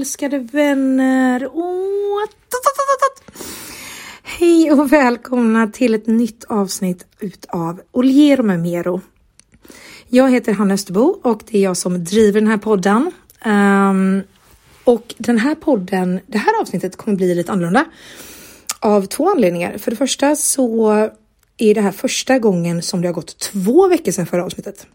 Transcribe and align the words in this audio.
älskade 0.00 0.38
vänner. 0.38 1.46
Oh. 1.46 2.26
Hej 4.22 4.72
och 4.72 4.92
välkomna 4.92 5.66
till 5.66 5.94
ett 5.94 6.06
nytt 6.06 6.44
avsnitt 6.44 7.06
utav 7.20 7.80
Oliero 7.90 8.42
med 8.42 8.60
Mero. 8.60 9.00
Jag 10.08 10.30
heter 10.30 10.52
Hanna 10.52 10.74
Österbo 10.74 11.20
och 11.22 11.42
det 11.50 11.58
är 11.58 11.62
jag 11.62 11.76
som 11.76 12.04
driver 12.04 12.40
den 12.40 12.50
här 12.50 12.58
podden. 12.58 13.12
Um, 13.44 14.22
och 14.84 15.14
den 15.18 15.38
här 15.38 15.54
podden, 15.54 16.20
det 16.26 16.38
här 16.38 16.60
avsnittet 16.60 16.96
kommer 16.96 17.16
bli 17.16 17.34
lite 17.34 17.52
annorlunda 17.52 17.84
av 18.78 19.06
två 19.06 19.30
anledningar. 19.30 19.78
För 19.78 19.90
det 19.90 19.96
första 19.96 20.36
så 20.36 20.90
är 21.56 21.74
det 21.74 21.80
här 21.80 21.92
första 21.92 22.38
gången 22.38 22.82
som 22.82 23.02
det 23.02 23.08
har 23.08 23.14
gått 23.14 23.38
två 23.38 23.88
veckor 23.88 24.12
sedan 24.12 24.26
förra 24.26 24.44
avsnittet. 24.44 24.86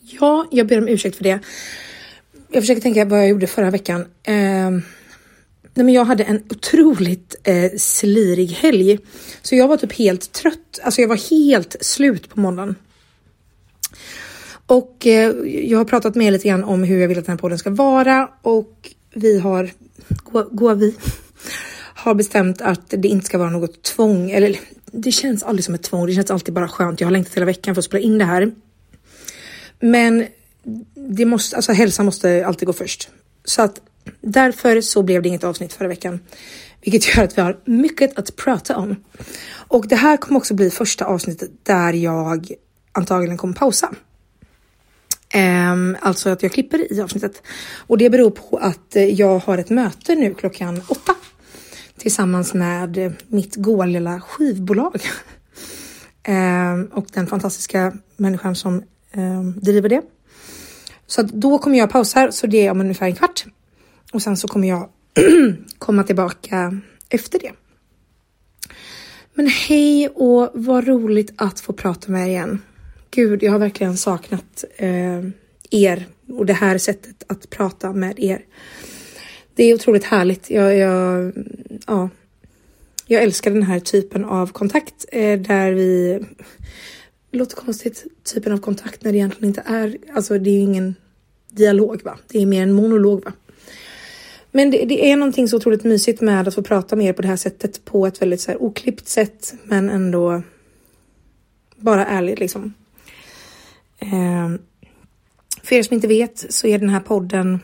Ja, 0.00 0.46
jag 0.50 0.66
ber 0.66 0.78
om 0.78 0.88
ursäkt 0.88 1.16
för 1.16 1.24
det. 1.24 1.40
Jag 2.48 2.62
försöker 2.62 2.80
tänka 2.80 3.04
vad 3.04 3.18
jag 3.18 3.28
gjorde 3.28 3.46
förra 3.46 3.70
veckan. 3.70 4.00
Eh, 4.22 4.70
nej 5.74 5.84
men 5.84 5.88
jag 5.88 6.04
hade 6.04 6.24
en 6.24 6.42
otroligt 6.50 7.36
eh, 7.44 7.72
slirig 7.78 8.50
helg. 8.50 8.98
Så 9.42 9.56
jag 9.56 9.68
var 9.68 9.76
typ 9.76 9.92
helt 9.92 10.32
trött. 10.32 10.80
Alltså 10.82 11.00
jag 11.00 11.08
var 11.08 11.30
helt 11.30 11.76
slut 11.80 12.28
på 12.28 12.40
måndagen. 12.40 12.74
Och 14.66 15.06
eh, 15.06 15.32
jag 15.46 15.78
har 15.78 15.84
pratat 15.84 16.14
med 16.14 16.26
er 16.26 16.30
lite 16.30 16.48
grann 16.48 16.64
om 16.64 16.84
hur 16.84 17.00
jag 17.00 17.08
vill 17.08 17.18
att 17.18 17.26
den 17.26 17.32
här 17.32 17.38
podden 17.38 17.58
ska 17.58 17.70
vara 17.70 18.30
och 18.42 18.90
vi 19.14 19.38
har, 19.38 19.70
går 20.50 20.74
vi, 20.74 20.94
har 21.94 22.14
bestämt 22.14 22.60
att 22.60 22.88
det 22.88 23.08
inte 23.08 23.26
ska 23.26 23.38
vara 23.38 23.50
något 23.50 23.82
tvång. 23.82 24.30
Eller 24.30 24.58
det 24.84 25.12
känns 25.12 25.42
aldrig 25.42 25.64
som 25.64 25.74
ett 25.74 25.82
tvång. 25.82 26.06
Det 26.06 26.12
känns 26.12 26.30
alltid 26.30 26.54
bara 26.54 26.68
skönt. 26.68 27.00
Jag 27.00 27.06
har 27.06 27.12
längtat 27.12 27.34
hela 27.34 27.46
veckan 27.46 27.74
för 27.74 27.80
att 27.80 27.84
spela 27.84 28.02
in 28.02 28.18
det 28.18 28.24
här. 28.24 28.52
Men 29.80 30.26
det 30.94 31.24
måste, 31.24 31.56
alltså 31.56 31.72
hälsan 31.72 32.06
måste 32.06 32.46
alltid 32.46 32.66
gå 32.66 32.72
först. 32.72 33.08
Så 33.44 33.62
att 33.62 33.80
därför 34.20 34.80
så 34.80 35.02
blev 35.02 35.22
det 35.22 35.28
inget 35.28 35.44
avsnitt 35.44 35.72
förra 35.72 35.88
veckan. 35.88 36.20
Vilket 36.82 37.16
gör 37.16 37.24
att 37.24 37.38
vi 37.38 37.42
har 37.42 37.58
mycket 37.64 38.18
att 38.18 38.36
prata 38.36 38.76
om. 38.76 38.96
Och 39.68 39.88
det 39.88 39.96
här 39.96 40.16
kommer 40.16 40.38
också 40.38 40.54
bli 40.54 40.70
första 40.70 41.04
avsnittet 41.04 41.50
där 41.62 41.92
jag 41.92 42.50
antagligen 42.92 43.36
kommer 43.36 43.54
pausa. 43.54 43.94
Um, 45.34 45.96
alltså 46.00 46.30
att 46.30 46.42
jag 46.42 46.52
klipper 46.52 46.92
i 46.92 47.00
avsnittet. 47.00 47.42
Och 47.76 47.98
det 47.98 48.10
beror 48.10 48.30
på 48.30 48.56
att 48.56 48.96
eh, 48.96 49.04
jag 49.04 49.38
har 49.38 49.58
ett 49.58 49.70
möte 49.70 50.14
nu 50.14 50.34
klockan 50.34 50.82
åtta. 50.88 51.14
Tillsammans 51.98 52.54
med 52.54 52.98
eh, 52.98 53.12
mitt 53.28 53.56
goa 53.56 53.86
lilla 53.86 54.20
skivbolag. 54.20 55.00
um, 56.28 56.84
och 56.92 57.06
den 57.12 57.26
fantastiska 57.26 57.92
människan 58.16 58.54
som 58.54 58.82
um, 59.14 59.60
driver 59.60 59.88
det. 59.88 60.02
Så 61.06 61.22
då 61.22 61.58
kommer 61.58 61.78
jag 61.78 61.90
pausa, 61.90 62.32
så 62.32 62.46
det 62.46 62.66
är 62.66 62.70
om 62.70 62.80
ungefär 62.80 63.06
en 63.06 63.14
kvart. 63.14 63.44
Och 64.12 64.22
sen 64.22 64.36
så 64.36 64.48
kommer 64.48 64.68
jag 64.68 64.88
komma 65.78 66.02
tillbaka 66.02 66.80
efter 67.08 67.38
det. 67.38 67.52
Men 69.34 69.46
hej 69.46 70.08
och 70.08 70.50
vad 70.54 70.86
roligt 70.86 71.32
att 71.36 71.60
få 71.60 71.72
prata 71.72 72.12
med 72.12 72.22
er 72.22 72.30
igen. 72.30 72.62
Gud, 73.10 73.42
jag 73.42 73.52
har 73.52 73.58
verkligen 73.58 73.96
saknat 73.96 74.64
eh, 74.76 75.24
er 75.70 76.06
och 76.28 76.46
det 76.46 76.52
här 76.52 76.78
sättet 76.78 77.24
att 77.26 77.50
prata 77.50 77.92
med 77.92 78.18
er. 78.18 78.44
Det 79.54 79.64
är 79.64 79.74
otroligt 79.74 80.04
härligt. 80.04 80.50
Jag, 80.50 80.76
jag, 80.76 81.32
ja, 81.86 82.08
jag 83.06 83.22
älskar 83.22 83.50
den 83.50 83.62
här 83.62 83.80
typen 83.80 84.24
av 84.24 84.52
kontakt 84.52 85.04
eh, 85.12 85.40
där 85.40 85.72
vi 85.72 86.24
det 87.30 87.38
låter 87.38 87.56
konstigt, 87.56 88.04
typen 88.34 88.52
av 88.52 88.58
kontakt 88.58 89.04
när 89.04 89.12
det 89.12 89.18
egentligen 89.18 89.48
inte 89.48 89.62
är, 89.66 89.96
alltså 90.14 90.38
det 90.38 90.50
är 90.50 90.54
ju 90.54 90.60
ingen 90.60 90.94
dialog 91.50 92.04
va, 92.04 92.18
det 92.28 92.42
är 92.42 92.46
mer 92.46 92.62
en 92.62 92.72
monolog 92.72 93.24
va. 93.24 93.32
Men 94.50 94.70
det, 94.70 94.84
det, 94.84 95.10
är 95.10 95.16
någonting 95.16 95.48
så 95.48 95.56
otroligt 95.56 95.84
mysigt 95.84 96.20
med 96.20 96.48
att 96.48 96.54
få 96.54 96.62
prata 96.62 96.96
med 96.96 97.06
er 97.06 97.12
på 97.12 97.22
det 97.22 97.28
här 97.28 97.36
sättet 97.36 97.84
på 97.84 98.06
ett 98.06 98.22
väldigt 98.22 98.40
så 98.40 98.50
här 98.50 98.62
oklippt 98.62 99.08
sätt 99.08 99.54
men 99.64 99.90
ändå 99.90 100.42
bara 101.76 102.06
ärligt 102.06 102.38
liksom. 102.38 102.74
Eh, 103.98 104.50
för 105.62 105.76
er 105.76 105.82
som 105.82 105.94
inte 105.94 106.08
vet 106.08 106.46
så 106.48 106.66
är 106.66 106.78
den 106.78 106.88
här 106.88 107.00
podden 107.00 107.60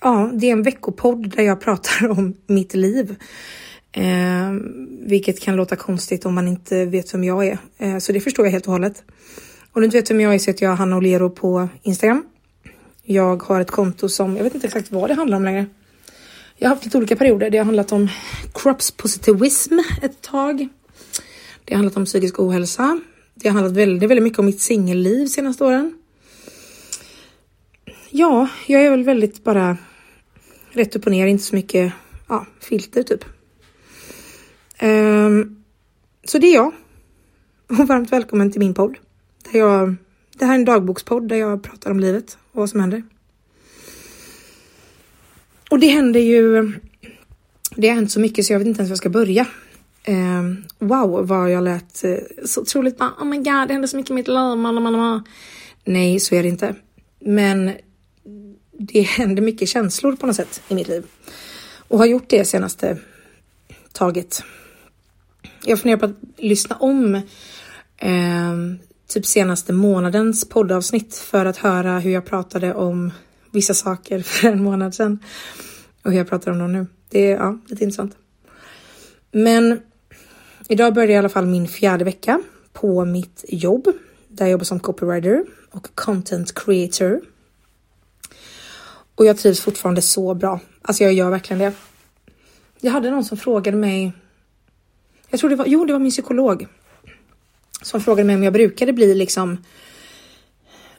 Ja, 0.00 0.30
det 0.34 0.46
är 0.46 0.52
en 0.52 0.62
veckopodd 0.62 1.30
där 1.36 1.42
jag 1.42 1.60
pratar 1.60 2.08
om 2.08 2.34
mitt 2.46 2.74
liv. 2.74 3.16
Eh, 3.92 4.52
vilket 5.00 5.40
kan 5.40 5.56
låta 5.56 5.76
konstigt 5.76 6.26
om 6.26 6.34
man 6.34 6.48
inte 6.48 6.84
vet 6.84 7.14
vem 7.14 7.24
jag 7.24 7.46
är. 7.46 7.58
Eh, 7.78 7.98
så 7.98 8.12
det 8.12 8.20
förstår 8.20 8.46
jag 8.46 8.52
helt 8.52 8.66
och 8.66 8.72
hållet. 8.72 9.02
Om 9.72 9.80
du 9.80 9.84
inte 9.84 9.96
vet 9.96 10.10
vem 10.10 10.20
jag 10.20 10.34
är 10.34 10.38
så 10.38 10.50
heter 10.50 10.66
jag 10.66 10.76
Hanna 10.76 10.96
Olero 10.96 11.30
på 11.30 11.68
Instagram. 11.82 12.24
Jag 13.02 13.42
har 13.42 13.60
ett 13.60 13.70
konto 13.70 14.08
som, 14.08 14.36
jag 14.36 14.44
vet 14.44 14.54
inte 14.54 14.66
exakt 14.66 14.92
vad 14.92 15.10
det 15.10 15.14
handlar 15.14 15.36
om 15.36 15.44
längre. 15.44 15.66
Jag 16.56 16.68
har 16.68 16.74
haft 16.74 16.84
lite 16.84 16.98
olika 16.98 17.16
perioder. 17.16 17.50
Det 17.50 17.58
har 17.58 17.64
handlat 17.64 17.92
om 17.92 18.08
crops 18.54 18.90
positivism 18.90 19.78
ett 20.02 20.22
tag. 20.22 20.68
Det 21.64 21.74
har 21.74 21.76
handlat 21.76 21.96
om 21.96 22.04
psykisk 22.04 22.40
ohälsa. 22.40 23.00
Det 23.34 23.48
har 23.48 23.54
handlat 23.54 23.76
väldigt, 23.76 24.10
väldigt 24.10 24.22
mycket 24.22 24.38
om 24.38 24.46
mitt 24.46 24.60
singelliv 24.60 25.26
senaste 25.26 25.64
åren. 25.64 25.98
Ja, 28.10 28.48
jag 28.66 28.82
är 28.82 28.90
väl 28.90 29.04
väldigt 29.04 29.44
bara 29.44 29.76
rätt 30.70 30.96
upp 30.96 31.06
och 31.06 31.12
ner, 31.12 31.26
inte 31.26 31.44
så 31.44 31.54
mycket 31.54 31.92
ja, 32.28 32.46
filter 32.60 33.02
typ. 33.02 33.24
Um, 34.82 35.64
så 36.24 36.38
det 36.38 36.46
är 36.46 36.54
jag. 36.54 36.72
Och 37.68 37.76
varmt 37.76 38.12
välkommen 38.12 38.52
till 38.52 38.60
min 38.60 38.74
podd. 38.74 38.96
Där 39.52 39.58
jag, 39.58 39.94
det 40.38 40.44
här 40.44 40.52
är 40.52 40.58
en 40.58 40.64
dagbokspodd 40.64 41.28
där 41.28 41.36
jag 41.36 41.62
pratar 41.62 41.90
om 41.90 42.00
livet 42.00 42.38
och 42.52 42.60
vad 42.60 42.70
som 42.70 42.80
händer. 42.80 43.02
Och 45.70 45.78
det 45.78 45.86
händer 45.86 46.20
ju. 46.20 46.72
Det 47.76 47.88
har 47.88 47.94
hänt 47.94 48.12
så 48.12 48.20
mycket 48.20 48.46
så 48.46 48.52
jag 48.52 48.58
vet 48.58 48.68
inte 48.68 48.78
ens 48.78 48.88
var 48.88 48.92
jag 48.92 48.98
ska 48.98 49.08
börja. 49.08 49.46
Um, 50.08 50.64
wow, 50.78 51.26
vad 51.26 51.50
jag 51.50 51.64
lät 51.64 52.04
eh, 52.04 52.16
så 52.44 52.60
otroligt 52.60 52.98
bara, 52.98 53.12
oh 53.18 53.24
my 53.24 53.36
god, 53.36 53.44
det 53.44 53.72
händer 53.72 53.86
så 53.86 53.96
mycket 53.96 54.10
i 54.10 54.14
mitt 54.14 54.28
liv. 54.28 54.36
Nej, 55.84 56.20
så 56.20 56.34
är 56.34 56.42
det 56.42 56.48
inte. 56.48 56.74
Men 57.20 57.72
det 58.72 59.02
händer 59.02 59.42
mycket 59.42 59.68
känslor 59.68 60.16
på 60.16 60.26
något 60.26 60.36
sätt 60.36 60.62
i 60.68 60.74
mitt 60.74 60.88
liv 60.88 61.06
och 61.88 61.98
har 61.98 62.06
gjort 62.06 62.28
det 62.28 62.44
senaste 62.44 62.98
taget 63.92 64.44
jag 65.64 65.80
funderar 65.80 65.98
på 65.98 66.06
att 66.06 66.16
lyssna 66.36 66.76
om 66.76 67.14
eh, 67.96 68.56
typ 69.08 69.26
senaste 69.26 69.72
månadens 69.72 70.48
poddavsnitt 70.48 71.14
för 71.14 71.46
att 71.46 71.56
höra 71.56 71.98
hur 71.98 72.10
jag 72.10 72.24
pratade 72.24 72.74
om 72.74 73.12
vissa 73.50 73.74
saker 73.74 74.20
för 74.22 74.48
en 74.48 74.62
månad 74.62 74.94
sedan 74.94 75.18
och 76.02 76.10
hur 76.10 76.18
jag 76.18 76.28
pratar 76.28 76.52
om 76.52 76.58
dem 76.58 76.72
nu. 76.72 76.86
Det 77.08 77.30
är 77.30 77.36
ja, 77.36 77.58
lite 77.66 77.84
intressant. 77.84 78.16
Men 79.32 79.80
idag 80.68 80.94
började 80.94 81.12
i 81.12 81.16
alla 81.16 81.28
fall 81.28 81.46
min 81.46 81.68
fjärde 81.68 82.04
vecka 82.04 82.40
på 82.72 83.04
mitt 83.04 83.44
jobb 83.48 83.88
där 84.28 84.44
jag 84.44 84.50
jobbar 84.50 84.64
som 84.64 84.80
copywriter 84.80 85.44
och 85.70 85.88
content 85.94 86.54
creator. 86.54 87.20
Och 89.14 89.26
jag 89.26 89.38
trivs 89.38 89.60
fortfarande 89.60 90.02
så 90.02 90.34
bra. 90.34 90.60
Alltså 90.82 91.04
jag 91.04 91.12
gör 91.12 91.30
verkligen 91.30 91.58
det. 91.58 91.72
Jag 92.80 92.92
hade 92.92 93.10
någon 93.10 93.24
som 93.24 93.36
frågade 93.36 93.76
mig 93.76 94.12
jag 95.30 95.40
tror 95.40 95.50
det 95.50 95.56
var, 95.56 95.66
jo 95.66 95.84
det 95.84 95.92
var 95.92 96.00
min 96.00 96.10
psykolog 96.10 96.66
som 97.82 98.00
frågade 98.00 98.26
mig 98.26 98.36
om 98.36 98.42
jag 98.42 98.52
brukade 98.52 98.92
bli 98.92 99.14
liksom 99.14 99.58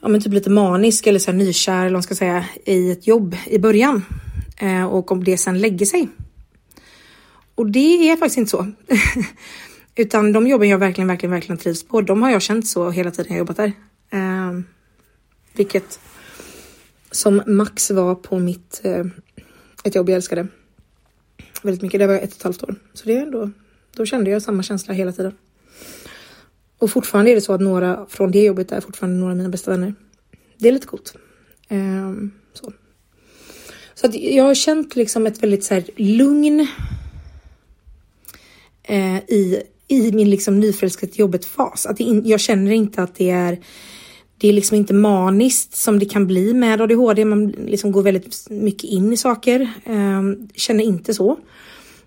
ja, 0.00 0.08
men 0.08 0.20
typ 0.20 0.32
lite 0.32 0.50
manisk 0.50 1.06
eller 1.06 1.18
så 1.18 1.30
här 1.30 1.38
nykär 1.38 1.72
eller 1.72 1.84
vad 1.84 1.92
man 1.92 2.02
ska 2.02 2.14
säga 2.14 2.44
i 2.64 2.90
ett 2.90 3.06
jobb 3.06 3.36
i 3.46 3.58
början 3.58 4.04
eh, 4.60 4.84
och 4.84 5.12
om 5.12 5.24
det 5.24 5.38
sen 5.38 5.58
lägger 5.58 5.86
sig. 5.86 6.08
Och 7.54 7.70
det 7.70 8.10
är 8.10 8.16
faktiskt 8.16 8.38
inte 8.38 8.50
så. 8.50 8.66
Utan 9.94 10.32
de 10.32 10.46
jobben 10.46 10.68
jag 10.68 10.78
verkligen, 10.78 11.08
verkligen, 11.08 11.30
verkligen 11.30 11.58
trivs 11.58 11.82
på, 11.84 12.00
de 12.00 12.22
har 12.22 12.30
jag 12.30 12.42
känt 12.42 12.66
så 12.66 12.90
hela 12.90 13.10
tiden 13.10 13.32
jag 13.32 13.38
jobbat 13.38 13.56
där. 13.56 13.72
Eh, 14.10 14.60
vilket 15.54 16.00
som 17.10 17.42
max 17.46 17.90
var 17.90 18.14
på 18.14 18.38
mitt 18.38 18.80
eh, 18.84 19.04
ett 19.84 19.94
jobb 19.94 20.08
jag 20.08 20.16
älskade 20.16 20.46
väldigt 21.62 21.82
mycket. 21.82 22.00
Det 22.00 22.06
var 22.06 22.14
ett 22.14 22.30
och 22.30 22.36
ett 22.36 22.42
halvt 22.42 22.62
år, 22.62 22.74
så 22.94 23.06
det 23.06 23.16
är 23.16 23.22
ändå 23.22 23.50
då 23.96 24.06
kände 24.06 24.30
jag 24.30 24.42
samma 24.42 24.62
känsla 24.62 24.94
hela 24.94 25.12
tiden. 25.12 25.32
Och 26.78 26.90
fortfarande 26.90 27.30
är 27.30 27.34
det 27.34 27.40
så 27.40 27.52
att 27.52 27.60
några 27.60 28.06
från 28.08 28.30
det 28.30 28.42
jobbet 28.42 28.72
är 28.72 28.80
fortfarande 28.80 29.18
några 29.18 29.30
av 29.30 29.36
mina 29.36 29.48
bästa 29.48 29.70
vänner. 29.70 29.94
Det 30.58 30.68
är 30.68 30.72
lite 30.72 30.86
coolt. 30.86 31.14
Um, 31.70 32.30
så. 32.52 32.72
så 33.94 34.06
att 34.06 34.14
jag 34.14 34.44
har 34.44 34.54
känt 34.54 34.96
liksom 34.96 35.26
ett 35.26 35.42
väldigt 35.42 35.64
så 35.64 35.74
här 35.74 35.84
lugn 35.96 36.60
uh, 38.90 39.18
i, 39.18 39.62
i 39.88 40.12
min 40.12 40.30
liksom 40.30 40.60
nyförälskat 40.60 41.18
jobbet 41.18 41.44
fas. 41.44 41.86
Att 41.86 42.00
in, 42.00 42.22
jag 42.26 42.40
känner 42.40 42.72
inte 42.72 43.02
att 43.02 43.14
det 43.14 43.30
är 43.30 43.58
det 44.38 44.48
är 44.48 44.52
liksom 44.52 44.76
inte 44.76 44.94
maniskt 44.94 45.76
som 45.76 45.98
det 45.98 46.06
kan 46.06 46.26
bli 46.26 46.54
med 46.54 46.80
ADHD. 46.80 47.24
Man 47.24 47.48
liksom 47.48 47.92
går 47.92 48.02
väldigt 48.02 48.50
mycket 48.50 48.84
in 48.84 49.12
i 49.12 49.16
saker. 49.16 49.70
Um, 49.86 50.48
känner 50.54 50.84
inte 50.84 51.14
så. 51.14 51.38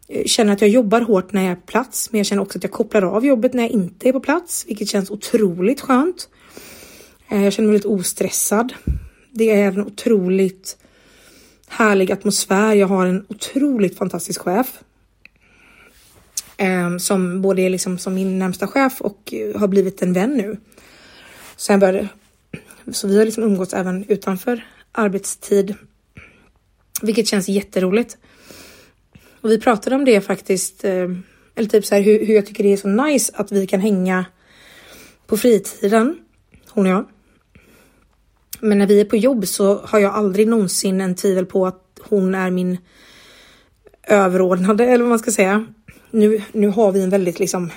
Eh, 0.07 0.25
känner 0.25 0.53
att 0.53 0.61
jag 0.61 0.69
jobbar 0.69 1.01
hårt 1.01 1.33
när 1.33 1.43
jag 1.43 1.51
är 1.51 1.55
på 1.55 1.65
plats, 1.65 2.11
men 2.11 2.19
jag 2.19 2.25
känner 2.25 2.41
också 2.41 2.57
att 2.57 2.63
jag 2.63 2.71
kopplar 2.71 3.01
av 3.01 3.25
jobbet 3.25 3.53
när 3.53 3.63
jag 3.63 3.71
inte 3.71 4.09
är 4.09 4.13
på 4.13 4.19
plats, 4.19 4.65
vilket 4.67 4.89
känns 4.89 5.11
otroligt 5.11 5.81
skönt. 5.81 6.29
Eh, 7.29 7.43
jag 7.43 7.53
känner 7.53 7.67
mig 7.67 7.77
lite 7.77 7.87
ostressad. 7.87 8.73
Det 9.31 9.51
är 9.51 9.67
en 9.67 9.85
otroligt 9.85 10.77
härlig 11.67 12.11
atmosfär. 12.11 12.73
Jag 12.73 12.87
har 12.87 13.05
en 13.05 13.25
otroligt 13.29 13.97
fantastisk 13.97 14.41
chef. 14.41 14.79
Eh, 16.57 16.97
som 16.97 17.41
både 17.41 17.61
är 17.61 17.69
liksom 17.69 17.97
som 17.97 18.13
min 18.13 18.39
närmsta 18.39 18.67
chef 18.67 19.01
och 19.01 19.33
har 19.55 19.67
blivit 19.67 20.01
en 20.01 20.13
vän 20.13 20.37
nu. 20.37 20.57
Sen 21.57 21.79
började, 21.79 22.07
så 22.91 23.07
vi 23.07 23.17
har 23.17 23.25
liksom 23.25 23.43
umgåtts 23.43 23.73
även 23.73 24.05
utanför 24.07 24.67
arbetstid. 24.91 25.75
Vilket 27.01 27.27
känns 27.27 27.49
jätteroligt. 27.49 28.17
Och 29.45 29.51
vi 29.51 29.59
pratade 29.59 29.95
om 29.95 30.05
det 30.05 30.21
faktiskt, 30.21 30.83
eh, 30.83 31.09
eller 31.55 31.69
typ 31.69 31.85
så 31.85 31.95
här 31.95 32.01
hur, 32.01 32.25
hur 32.25 32.35
jag 32.35 32.45
tycker 32.45 32.63
det 32.63 32.73
är 32.73 32.77
så 32.77 32.87
nice 32.87 33.33
att 33.35 33.51
vi 33.51 33.67
kan 33.67 33.79
hänga 33.79 34.25
på 35.27 35.37
fritiden, 35.37 36.17
hon 36.69 36.85
och 36.85 36.91
jag. 36.91 37.05
Men 38.59 38.77
när 38.77 38.87
vi 38.87 39.01
är 39.01 39.05
på 39.05 39.17
jobb 39.17 39.47
så 39.47 39.81
har 39.83 39.99
jag 39.99 40.13
aldrig 40.13 40.47
någonsin 40.47 41.01
en 41.01 41.15
tvivel 41.15 41.45
på 41.45 41.67
att 41.67 41.81
hon 42.01 42.35
är 42.35 42.51
min 42.51 42.77
överordnade 44.07 44.85
eller 44.85 45.03
vad 45.03 45.09
man 45.09 45.19
ska 45.19 45.31
säga. 45.31 45.65
Nu, 46.11 46.41
nu 46.51 46.67
har 46.67 46.91
vi 46.91 47.03
en 47.03 47.09
väldigt 47.09 47.39
liksom, 47.39 47.71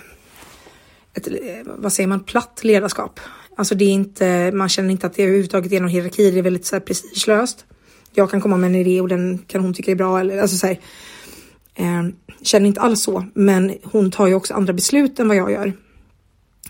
ett, 1.15 1.27
eh, 1.27 1.35
vad 1.65 1.93
säger 1.93 2.07
man, 2.07 2.21
platt 2.21 2.61
ledarskap. 2.63 3.21
Alltså 3.57 3.75
det 3.75 3.85
är 3.85 3.93
inte, 3.93 4.53
man 4.53 4.69
känner 4.69 4.91
inte 4.91 5.07
att 5.07 5.15
det 5.15 5.23
överhuvudtaget 5.23 5.73
är 5.73 5.81
någon 5.81 5.91
hierarki, 5.91 6.31
det 6.31 6.39
är 6.39 6.43
väldigt 6.43 6.67
så 6.67 6.77
här 6.77 6.81
prestigelöst. 6.81 7.65
Jag 8.13 8.31
kan 8.31 8.41
komma 8.41 8.57
med 8.57 8.69
en 8.69 8.77
idé 8.77 9.01
och 9.01 9.09
den 9.09 9.39
kan 9.39 9.61
hon 9.61 9.75
tycka 9.75 9.91
är 9.91 9.97
bra 9.97 10.21
eller 10.21 10.39
alltså 10.39 10.57
så 10.57 10.67
här, 10.67 10.81
eh, 11.79 12.07
känner 12.43 12.67
inte 12.67 12.81
alls 12.81 13.03
så, 13.03 13.25
men 13.35 13.75
hon 13.85 14.11
tar 14.11 14.27
ju 14.27 14.35
också 14.35 14.55
andra 14.55 14.73
beslut 14.73 15.19
än 15.19 15.29
vad 15.29 15.37
jag 15.37 15.51
gör. 15.51 15.73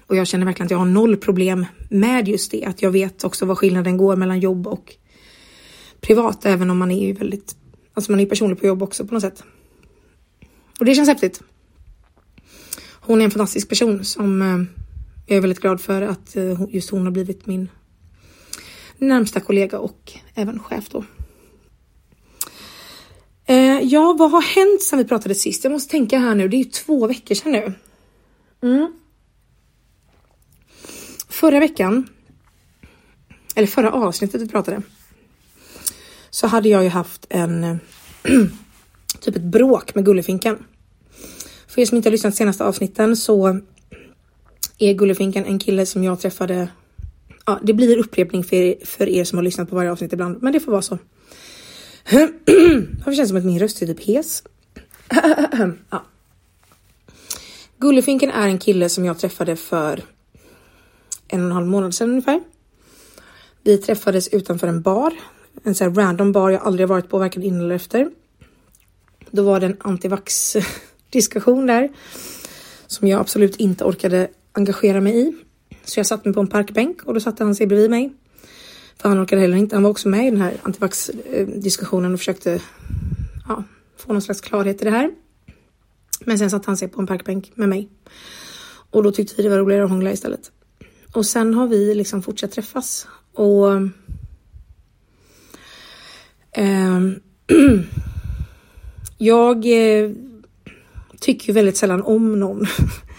Och 0.07 0.17
jag 0.17 0.27
känner 0.27 0.47
verkligen 0.47 0.67
att 0.67 0.71
jag 0.71 0.79
har 0.79 0.87
noll 0.87 1.17
problem 1.17 1.67
med 1.91 2.29
just 2.29 2.51
det, 2.51 2.65
att 2.65 2.83
jag 2.83 2.91
vet 2.91 3.25
också 3.25 3.47
vad 3.47 3.59
skillnaden 3.59 3.97
går 3.97 4.17
mellan 4.17 4.41
jobb 4.41 4.67
och 4.67 4.95
privat, 6.01 6.47
även 6.47 6.71
om 6.71 6.79
man 6.79 6.91
är 6.91 7.07
ju 7.07 7.13
väldigt, 7.13 7.57
alltså 7.95 8.13
man 8.13 8.21
är 8.21 8.27
personlig 8.27 8.61
på 8.61 8.67
jobb 8.67 8.83
också 8.83 9.07
på 9.07 9.15
något 9.15 9.23
sätt. 9.23 9.43
Och 10.79 10.85
det 10.85 10.95
känns 10.95 11.09
häftigt. 11.09 11.43
Hon 13.01 13.21
är 13.21 13.25
en 13.25 13.31
fantastisk 13.31 13.69
person 13.69 14.05
som 14.05 14.43
ehm, 14.43 14.69
jag 15.27 15.37
är 15.37 15.41
väldigt 15.41 15.61
glad 15.61 15.81
för 15.81 16.03
att 16.03 16.37
eh, 16.37 16.63
just 16.71 16.91
hon 16.91 17.05
har 17.05 17.11
blivit 17.11 17.47
min 17.47 17.69
närmsta 18.99 19.41
kollega 19.41 19.79
och 19.79 20.13
även 20.35 20.59
chef 20.59 20.89
då. 20.91 21.05
Eh, 23.49 23.81
ja, 23.83 24.17
vad 24.19 24.31
har 24.31 24.43
hänt 24.43 24.83
sedan 24.83 24.99
vi 24.99 25.05
pratade 25.05 25.35
sist? 25.35 25.65
Jag 25.65 25.71
måste 25.71 25.91
tänka 25.91 26.19
här 26.19 26.35
nu. 26.35 26.49
Det 26.49 26.57
är 26.57 26.59
ju 26.59 26.65
två 26.65 27.07
veckor 27.07 27.35
sedan 27.35 27.53
nu. 27.53 27.73
Mm. 28.63 28.93
Förra 31.29 31.61
veckan, 31.61 32.09
eller 33.55 33.67
förra 33.67 33.93
avsnittet 33.93 34.41
vi 34.41 34.49
pratade, 34.49 34.83
så 36.31 36.47
hade 36.47 36.69
jag 36.69 36.83
ju 36.83 36.89
haft 36.89 37.27
en 37.29 37.81
typ 39.21 39.37
ett 39.37 39.43
bråk 39.43 39.95
med 39.95 40.05
Gullefinken. 40.05 40.65
För 41.67 41.81
er 41.81 41.87
som 41.87 41.97
inte 41.97 42.09
har 42.09 42.13
lyssnat 42.13 42.35
senaste 42.35 42.65
avsnitten 42.65 43.17
så 43.17 43.61
är 44.79 44.93
Gullefinken 44.93 45.45
en 45.45 45.59
kille 45.59 45.87
som 45.87 46.05
jag 46.05 46.21
träffade. 46.21 46.69
Ja, 47.47 47.61
det 47.63 47.75
blir 47.75 47.99
upprepning 47.99 48.45
för 48.45 48.57
er, 48.57 48.75
för 48.85 49.09
er 49.09 49.25
som 49.25 49.39
har 49.39 49.43
lyssnat 49.43 49.71
på 49.71 49.77
varje 49.77 49.93
avsnitt 49.93 50.13
ibland, 50.13 50.43
men 50.43 50.53
det 50.53 50.61
får 50.61 50.73
vara 50.73 50.83
så. 50.83 50.99
Varför 52.99 53.13
känns 53.13 53.19
det 53.19 53.27
som 53.27 53.37
att 53.37 53.45
min 53.45 53.59
röst 53.59 53.83
är 53.83 53.87
typ 53.87 54.05
hes? 54.05 54.43
ja. 55.91 56.05
Gullefinken 57.79 58.31
är 58.31 58.49
en 58.49 58.59
kille 58.59 58.89
som 58.89 59.05
jag 59.05 59.19
träffade 59.19 59.57
för 59.57 60.03
en 61.29 61.41
och 61.41 61.47
en 61.47 61.53
halv 61.53 61.67
månad 61.67 61.95
sedan 61.95 62.11
ungefär. 62.11 62.41
Vi 63.63 63.79
träffades 63.79 64.29
utanför 64.29 64.67
en 64.67 64.83
bar, 64.83 65.13
en 65.65 65.75
sån 65.75 65.89
här 65.89 65.95
random 65.95 66.33
bar 66.33 66.51
jag 66.51 66.63
aldrig 66.63 66.89
varit 66.89 67.09
på 67.09 67.19
varken 67.19 67.43
innan 67.43 67.61
eller 67.61 67.75
efter. 67.75 68.11
Då 69.31 69.43
var 69.43 69.61
det 69.61 69.67
en 69.67 69.77
antivax 69.81 70.57
diskussion 71.11 71.67
där 71.67 71.89
som 72.87 73.09
jag 73.09 73.21
absolut 73.21 73.57
inte 73.57 73.85
orkade 73.85 74.29
engagera 74.53 75.01
mig 75.01 75.21
i. 75.21 75.35
Så 75.85 75.99
jag 75.99 76.07
satte 76.07 76.29
mig 76.29 76.35
på 76.35 76.41
en 76.41 76.47
parkbänk 76.47 77.03
och 77.03 77.15
då 77.15 77.21
satte 77.21 77.45
han 77.45 77.55
sig 77.55 77.67
bredvid 77.67 77.91
mig. 77.91 78.13
För 78.99 79.09
han 79.09 79.23
orkade 79.23 79.41
heller 79.43 79.57
inte. 79.57 79.77
Han 79.77 79.83
var 79.83 79.91
också 79.91 80.09
med 80.09 80.27
i 80.27 80.31
den 80.31 80.41
här 80.41 80.55
antivax 80.63 81.09
eh, 81.09 81.47
diskussionen 81.47 82.13
och 82.13 82.19
försökte 82.19 82.61
ja, 83.49 83.65
få 83.97 84.13
någon 84.13 84.23
slags 84.23 84.41
klarhet 84.41 84.83
i 84.83 84.85
det 84.85 84.91
här. 84.91 85.11
Men 86.21 86.39
sen 86.39 86.51
satte 86.51 86.67
han 86.67 86.77
sig 86.77 86.89
på 86.89 87.01
en 87.01 87.07
parkbänk 87.07 87.53
med 87.55 87.69
mig. 87.69 87.89
Och 88.91 89.03
då 89.03 89.13
tyckte 89.13 89.35
vi 89.37 89.43
det 89.43 89.49
var 89.49 89.59
roligare 89.59 89.85
att 89.85 89.91
hångla 89.91 90.13
istället. 90.13 90.53
Och 91.13 91.27
sen 91.27 91.55
har 91.55 91.67
vi 91.67 91.95
liksom 91.95 92.23
fortsatt 92.23 92.53
träffas. 92.53 93.07
Och 93.33 93.73
eh, 96.53 97.01
jag 99.19 99.57
eh, 99.67 100.11
tycker 101.21 101.49
ju 101.49 101.53
väldigt 101.53 101.77
sällan 101.77 102.03
om 102.03 102.41
någon. 102.41 102.67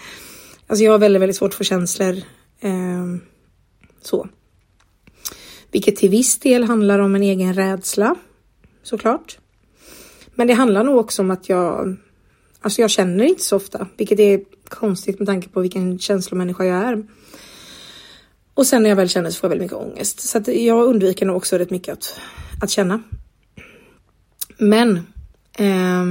alltså 0.66 0.84
jag 0.84 0.92
har 0.92 0.98
väldigt, 0.98 1.22
väldigt 1.22 1.36
svårt 1.36 1.54
för 1.54 1.64
känslor. 1.64 2.16
Eh, 2.60 3.06
så. 4.02 4.28
Vilket 5.70 5.96
till 5.96 6.10
viss 6.10 6.38
del 6.38 6.64
handlar 6.64 6.98
om 6.98 7.14
en 7.14 7.22
egen 7.22 7.54
rädsla. 7.54 8.14
Såklart. 8.82 9.38
Men 10.34 10.46
det 10.46 10.54
handlar 10.54 10.84
nog 10.84 10.96
också 10.96 11.22
om 11.22 11.30
att 11.30 11.48
jag, 11.48 11.96
alltså 12.60 12.80
jag 12.80 12.90
känner 12.90 13.24
inte 13.24 13.42
så 13.42 13.56
ofta, 13.56 13.86
vilket 13.96 14.18
är 14.18 14.40
konstigt 14.68 15.18
med 15.18 15.28
tanke 15.28 15.48
på 15.48 15.60
vilken 15.60 15.98
känslomänniska 15.98 16.64
jag 16.64 16.84
är. 16.84 17.06
Och 18.54 18.66
sen 18.66 18.82
när 18.82 18.88
jag 18.88 18.96
väl 18.96 19.08
känner 19.08 19.30
så 19.30 19.40
får 19.40 19.46
jag 19.46 19.50
väldigt 19.58 19.72
mycket 19.72 19.92
ångest. 19.92 20.20
Så 20.20 20.38
att 20.38 20.48
jag 20.48 20.84
undviker 20.84 21.26
nog 21.26 21.36
också 21.36 21.58
rätt 21.58 21.70
mycket 21.70 21.92
att, 21.92 22.20
att 22.62 22.70
känna. 22.70 23.02
Men 24.58 24.96
eh, 25.58 26.04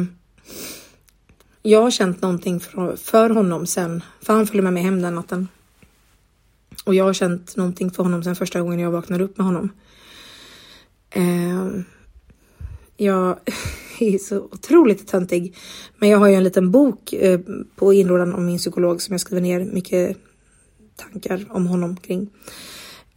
jag 1.62 1.82
har 1.82 1.92
känt 1.92 2.22
någonting 2.22 2.60
för, 2.60 2.96
för 2.96 3.30
honom 3.30 3.68
sen, 3.68 4.04
för 4.22 4.34
han 4.34 4.48
följde 4.48 4.64
med 4.64 4.74
mig 4.74 4.84
hem 4.84 5.02
den 5.02 5.16
natten. 5.16 5.48
Och 6.86 6.96
jag 6.96 7.04
har 7.04 7.14
känt 7.14 7.56
någonting 7.56 7.92
för 7.92 8.04
honom 8.04 8.24
sen 8.24 8.36
första 8.36 8.62
gången 8.62 8.80
jag 8.80 8.92
vaknade 8.92 9.24
upp 9.24 9.38
med 9.38 9.46
honom. 9.46 9.70
Eh, 11.10 11.68
jag 12.98 13.40
är 14.00 14.18
så 14.18 14.40
otroligt 14.40 15.08
töntig. 15.08 15.56
Men 15.98 16.10
jag 16.10 16.18
har 16.18 16.28
ju 16.28 16.36
en 16.36 16.44
liten 16.44 16.72
bok 16.72 17.14
eh, 17.14 17.40
på 17.76 17.94
inrådan 17.94 18.34
om 18.34 18.46
min 18.46 18.58
psykolog 18.58 19.02
som 19.02 19.14
jag 19.14 19.22
skriver 19.22 19.42
ner 19.42 19.66
mycket 19.66 20.18
tankar 20.96 21.46
om 21.50 21.68
honom 21.68 21.98
kring. 21.98 22.30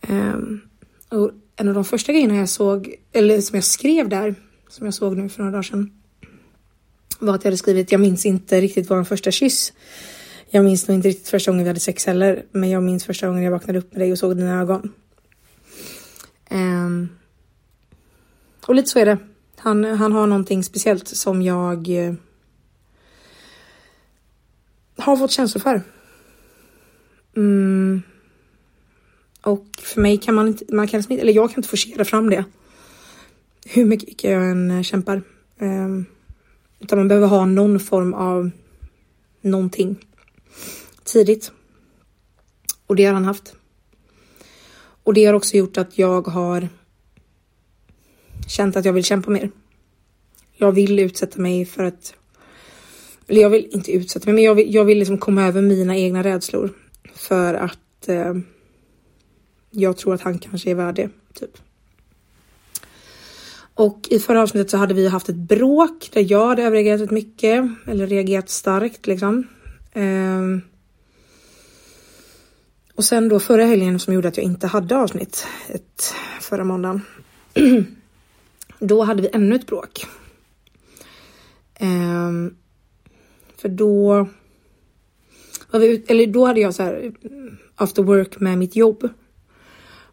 Eh, 0.01 0.37
och 1.09 1.31
en 1.57 1.69
av 1.69 1.75
de 1.75 1.85
första 1.85 2.13
grejerna 2.13 2.37
jag 2.37 2.49
såg, 2.49 2.95
eller 3.13 3.41
som 3.41 3.55
jag 3.55 3.65
skrev 3.65 4.09
där, 4.09 4.35
som 4.69 4.87
jag 4.87 4.95
såg 4.95 5.17
nu 5.17 5.29
för 5.29 5.39
några 5.39 5.53
dagar 5.53 5.63
sedan, 5.63 5.91
var 7.19 7.35
att 7.35 7.45
jag 7.45 7.51
hade 7.51 7.57
skrivit, 7.57 7.93
jag 7.93 8.01
minns 8.01 8.27
inte 8.27 8.61
riktigt 8.61 8.91
vår 8.91 9.05
första 9.05 9.31
kyss. 9.31 9.73
Jag 10.55 10.65
minns 10.65 10.89
nog 10.89 10.99
inte 10.99 11.09
riktigt 11.09 11.29
första 11.29 11.51
gången 11.51 11.65
vi 11.65 11.69
hade 11.69 11.81
sex 11.81 12.07
heller, 12.07 12.45
men 12.51 12.71
jag 12.71 12.83
minns 12.83 13.05
första 13.05 13.27
gången 13.27 13.43
jag 13.43 13.51
vaknade 13.51 13.79
upp 13.79 13.93
med 13.93 14.01
dig 14.01 14.13
och 14.13 14.19
såg 14.19 14.37
dina 14.37 14.61
ögon. 14.61 14.93
Um, 16.51 17.09
och 18.67 18.75
lite 18.75 18.89
så 18.89 18.99
är 18.99 19.07
det. 19.07 19.19
Han, 19.57 19.85
han 19.85 20.13
har 20.13 20.27
någonting 20.27 20.65
speciellt 20.65 21.09
som 21.09 21.43
jag 21.43 21.89
uh, 21.89 22.15
har 24.97 25.17
fått 25.17 25.31
känslor 25.31 25.61
för. 25.61 25.83
Mm. 27.37 28.03
Och 29.43 29.67
för 29.83 30.01
mig 30.01 30.19
kan 30.19 30.35
man 30.35 30.49
inte, 30.49 30.75
man 30.75 30.89
kan 30.89 30.99
liksom 30.99 31.13
inte, 31.13 31.23
eller 31.23 31.33
jag 31.33 31.51
kan 31.51 31.59
inte 31.59 31.69
forcera 31.69 32.05
fram 32.05 32.31
det. 32.31 32.45
Hur 33.67 33.85
mycket 33.85 34.25
jag 34.25 34.51
än 34.51 34.85
kämpar. 34.85 35.23
Um, 35.59 36.07
utan 36.81 36.99
man 36.99 37.09
behöver 37.09 37.27
ha 37.27 37.45
någon 37.45 37.81
form 37.81 38.15
av 38.15 38.51
någonting 39.41 39.97
tidigt. 41.05 41.53
Och 42.87 42.97
det 42.97 43.05
har 43.05 43.15
han 43.15 43.25
haft. 43.25 43.55
Och 45.03 45.15
det 45.15 45.25
har 45.25 45.35
också 45.35 45.57
gjort 45.57 45.79
att 45.79 45.99
jag 45.99 46.27
har 46.27 46.69
känt 48.49 48.77
att 48.77 48.85
jag 48.85 48.93
vill 48.93 49.05
kämpa 49.05 49.31
mer. 49.31 49.51
Jag 50.53 50.73
vill 50.73 50.99
utsätta 50.99 51.41
mig 51.41 51.65
för 51.65 51.85
att, 51.85 52.15
eller 53.27 53.41
jag 53.41 53.51
vill 53.51 53.69
inte 53.71 53.93
utsätta 53.93 54.27
mig, 54.27 54.35
men 54.35 54.45
jag 54.45 54.55
vill, 54.55 54.75
jag 54.75 54.85
vill 54.85 54.99
liksom 54.99 55.19
komma 55.19 55.47
över 55.47 55.63
mina 55.63 55.97
egna 55.97 56.23
rädslor 56.23 56.71
för 57.15 57.55
att 57.55 58.09
eh, 58.09 58.35
jag 59.71 59.97
tror 59.97 60.15
att 60.15 60.21
han 60.21 60.39
kanske 60.39 60.71
är 60.71 60.75
värd 60.75 60.95
det, 60.95 61.11
typ. 61.35 61.51
Och 63.75 64.09
i 64.11 64.19
förra 64.19 64.43
avsnittet 64.43 64.71
så 64.71 64.77
hade 64.77 64.95
vi 64.95 65.09
haft 65.09 65.29
ett 65.29 65.37
bråk 65.37 66.11
där 66.13 66.33
jag 66.33 66.47
hade 66.47 66.63
överreagerat 66.63 67.11
mycket 67.11 67.71
eller 67.87 68.07
reagerat 68.07 68.51
starkt 68.51 69.07
liksom. 69.07 69.47
Um, 69.95 70.63
och 72.95 73.05
sen 73.05 73.29
då 73.29 73.41
förra 73.41 73.65
helgen 73.65 73.99
som 73.99 74.15
gjorde 74.15 74.29
att 74.29 74.37
jag 74.37 74.45
inte 74.45 74.67
hade 74.67 74.97
avsnitt 74.97 75.47
ett, 75.69 76.15
förra 76.41 76.65
måndagen. 76.65 77.01
då 78.79 79.03
hade 79.03 79.23
vi 79.23 79.29
ännu 79.33 79.55
ett 79.55 79.67
bråk. 79.67 80.07
Um, 81.81 82.57
för 83.57 83.69
då 83.69 84.29
var 85.71 85.81
vi, 85.81 86.05
eller 86.09 86.27
då 86.27 86.47
hade 86.47 86.61
jag 86.61 86.75
så 86.75 86.83
här 86.83 87.13
after 87.75 88.03
work 88.03 88.41
med 88.41 88.59
mitt 88.59 88.77
jobb. 88.77 89.09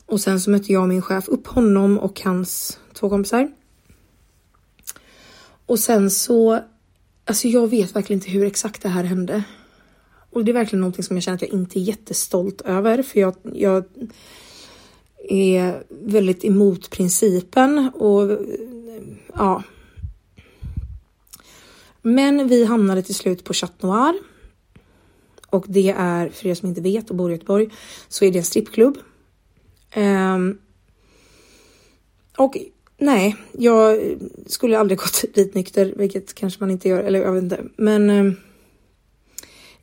Och 0.06 0.22
sen 0.22 0.42
så 0.42 0.50
mötte 0.50 0.74
jag 0.74 0.82
och 0.82 0.90
min 0.90 1.02
chef 1.02 1.28
upp 1.28 1.48
honom 1.48 2.00
och 2.00 2.22
hans 2.22 2.80
två 2.94 3.10
kompisar. 3.10 3.52
och 5.66 5.80
sen 5.80 6.12
så, 6.12 6.60
alltså 7.26 7.48
jag 7.48 7.68
vet 7.68 7.96
verkligen 7.96 8.18
inte 8.18 8.32
hur 8.32 8.46
exakt 8.46 8.82
det 8.82 8.90
här 8.90 9.04
hände. 9.04 9.44
Och 10.30 10.46
det 10.46 10.52
är 10.52 10.54
verkligen 10.54 10.82
någonting 10.82 11.04
som 11.04 11.16
jag 11.16 11.24
känner 11.24 11.36
att 11.36 11.42
jag 11.42 11.52
inte 11.52 11.80
är 11.80 11.82
jättestolt 11.82 12.62
över, 12.62 13.04
för 13.04 13.20
jag, 13.20 13.36
jag 13.54 13.84
är 15.30 15.84
väldigt 15.90 16.46
emot 16.46 16.90
principen 16.90 17.92
och 17.94 18.40
ja. 19.34 19.64
Men 22.02 22.48
vi 22.48 22.66
hamnade 22.66 23.02
till 23.02 23.16
slut 23.16 23.44
på 23.44 23.54
Chat 23.54 23.82
Noir. 23.82 24.14
Och 25.50 25.66
det 25.68 25.90
är, 25.98 26.30
för 26.30 26.48
er 26.48 26.56
som 26.56 26.70
inte 26.70 26.82
vet 26.82 27.10
och 27.10 27.16
bor 27.16 27.30
i 27.32 27.34
Göteborg, 27.34 27.70
så 28.08 28.26
är 28.26 28.32
det 28.32 28.38
en 28.38 28.44
strippklubb. 28.44 28.98
Um, 29.96 30.58
och 32.38 32.58
nej, 32.98 33.36
jag 33.52 34.00
skulle 34.46 34.80
aldrig 34.80 35.00
gått 35.00 35.24
dit 35.34 35.54
nykter, 35.54 35.94
vilket 35.98 36.34
kanske 36.34 36.60
man 36.60 36.72
inte 36.72 36.90
gör, 36.90 37.04
eller 37.04 37.22
jag 37.22 37.34
vet 37.34 37.44
inte. 37.44 37.64
Men 37.76 38.10
um, 38.10 38.36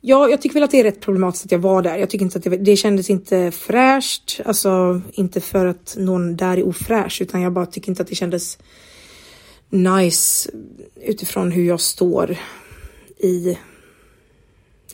Ja, 0.01 0.29
jag 0.29 0.41
tycker 0.41 0.53
väl 0.53 0.63
att 0.63 0.71
det 0.71 0.79
är 0.79 0.83
rätt 0.83 1.01
problematiskt 1.01 1.45
att 1.45 1.51
jag 1.51 1.59
var 1.59 1.81
där. 1.81 1.97
Jag 1.97 2.09
tycker 2.09 2.25
inte 2.25 2.37
att 2.37 2.43
det, 2.43 2.57
det 2.57 2.75
kändes 2.75 3.09
inte 3.09 3.51
fräscht, 3.51 4.39
alltså 4.45 5.01
inte 5.13 5.41
för 5.41 5.65
att 5.65 5.95
någon 5.99 6.35
där 6.35 6.57
är 6.57 6.67
ofräsch, 6.67 7.21
utan 7.21 7.41
jag 7.41 7.53
bara 7.53 7.65
tycker 7.65 7.89
inte 7.89 8.01
att 8.01 8.07
det 8.07 8.15
kändes 8.15 8.57
nice 9.69 10.49
utifrån 11.01 11.51
hur 11.51 11.63
jag 11.63 11.81
står 11.81 12.37
i 13.17 13.57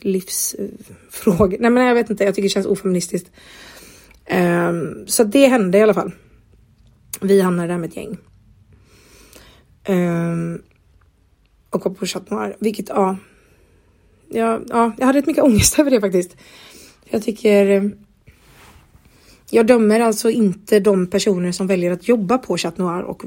livsfrågor. 0.02 1.58
Nej, 1.60 1.72
men 1.72 1.86
jag 1.86 1.96
vet 1.96 2.10
inte. 2.10 2.24
Jag 2.24 2.36
tycker 2.36 2.48
det 2.48 2.54
känns 2.54 2.66
ofeministiskt. 2.66 3.32
Um, 4.32 5.04
så 5.08 5.24
det 5.24 5.48
hände 5.48 5.78
i 5.78 5.82
alla 5.82 5.94
fall. 5.94 6.12
Vi 7.22 7.42
hamnade 7.42 7.68
där 7.68 7.78
med 7.78 7.90
ett 7.90 7.96
gäng. 7.96 8.18
Um, 9.88 10.62
och 11.70 11.86
var 11.86 11.94
på 11.94 12.06
Chat 12.06 12.30
Noir, 12.30 12.56
vilket 12.60 12.90
ja, 12.90 13.18
jag, 14.34 14.66
ja, 14.70 14.92
jag 14.98 15.06
hade 15.06 15.20
rätt 15.20 15.28
mycket 15.28 15.44
ångest 15.44 15.80
över 15.80 15.92
det 15.92 16.02
faktiskt. 16.02 16.36
Jag 17.10 17.24
tycker. 17.24 17.92
Jag 19.50 19.68
dömer 19.68 20.00
alltså 20.00 20.30
inte 20.30 20.80
de 20.80 21.08
personer 21.08 21.52
som 21.52 21.68
väljer 21.68 21.92
att 21.92 22.08
jobba 22.08 22.38
på 22.38 22.58
Chat 22.58 22.78
Noir 22.78 23.02
och 23.02 23.26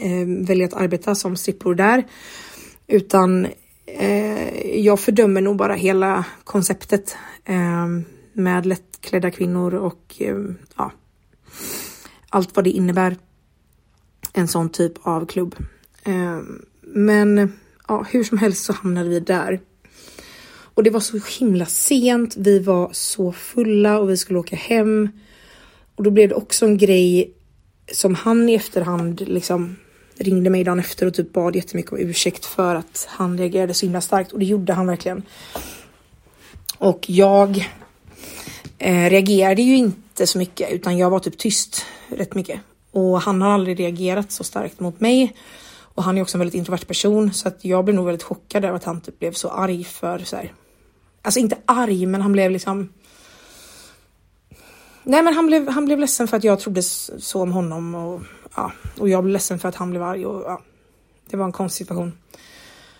eh, 0.00 0.26
väljer 0.26 0.66
att 0.66 0.74
arbeta 0.74 1.14
som 1.14 1.36
strippor 1.36 1.74
där, 1.74 2.06
utan 2.86 3.46
eh, 3.86 4.76
jag 4.78 5.00
fördömer 5.00 5.40
nog 5.40 5.56
bara 5.56 5.74
hela 5.74 6.24
konceptet 6.44 7.16
eh, 7.44 7.86
med 8.32 8.66
lättklädda 8.66 9.30
kvinnor 9.30 9.74
och 9.74 10.14
eh, 10.18 10.36
ja, 10.76 10.92
allt 12.28 12.56
vad 12.56 12.64
det 12.64 12.70
innebär. 12.70 13.16
En 14.32 14.48
sån 14.48 14.68
typ 14.68 14.92
av 15.02 15.26
klubb. 15.26 15.56
Eh, 16.02 16.38
men 16.82 17.52
ja, 17.88 18.06
hur 18.10 18.24
som 18.24 18.38
helst 18.38 18.64
så 18.64 18.72
hamnade 18.72 19.08
vi 19.08 19.20
där. 19.20 19.60
Och 20.78 20.84
det 20.84 20.90
var 20.90 21.00
så 21.00 21.20
himla 21.38 21.66
sent. 21.66 22.36
Vi 22.36 22.58
var 22.58 22.88
så 22.92 23.32
fulla 23.32 23.98
och 23.98 24.10
vi 24.10 24.16
skulle 24.16 24.38
åka 24.38 24.56
hem. 24.56 25.08
Och 25.96 26.04
då 26.04 26.10
blev 26.10 26.28
det 26.28 26.34
också 26.34 26.66
en 26.66 26.78
grej 26.78 27.32
som 27.92 28.14
han 28.14 28.48
i 28.48 28.54
efterhand 28.54 29.28
liksom 29.28 29.76
ringde 30.16 30.50
mig 30.50 30.64
dagen 30.64 30.78
efter 30.78 31.06
och 31.06 31.14
typ 31.14 31.32
bad 31.32 31.56
jättemycket 31.56 31.92
om 31.92 31.98
ursäkt 31.98 32.44
för 32.44 32.74
att 32.74 33.06
han 33.08 33.38
reagerade 33.38 33.74
så 33.74 33.86
himla 33.86 34.00
starkt 34.00 34.32
och 34.32 34.38
det 34.38 34.44
gjorde 34.44 34.72
han 34.72 34.86
verkligen. 34.86 35.22
Och 36.78 37.04
jag 37.08 37.68
eh, 38.78 39.10
reagerade 39.10 39.62
ju 39.62 39.76
inte 39.76 40.26
så 40.26 40.38
mycket 40.38 40.72
utan 40.72 40.98
jag 40.98 41.10
var 41.10 41.18
typ 41.18 41.38
tyst 41.38 41.86
rätt 42.08 42.34
mycket 42.34 42.60
och 42.92 43.20
han 43.20 43.42
har 43.42 43.50
aldrig 43.50 43.80
reagerat 43.80 44.32
så 44.32 44.44
starkt 44.44 44.80
mot 44.80 45.00
mig. 45.00 45.36
Och 45.80 46.02
han 46.02 46.18
är 46.18 46.22
också 46.22 46.36
en 46.36 46.40
väldigt 46.40 46.58
introvert 46.58 46.86
person 46.86 47.32
så 47.32 47.48
att 47.48 47.64
jag 47.64 47.84
blev 47.84 47.94
nog 47.94 48.06
väldigt 48.06 48.22
chockad 48.22 48.64
över 48.64 48.76
att 48.76 48.84
han 48.84 49.00
typ 49.00 49.18
blev 49.18 49.32
så 49.32 49.48
arg 49.48 49.84
för 49.84 50.18
så 50.18 50.36
här, 50.36 50.52
Alltså 51.22 51.40
inte 51.40 51.58
arg, 51.64 52.06
men 52.06 52.22
han 52.22 52.32
blev 52.32 52.50
liksom. 52.50 52.88
Nej, 55.02 55.22
men 55.22 55.34
han 55.34 55.46
blev, 55.46 55.68
han 55.68 55.84
blev 55.84 55.98
ledsen 55.98 56.28
för 56.28 56.36
att 56.36 56.44
jag 56.44 56.60
trodde 56.60 56.82
så 56.82 57.42
om 57.42 57.52
honom 57.52 57.94
och 57.94 58.22
ja, 58.56 58.72
och 58.98 59.08
jag 59.08 59.24
blev 59.24 59.32
ledsen 59.32 59.58
för 59.58 59.68
att 59.68 59.74
han 59.74 59.90
blev 59.90 60.02
arg 60.02 60.26
och 60.26 60.42
ja, 60.42 60.62
det 61.30 61.36
var 61.36 61.44
en 61.44 61.52
konstig 61.52 61.86
situation. 61.86 62.12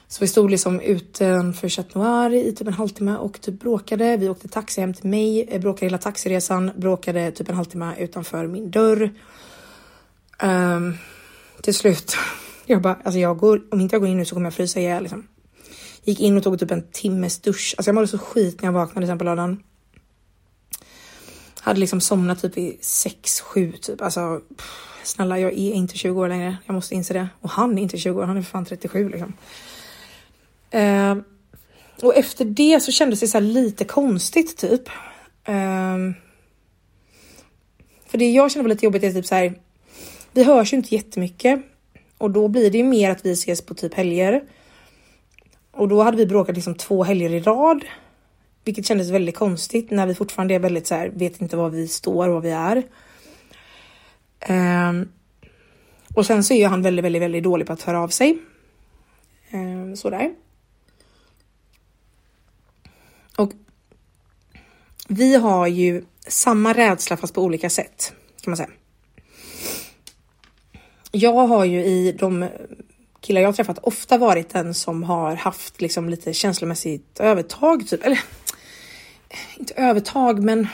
Så 0.08 0.20
vi 0.20 0.28
stod 0.28 0.50
liksom 0.50 0.80
utanför 0.80 1.68
Chat 1.68 1.94
Noir 1.94 2.34
i 2.34 2.52
typ 2.52 2.66
en 2.66 2.72
halvtimme 2.72 3.16
och 3.16 3.40
typ 3.40 3.60
bråkade. 3.60 4.16
Vi 4.16 4.28
åkte 4.28 4.48
taxi 4.48 4.80
hem 4.80 4.94
till 4.94 5.10
mig, 5.10 5.42
eh, 5.48 5.60
bråkade 5.60 5.86
hela 5.86 5.98
taxiresan, 5.98 6.70
bråkade 6.76 7.30
typ 7.30 7.48
en 7.48 7.54
halvtimme 7.54 7.94
utanför 7.98 8.46
min 8.46 8.70
dörr. 8.70 9.10
Um, 10.42 10.96
till 11.62 11.74
slut, 11.74 12.16
jag 12.66 12.82
bara, 12.82 12.94
alltså 13.04 13.18
jag 13.18 13.38
går, 13.38 13.62
om 13.70 13.80
inte 13.80 13.94
jag 13.94 14.00
går 14.00 14.10
in 14.10 14.16
nu 14.16 14.24
så 14.24 14.34
kommer 14.34 14.46
jag 14.46 14.54
frysa 14.54 14.80
ihjäl 14.80 15.02
liksom. 15.02 15.26
Gick 16.08 16.20
in 16.20 16.36
och 16.36 16.42
tog 16.42 16.58
typ 16.58 16.70
en 16.70 16.88
timmes 16.92 17.38
dusch. 17.40 17.74
Alltså 17.78 17.88
jag 17.88 17.94
mådde 17.94 18.08
så 18.08 18.18
skit 18.18 18.62
när 18.62 18.66
jag 18.66 18.72
vaknade 18.72 19.06
sen 19.06 19.18
på 19.18 19.24
lördagen. 19.24 19.62
Hade 21.60 21.80
liksom 21.80 22.00
somnat 22.00 22.42
typ 22.42 22.58
i 22.58 22.78
6-7 22.82 23.78
typ. 23.78 24.02
Alltså 24.02 24.40
pff, 24.56 24.66
snälla, 25.04 25.38
jag 25.38 25.52
är 25.52 25.72
inte 25.72 25.98
20 25.98 26.20
år 26.20 26.28
längre. 26.28 26.56
Jag 26.66 26.74
måste 26.74 26.94
inse 26.94 27.14
det. 27.14 27.28
Och 27.40 27.50
han 27.50 27.78
är 27.78 27.82
inte 27.82 27.98
20 27.98 28.20
år, 28.20 28.24
han 28.24 28.36
är 28.36 28.42
för 28.42 28.50
fan 28.50 28.64
37 28.64 29.08
liksom. 29.08 29.32
Eh, 30.70 31.16
och 32.02 32.16
efter 32.16 32.44
det 32.44 32.82
så 32.82 32.92
kändes 32.92 33.20
det 33.20 33.28
så 33.28 33.40
lite 33.40 33.84
konstigt 33.84 34.56
typ. 34.56 34.88
Eh, 35.44 35.96
för 38.06 38.18
det 38.18 38.30
jag 38.30 38.50
känner 38.50 38.64
var 38.64 38.70
lite 38.70 38.84
jobbigt 38.84 39.02
är 39.02 39.12
typ 39.12 39.26
så 39.26 39.34
här. 39.34 39.58
Vi 40.32 40.44
hörs 40.44 40.72
ju 40.72 40.76
inte 40.76 40.94
jättemycket 40.94 41.62
och 42.18 42.30
då 42.30 42.48
blir 42.48 42.70
det 42.70 42.78
ju 42.78 42.84
mer 42.84 43.10
att 43.10 43.26
vi 43.26 43.32
ses 43.32 43.62
på 43.62 43.74
typ 43.74 43.94
helger. 43.94 44.42
Och 45.78 45.88
då 45.88 46.02
hade 46.02 46.16
vi 46.16 46.26
bråkat 46.26 46.54
liksom 46.54 46.74
två 46.74 47.04
helger 47.04 47.30
i 47.30 47.40
rad, 47.40 47.84
vilket 48.64 48.86
kändes 48.86 49.10
väldigt 49.10 49.36
konstigt 49.36 49.90
när 49.90 50.06
vi 50.06 50.14
fortfarande 50.14 50.54
är 50.54 50.58
väldigt 50.58 50.86
så 50.86 50.94
här, 50.94 51.08
vet 51.08 51.40
inte 51.40 51.56
var 51.56 51.70
vi 51.70 51.88
står, 51.88 52.28
var 52.28 52.40
vi 52.40 52.50
är. 52.50 52.82
Um, 54.88 55.08
och 56.14 56.26
sen 56.26 56.44
så 56.44 56.54
är 56.54 56.68
han 56.68 56.82
väldigt, 56.82 57.04
väldigt, 57.04 57.22
väldigt 57.22 57.44
dålig 57.44 57.66
på 57.66 57.72
att 57.72 57.82
höra 57.82 58.00
av 58.00 58.08
sig. 58.08 58.38
Um, 59.52 59.96
sådär. 59.96 60.34
Och 63.36 63.52
vi 65.08 65.36
har 65.36 65.66
ju 65.66 66.04
samma 66.26 66.72
rädsla 66.72 67.16
fast 67.16 67.34
på 67.34 67.42
olika 67.42 67.70
sätt 67.70 68.12
kan 68.42 68.50
man 68.50 68.56
säga. 68.56 68.70
Jag 71.10 71.46
har 71.46 71.64
ju 71.64 71.84
i 71.84 72.12
de 72.12 72.48
killar 73.20 73.40
jag 73.40 73.56
träffat 73.56 73.78
ofta 73.78 74.18
varit 74.18 74.50
den 74.50 74.74
som 74.74 75.02
har 75.02 75.34
haft 75.34 75.80
liksom 75.80 76.08
lite 76.08 76.32
känslomässigt 76.32 77.20
övertag, 77.20 77.88
typ. 77.88 78.04
Eller 78.04 78.20
inte 79.56 79.74
övertag, 79.74 80.42
men 80.42 80.68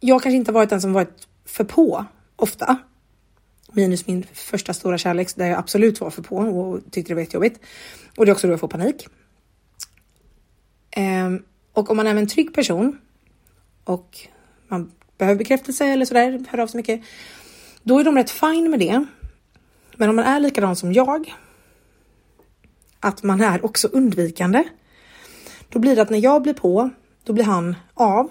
jag 0.00 0.22
kanske 0.22 0.36
inte 0.36 0.52
varit 0.52 0.70
den 0.70 0.80
som 0.80 0.92
varit 0.92 1.28
för 1.44 1.64
på 1.64 2.04
ofta. 2.36 2.78
Minus 3.72 4.06
min 4.06 4.26
första 4.32 4.74
stora 4.74 4.98
kärlek 4.98 5.36
där 5.36 5.46
jag 5.46 5.58
absolut 5.58 6.00
var 6.00 6.10
för 6.10 6.22
på 6.22 6.36
och 6.36 6.80
tyckte 6.90 7.10
det 7.10 7.14
var 7.14 7.22
jättejobbigt. 7.22 7.60
Och 8.16 8.26
det 8.26 8.30
är 8.30 8.34
också 8.34 8.46
då 8.46 8.52
jag 8.52 8.60
får 8.60 8.68
panik. 8.68 9.06
Ehm, 10.90 11.42
och 11.72 11.90
om 11.90 11.96
man 11.96 12.06
är 12.06 12.14
en 12.14 12.26
trygg 12.26 12.54
person 12.54 12.98
och 13.84 14.18
man 14.68 14.92
behöver 15.18 15.38
bekräftelse 15.38 15.86
eller 15.86 16.04
sådär, 16.04 16.44
hör 16.48 16.58
av 16.58 16.66
sig 16.66 16.78
mycket. 16.78 17.02
Då 17.82 17.98
är 17.98 18.04
de 18.04 18.16
rätt 18.16 18.30
fine 18.30 18.70
med 18.70 18.80
det. 18.80 19.06
Men 20.00 20.10
om 20.10 20.16
man 20.16 20.24
är 20.24 20.40
likadan 20.40 20.76
som 20.76 20.92
jag, 20.92 21.34
att 23.00 23.22
man 23.22 23.40
är 23.40 23.64
också 23.64 23.88
undvikande, 23.88 24.64
då 25.68 25.78
blir 25.78 25.96
det 25.96 26.02
att 26.02 26.10
när 26.10 26.18
jag 26.18 26.42
blir 26.42 26.54
på, 26.54 26.90
då 27.24 27.32
blir 27.32 27.44
han 27.44 27.76
av 27.94 28.30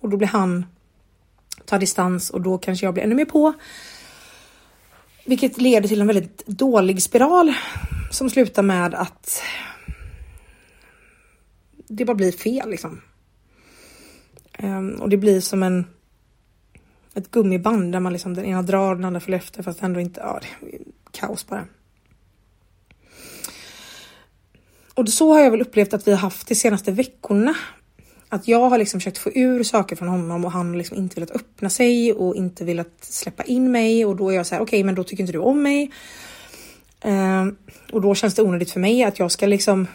och 0.00 0.08
då 0.08 0.16
blir 0.16 0.28
han 0.28 0.66
ta 1.64 1.78
distans 1.78 2.30
och 2.30 2.40
då 2.40 2.58
kanske 2.58 2.86
jag 2.86 2.94
blir 2.94 3.04
ännu 3.04 3.14
mer 3.14 3.24
på. 3.24 3.52
Vilket 5.26 5.58
leder 5.58 5.88
till 5.88 6.00
en 6.00 6.06
väldigt 6.06 6.46
dålig 6.46 7.02
spiral 7.02 7.54
som 8.10 8.30
slutar 8.30 8.62
med 8.62 8.94
att 8.94 9.42
det 11.88 12.04
bara 12.04 12.14
blir 12.14 12.32
fel 12.32 12.70
liksom. 12.70 13.00
Ehm, 14.52 14.94
och 14.94 15.08
det 15.08 15.16
blir 15.16 15.40
som 15.40 15.62
en 15.62 15.86
ett 17.14 17.30
gummiband 17.30 17.92
där 17.92 18.00
man 18.00 18.12
liksom 18.12 18.34
den 18.34 18.44
ena 18.44 18.62
drar 18.62 18.94
den 18.94 19.04
andra 19.04 19.20
följer 19.20 19.38
efter 19.38 19.62
fast 19.62 19.82
ändå 19.82 20.00
inte, 20.00 20.20
ja, 20.20 20.40
det 20.60 20.78
kaos 21.14 21.46
bara. 21.46 21.66
Och 24.94 25.08
så 25.08 25.32
har 25.32 25.40
jag 25.40 25.50
väl 25.50 25.60
upplevt 25.60 25.94
att 25.94 26.06
vi 26.06 26.10
har 26.10 26.18
haft 26.18 26.48
de 26.48 26.54
senaste 26.54 26.92
veckorna. 26.92 27.54
Att 28.28 28.48
jag 28.48 28.70
har 28.70 28.78
liksom 28.78 29.00
försökt 29.00 29.18
få 29.18 29.30
ur 29.34 29.62
saker 29.62 29.96
från 29.96 30.08
honom 30.08 30.44
och 30.44 30.52
han 30.52 30.68
har 30.68 30.76
liksom 30.76 30.96
inte 30.96 31.14
velat 31.14 31.30
öppna 31.30 31.70
sig 31.70 32.12
och 32.12 32.36
inte 32.36 32.64
velat 32.64 32.92
släppa 33.00 33.42
in 33.42 33.72
mig 33.72 34.04
och 34.04 34.16
då 34.16 34.30
är 34.30 34.34
jag 34.34 34.46
så 34.46 34.54
här, 34.54 34.62
okej, 34.62 34.78
okay, 34.78 34.84
men 34.84 34.94
då 34.94 35.04
tycker 35.04 35.22
inte 35.22 35.32
du 35.32 35.38
om 35.38 35.62
mig. 35.62 35.90
Eh, 37.00 37.46
och 37.92 38.00
då 38.00 38.14
känns 38.14 38.34
det 38.34 38.42
onödigt 38.42 38.70
för 38.70 38.80
mig 38.80 39.04
att 39.04 39.18
jag 39.18 39.32
ska 39.32 39.46
liksom 39.46 39.86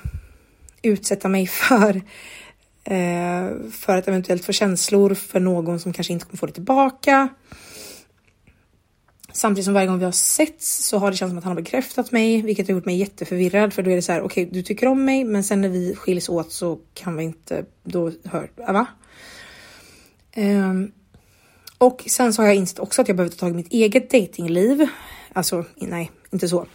utsätta 0.82 1.28
mig 1.28 1.48
för 1.48 2.02
eh, 2.84 3.72
för 3.72 3.98
att 3.98 4.08
eventuellt 4.08 4.46
få 4.46 4.52
känslor 4.52 5.14
för 5.14 5.40
någon 5.40 5.80
som 5.80 5.94
kanske 5.94 6.14
inte 6.14 6.26
kommer 6.26 6.38
få 6.38 6.46
det 6.46 6.54
tillbaka. 6.54 7.30
Samtidigt 9.33 9.65
som 9.65 9.74
varje 9.74 9.88
gång 9.88 10.00
vi 10.00 10.05
har 10.05 10.12
setts 10.12 10.86
så 10.86 10.98
har 10.98 11.12
det 11.12 11.17
känts 11.17 11.31
som 11.31 11.38
att 11.38 11.43
han 11.43 11.51
har 11.51 11.62
bekräftat 11.62 12.12
mig, 12.12 12.41
vilket 12.41 12.67
har 12.67 12.74
gjort 12.74 12.86
mig 12.86 12.98
jätteförvirrad 12.98 13.74
för 13.74 13.83
då 13.83 13.91
är 13.91 13.95
det 13.95 14.01
så 14.01 14.12
här, 14.12 14.21
okej, 14.21 14.43
okay, 14.43 14.53
du 14.53 14.63
tycker 14.63 14.88
om 14.88 15.05
mig, 15.05 15.24
men 15.24 15.43
sen 15.43 15.62
när 15.62 15.69
vi 15.69 15.95
skiljs 15.95 16.29
åt 16.29 16.51
så 16.51 16.79
kan 16.93 17.17
vi 17.17 17.24
inte, 17.24 17.65
då 17.83 18.12
hör, 18.24 18.51
ah, 18.67 18.74
va? 18.74 18.88
Um, 20.36 20.91
och 21.77 22.03
sen 22.07 22.33
så 22.33 22.41
har 22.41 22.48
jag 22.48 22.55
insett 22.55 22.79
också 22.79 23.01
att 23.01 23.07
jag 23.07 23.17
behöver 23.17 23.36
ta 23.36 23.39
tag 23.39 23.51
i 23.51 23.53
mitt 23.53 23.74
eget 23.74 24.12
datingliv. 24.12 24.88
Alltså, 25.33 25.65
nej, 25.75 26.12
inte 26.31 26.48
så. 26.48 26.65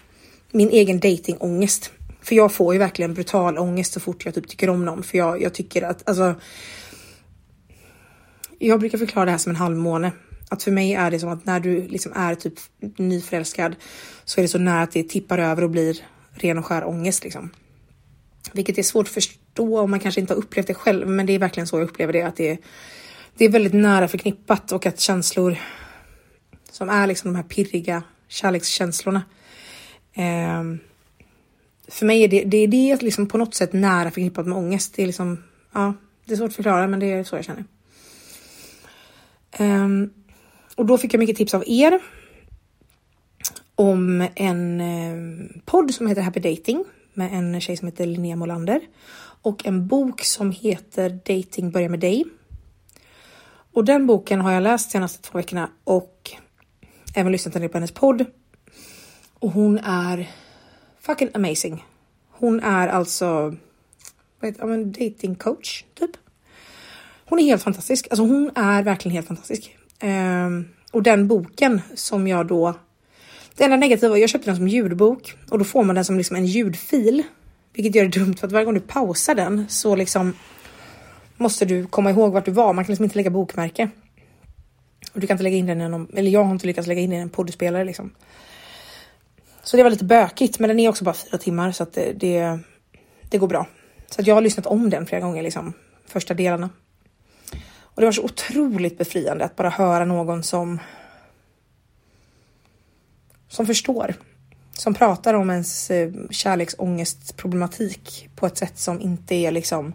Min 0.50 0.70
egen 0.70 1.00
datingångest. 1.00 1.90
För 2.23 2.34
jag 2.34 2.52
får 2.52 2.73
ju 2.75 2.78
verkligen 2.78 3.14
brutal 3.14 3.58
ångest 3.58 3.92
så 3.92 4.00
fort 4.00 4.25
jag 4.25 4.34
typ 4.34 4.49
tycker 4.49 4.70
om 4.70 4.84
någon. 4.84 5.02
För 5.02 5.18
jag, 5.18 5.42
jag 5.42 5.54
tycker 5.54 5.82
att, 5.82 6.08
alltså. 6.08 6.34
Jag 8.58 8.80
brukar 8.80 8.99
förklara 8.99 9.25
det 9.25 9.30
här 9.30 9.38
som 9.38 9.50
en 9.50 9.56
halvmåne. 9.56 10.12
Att 10.51 10.63
för 10.63 10.71
mig 10.71 10.95
är 10.95 11.11
det 11.11 11.19
som 11.19 11.29
att 11.29 11.47
när 11.47 11.61
du 11.61 11.89
liksom 11.89 12.13
är 12.13 12.35
typ 12.35 12.55
nyförälskad 12.97 13.77
så 14.25 14.41
är 14.41 14.43
det 14.43 14.49
så 14.49 14.59
nära 14.59 14.83
att 14.83 14.93
det 14.93 15.09
tippar 15.09 15.39
över 15.39 15.65
och 15.65 15.71
blir 15.71 15.99
ren 16.35 16.59
och 16.59 16.67
skär 16.67 16.89
ångest 16.89 17.25
liksom. 17.25 17.51
Vilket 18.53 18.79
är 18.79 18.83
svårt 18.83 19.07
att 19.07 19.13
förstå 19.13 19.81
om 19.81 19.91
man 19.91 20.01
kanske 20.01 20.21
inte 20.21 20.35
har 20.35 20.39
upplevt 20.39 20.67
det 20.67 20.75
själv, 20.75 21.09
men 21.09 21.27
det 21.27 21.33
är 21.33 21.39
verkligen 21.39 21.67
så 21.67 21.79
jag 21.79 21.85
upplever 21.85 22.13
det. 22.13 22.23
Att 22.23 22.37
det 22.37 22.51
är, 22.51 22.59
det 23.37 23.45
är 23.45 23.49
väldigt 23.49 23.75
nära 23.75 24.09
förknippat 24.09 24.73
och 24.73 24.87
att 24.87 25.01
känslor 25.01 25.57
som 26.71 26.89
är 26.89 27.07
liksom 27.07 27.33
de 27.33 27.37
här 27.37 27.45
pirriga 27.45 28.03
kärlekskänslorna. 28.29 29.23
Eh, 30.13 30.63
för 31.89 32.07
mig 32.07 32.23
är 32.23 32.29
det, 32.29 32.45
det, 32.45 32.57
är 32.57 32.69
det 32.69 33.03
liksom 33.03 33.27
på 33.27 33.39
något 33.39 33.55
sätt 33.55 33.73
nära 33.73 34.11
förknippat 34.11 34.47
med 34.47 34.59
ångest. 34.59 34.95
Det 34.97 35.03
är 35.03 35.07
liksom, 35.07 35.43
ja, 35.73 35.95
det 36.25 36.33
är 36.33 36.37
svårt 36.37 36.49
att 36.49 36.57
förklara, 36.57 36.87
men 36.87 37.01
det 37.01 37.13
är 37.13 37.25
så 37.25 37.37
jag 37.37 37.45
känner. 37.45 37.65
Um, 39.59 40.11
och 40.76 40.87
då 40.87 40.99
fick 40.99 41.14
jag 41.14 41.19
mycket 41.19 41.37
tips 41.37 41.54
av 41.54 41.64
er 41.66 42.00
om 43.75 44.28
en 44.35 44.81
eh, 44.81 45.61
podd 45.64 45.95
som 45.95 46.07
heter 46.07 46.23
Happy 46.23 46.40
Dating 46.40 46.85
med 47.14 47.33
en 47.33 47.61
tjej 47.61 47.76
som 47.76 47.88
heter 47.88 48.07
Linnea 48.07 48.37
Molander 48.37 48.81
och 49.43 49.66
en 49.66 49.87
bok 49.87 50.25
som 50.25 50.50
heter 50.50 51.11
Dating 51.11 51.71
börjar 51.71 51.88
med 51.88 52.00
dig. 52.00 52.25
Och 53.73 53.85
den 53.85 54.07
boken 54.07 54.40
har 54.40 54.52
jag 54.52 54.62
läst 54.62 54.90
senaste 54.90 55.23
två 55.23 55.38
veckorna 55.38 55.71
och 55.85 56.31
även 57.14 57.33
lyssnat 57.33 57.54
en 57.54 57.62
del 57.62 57.71
på 57.71 57.76
hennes 57.76 57.95
podd. 57.95 58.25
Och 59.38 59.50
hon 59.50 59.78
är 59.78 60.31
fucking 61.00 61.28
amazing. 61.35 61.85
Hon 62.31 62.61
är 62.61 62.88
alltså 62.88 63.57
vad 64.40 64.50
heter, 64.50 64.73
en 64.73 64.93
dating 64.93 65.35
coach 65.35 65.85
typ. 65.95 66.11
Hon 67.25 67.38
är 67.38 67.45
helt 67.45 67.62
fantastisk. 67.62 68.07
Alltså 68.11 68.23
hon 68.23 68.50
är 68.54 68.83
verkligen 68.83 69.14
helt 69.14 69.26
fantastisk. 69.26 69.76
Ehm, 70.01 70.69
och 70.93 71.03
den 71.03 71.29
boken 71.29 71.81
som 71.95 72.29
jag 72.29 72.47
då... 72.47 72.75
Det 73.57 73.65
enda 73.65 73.77
negativa, 73.77 74.19
jag 74.19 74.31
köpte 74.31 74.49
den 74.49 74.57
som 74.57 74.69
ljudbok 74.69 75.35
och 75.51 75.59
då 75.59 75.65
får 75.65 75.85
man 75.85 75.95
den 75.95 76.05
som 76.05 76.19
liksom 76.19 76.37
en 76.37 76.47
ljudfil. 76.47 77.23
Vilket 77.73 77.95
gör 77.95 78.05
det 78.05 78.19
dumt 78.19 78.35
för 78.35 78.47
att 78.47 78.53
varje 78.53 78.65
gång 78.65 78.75
du 78.75 78.81
pausar 78.81 79.35
den 79.35 79.69
så 79.69 79.97
liksom 79.97 80.33
måste 81.37 81.65
du 81.65 81.87
komma 81.87 82.11
ihåg 82.11 82.33
vart 82.33 82.45
du 82.45 82.51
var. 82.51 82.73
Man 82.73 82.85
kan 82.85 82.93
liksom 82.93 83.05
inte 83.05 83.17
lägga 83.17 83.31
bokmärke. 83.31 83.91
Och 85.13 85.21
du 85.21 85.27
kan 85.27 85.35
inte 85.35 85.45
lägga 85.45 85.57
in 85.57 85.67
den 85.67 85.81
i 85.81 85.89
någon, 85.89 86.09
eller 86.15 86.31
jag 86.31 86.45
har 86.45 86.53
inte 86.53 86.67
lyckats 86.67 86.89
lägga 86.89 87.01
in 87.01 87.11
den 87.11 87.19
i 87.19 87.23
en 87.23 87.29
poddspelare 87.29 87.85
liksom. 87.85 88.11
Så 89.63 89.77
det 89.77 89.83
var 89.83 89.91
lite 89.91 90.05
bökigt, 90.05 90.59
men 90.59 90.69
den 90.69 90.81
är 90.81 90.89
också 90.89 91.05
bara 91.05 91.15
fyra 91.15 91.39
timmar 91.39 91.73
så 91.73 91.83
att 91.83 91.93
det, 91.93 92.13
det, 92.13 92.59
det 93.31 93.39
går 93.39 93.49
bra. 93.49 93.67
Så 94.11 94.21
att 94.21 94.27
jag 94.27 94.35
har 94.35 94.43
lyssnat 94.43 94.67
om 94.67 94.91
den 94.91 95.07
flera 95.07 95.21
gånger, 95.21 95.43
liksom 95.43 95.73
första 96.07 96.35
delarna. 96.35 96.71
Och 97.95 98.01
det 98.01 98.07
var 98.07 98.13
så 98.13 98.23
otroligt 98.23 98.99
befriande 98.99 99.45
att 99.45 99.57
bara 99.57 99.71
höra 99.71 100.04
någon 100.04 100.43
som 100.43 100.78
som 103.49 103.67
förstår, 103.67 104.15
som 104.73 104.95
pratar 104.95 105.35
om 105.35 105.50
ens 105.50 105.91
eh, 105.91 106.13
kärleksångestproblematik 106.30 108.28
på 108.37 108.47
ett 108.47 108.59
sätt 108.59 108.78
som 108.78 109.00
inte 109.00 109.35
är 109.35 109.50
liksom 109.50 109.93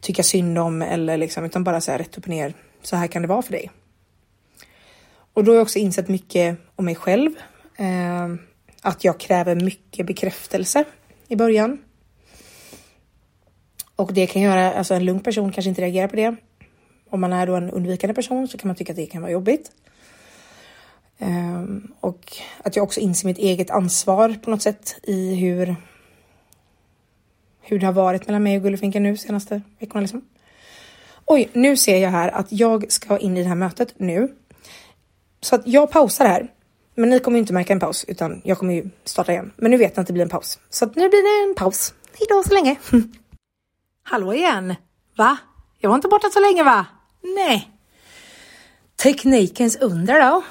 tycka 0.00 0.22
synd 0.22 0.58
om 0.58 0.82
eller 0.82 1.16
liksom, 1.16 1.44
utan 1.44 1.64
bara 1.64 1.80
säga 1.80 1.98
rätt 1.98 2.18
upp 2.18 2.24
och 2.24 2.28
ner. 2.28 2.54
Så 2.82 2.96
här 2.96 3.06
kan 3.06 3.22
det 3.22 3.28
vara 3.28 3.42
för 3.42 3.52
dig. 3.52 3.70
Och 5.32 5.44
då 5.44 5.52
har 5.52 5.56
jag 5.56 5.62
också 5.62 5.78
insett 5.78 6.08
mycket 6.08 6.58
om 6.76 6.84
mig 6.84 6.94
själv. 6.94 7.30
Eh, 7.76 8.34
att 8.82 9.04
jag 9.04 9.20
kräver 9.20 9.54
mycket 9.54 10.06
bekräftelse 10.06 10.84
i 11.28 11.36
början. 11.36 11.78
Och 13.96 14.12
det 14.12 14.26
kan 14.26 14.42
göra, 14.42 14.74
alltså 14.74 14.94
en 14.94 15.04
lugn 15.04 15.20
person 15.20 15.52
kanske 15.52 15.68
inte 15.68 15.82
reagerar 15.82 16.08
på 16.08 16.16
det. 16.16 16.36
Om 17.10 17.20
man 17.20 17.32
är 17.32 17.46
då 17.46 17.54
en 17.54 17.70
undvikande 17.70 18.14
person 18.14 18.48
så 18.48 18.58
kan 18.58 18.68
man 18.68 18.76
tycka 18.76 18.92
att 18.92 18.96
det 18.96 19.06
kan 19.06 19.22
vara 19.22 19.32
jobbigt. 19.32 19.70
Um, 21.18 21.92
och 22.00 22.36
att 22.62 22.76
jag 22.76 22.82
också 22.82 23.00
inser 23.00 23.26
mitt 23.26 23.38
eget 23.38 23.70
ansvar 23.70 24.36
på 24.42 24.50
något 24.50 24.62
sätt 24.62 24.96
i 25.02 25.34
hur 25.34 25.76
hur 27.60 27.78
det 27.78 27.86
har 27.86 27.92
varit 27.92 28.26
mellan 28.26 28.42
mig 28.42 28.56
och 28.56 28.62
Gullefinken 28.62 29.02
nu 29.02 29.16
senaste 29.16 29.62
veckorna 29.78 30.00
liksom. 30.00 30.22
Oj, 31.24 31.50
nu 31.52 31.76
ser 31.76 31.98
jag 31.98 32.10
här 32.10 32.28
att 32.28 32.52
jag 32.52 32.92
ska 32.92 33.18
in 33.18 33.36
i 33.36 33.42
det 33.42 33.48
här 33.48 33.56
mötet 33.56 33.94
nu. 33.96 34.34
Så 35.40 35.54
att 35.54 35.66
jag 35.66 35.90
pausar 35.90 36.26
här. 36.26 36.52
Men 36.94 37.10
ni 37.10 37.20
kommer 37.20 37.36
ju 37.36 37.40
inte 37.40 37.52
märka 37.52 37.72
en 37.72 37.80
paus 37.80 38.04
utan 38.08 38.40
jag 38.44 38.58
kommer 38.58 38.74
ju 38.74 38.90
starta 39.04 39.32
igen. 39.32 39.52
Men 39.56 39.70
nu 39.70 39.76
vet 39.76 39.96
ni 39.96 40.00
att 40.00 40.06
det 40.06 40.12
blir 40.12 40.22
en 40.22 40.28
paus. 40.28 40.58
Så 40.70 40.84
att 40.84 40.96
nu 40.96 41.08
blir 41.08 41.44
det 41.44 41.50
en 41.50 41.54
paus. 41.54 41.94
Hejdå 42.18 42.42
så 42.42 42.54
länge. 42.54 42.76
Hallå 44.02 44.34
igen. 44.34 44.74
Va? 45.16 45.36
Jag 45.78 45.90
var 45.90 45.96
inte 45.96 46.08
borta 46.08 46.30
så 46.30 46.40
länge 46.40 46.62
va? 46.62 46.86
Nej. 47.34 47.70
Teknikens 48.96 49.76
under 49.76 50.20
då. 50.20 50.44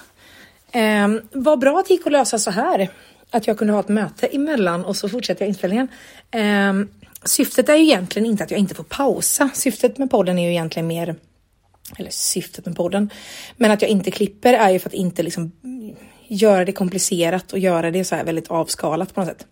Eh, 0.80 1.08
vad 1.32 1.60
bra 1.60 1.80
att 1.80 1.88
det 1.88 1.94
gick 1.94 2.06
att 2.06 2.12
lösa 2.12 2.40
så 2.40 2.52
här. 2.52 2.90
Att 3.32 3.48
jag 3.48 3.58
kunde 3.58 3.74
ha 3.74 3.80
ett 3.80 3.88
möte 3.88 4.28
emellan 4.28 4.86
och 4.86 4.96
så 4.96 5.10
fortsätter 5.10 5.42
jag 5.42 5.50
inspelningen. 5.50 5.88
Eh, 6.32 6.74
syftet 7.24 7.70
är 7.70 7.76
ju 7.76 7.84
egentligen 7.84 8.26
inte 8.26 8.44
att 8.44 8.52
jag 8.52 8.60
inte 8.60 8.76
får 8.76 8.84
pausa. 8.84 9.50
Syftet 9.54 9.98
med 9.98 10.12
podden 10.12 10.40
är 10.40 10.44
ju 10.44 10.52
egentligen 10.52 10.88
mer 10.88 11.16
eller 11.98 12.10
syftet 12.10 12.66
med 12.66 12.76
podden, 12.76 13.10
men 13.58 13.72
att 13.72 13.82
jag 13.82 13.92
inte 13.92 14.12
klipper 14.12 14.54
är 14.54 14.70
ju 14.70 14.80
för 14.80 14.90
att 14.90 14.94
inte 14.94 15.24
liksom 15.24 15.52
göra 16.28 16.66
det 16.66 16.72
komplicerat 16.72 17.54
och 17.54 17.60
göra 17.60 17.92
det 17.92 18.06
så 18.06 18.16
här 18.16 18.24
väldigt 18.24 18.48
avskalat 18.48 19.14
på 19.14 19.20
något 19.20 19.30
sätt. 19.30 19.48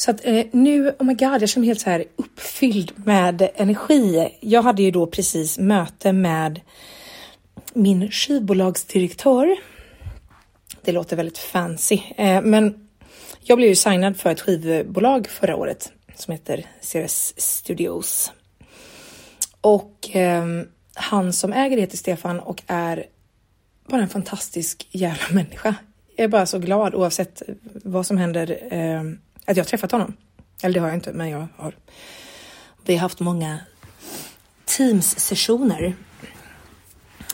Så 0.00 0.10
att 0.10 0.24
eh, 0.24 0.46
nu, 0.52 0.88
oh 0.98 1.06
my 1.06 1.14
god, 1.14 1.42
jag 1.42 1.48
känner 1.48 1.60
mig 1.60 1.68
helt 1.68 1.80
så 1.80 1.90
här 1.90 2.04
uppfylld 2.16 2.92
med 2.96 3.50
energi. 3.54 4.28
Jag 4.40 4.62
hade 4.62 4.82
ju 4.82 4.90
då 4.90 5.06
precis 5.06 5.58
möte 5.58 6.12
med 6.12 6.60
min 7.74 8.10
skivbolagsdirektör. 8.10 9.56
Det 10.82 10.92
låter 10.92 11.16
väldigt 11.16 11.38
fancy, 11.38 12.00
eh, 12.16 12.42
men 12.42 12.88
jag 13.40 13.58
blev 13.58 13.68
ju 13.68 13.74
signad 13.74 14.16
för 14.16 14.30
ett 14.30 14.40
skivbolag 14.40 15.28
förra 15.28 15.56
året 15.56 15.92
som 16.14 16.32
heter 16.32 16.66
CRS 16.80 17.34
Studios. 17.36 18.32
Och 19.60 20.16
eh, 20.16 20.44
han 20.94 21.32
som 21.32 21.52
äger 21.52 21.76
det 21.76 21.82
heter 21.82 21.96
Stefan 21.96 22.40
och 22.40 22.62
är 22.66 23.06
bara 23.88 24.02
en 24.02 24.08
fantastisk 24.08 24.88
jävla 24.90 25.26
människa. 25.30 25.74
Jag 26.16 26.24
är 26.24 26.28
bara 26.28 26.46
så 26.46 26.58
glad 26.58 26.94
oavsett 26.94 27.42
vad 27.84 28.06
som 28.06 28.18
händer 28.18 28.58
eh, 28.70 29.02
att 29.48 29.56
jag 29.56 29.64
har 29.64 29.68
träffat 29.68 29.92
honom. 29.92 30.12
Eller 30.62 30.74
det 30.74 30.80
har 30.80 30.88
jag 30.88 30.96
inte, 30.96 31.12
men 31.12 31.30
jag 31.30 31.48
har. 31.56 31.74
Vi 32.84 32.94
har 32.94 33.00
haft 33.00 33.20
många 33.20 33.58
Teams 34.64 35.18
sessioner. 35.18 35.94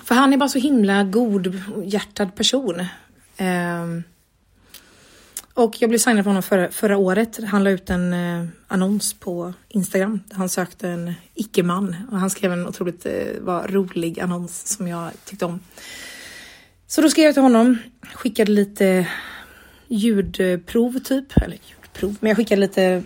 För 0.05 0.15
han 0.15 0.33
är 0.33 0.37
bara 0.37 0.49
så 0.49 0.59
himla 0.59 1.05
godhjärtad 1.05 2.35
person. 2.35 2.81
Eh, 3.37 3.87
och 5.55 5.77
jag 5.83 5.91
blev 5.91 5.99
signad 5.99 6.25
på 6.25 6.31
honom 6.31 6.43
förra, 6.43 6.71
förra 6.71 6.97
året. 6.97 7.39
Han 7.45 7.65
la 7.65 7.71
ut 7.71 7.91
en 7.91 8.13
eh, 8.13 8.47
annons 8.69 9.15
på 9.15 9.53
Instagram. 9.69 10.21
Han 10.33 10.49
sökte 10.49 10.89
en 10.89 11.15
icke-man 11.35 11.97
och 12.11 12.19
han 12.19 12.31
skrev 12.31 12.53
en 12.53 12.67
otroligt 12.67 13.07
eh, 13.07 13.13
var 13.41 13.69
rolig 13.69 14.21
annons 14.21 14.67
som 14.67 14.89
jag 14.89 15.11
tyckte 15.25 15.45
om. 15.45 15.61
Så 16.87 17.01
då 17.01 17.09
skrev 17.09 17.25
jag 17.25 17.35
till 17.35 17.43
honom, 17.43 17.79
skickade 18.15 18.53
lite 18.53 19.09
ljudprov 19.89 20.99
typ, 20.99 21.37
eller 21.37 21.59
prov, 21.95 22.17
men 22.21 22.29
jag 22.29 22.37
skickade 22.37 22.61
lite 22.61 23.03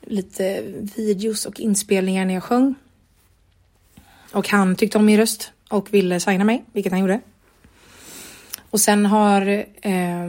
lite 0.00 0.62
videos 0.96 1.46
och 1.46 1.60
inspelningar 1.60 2.24
när 2.24 2.34
jag 2.34 2.42
sjöng. 2.42 2.74
Och 4.32 4.48
han 4.48 4.76
tyckte 4.76 4.98
om 4.98 5.06
min 5.06 5.16
röst 5.16 5.52
och 5.68 5.94
ville 5.94 6.20
signa 6.20 6.44
mig, 6.44 6.64
vilket 6.72 6.92
han 6.92 7.00
gjorde. 7.00 7.20
Och 8.70 8.80
sen 8.80 9.06
har 9.06 9.46
eh, 9.82 10.26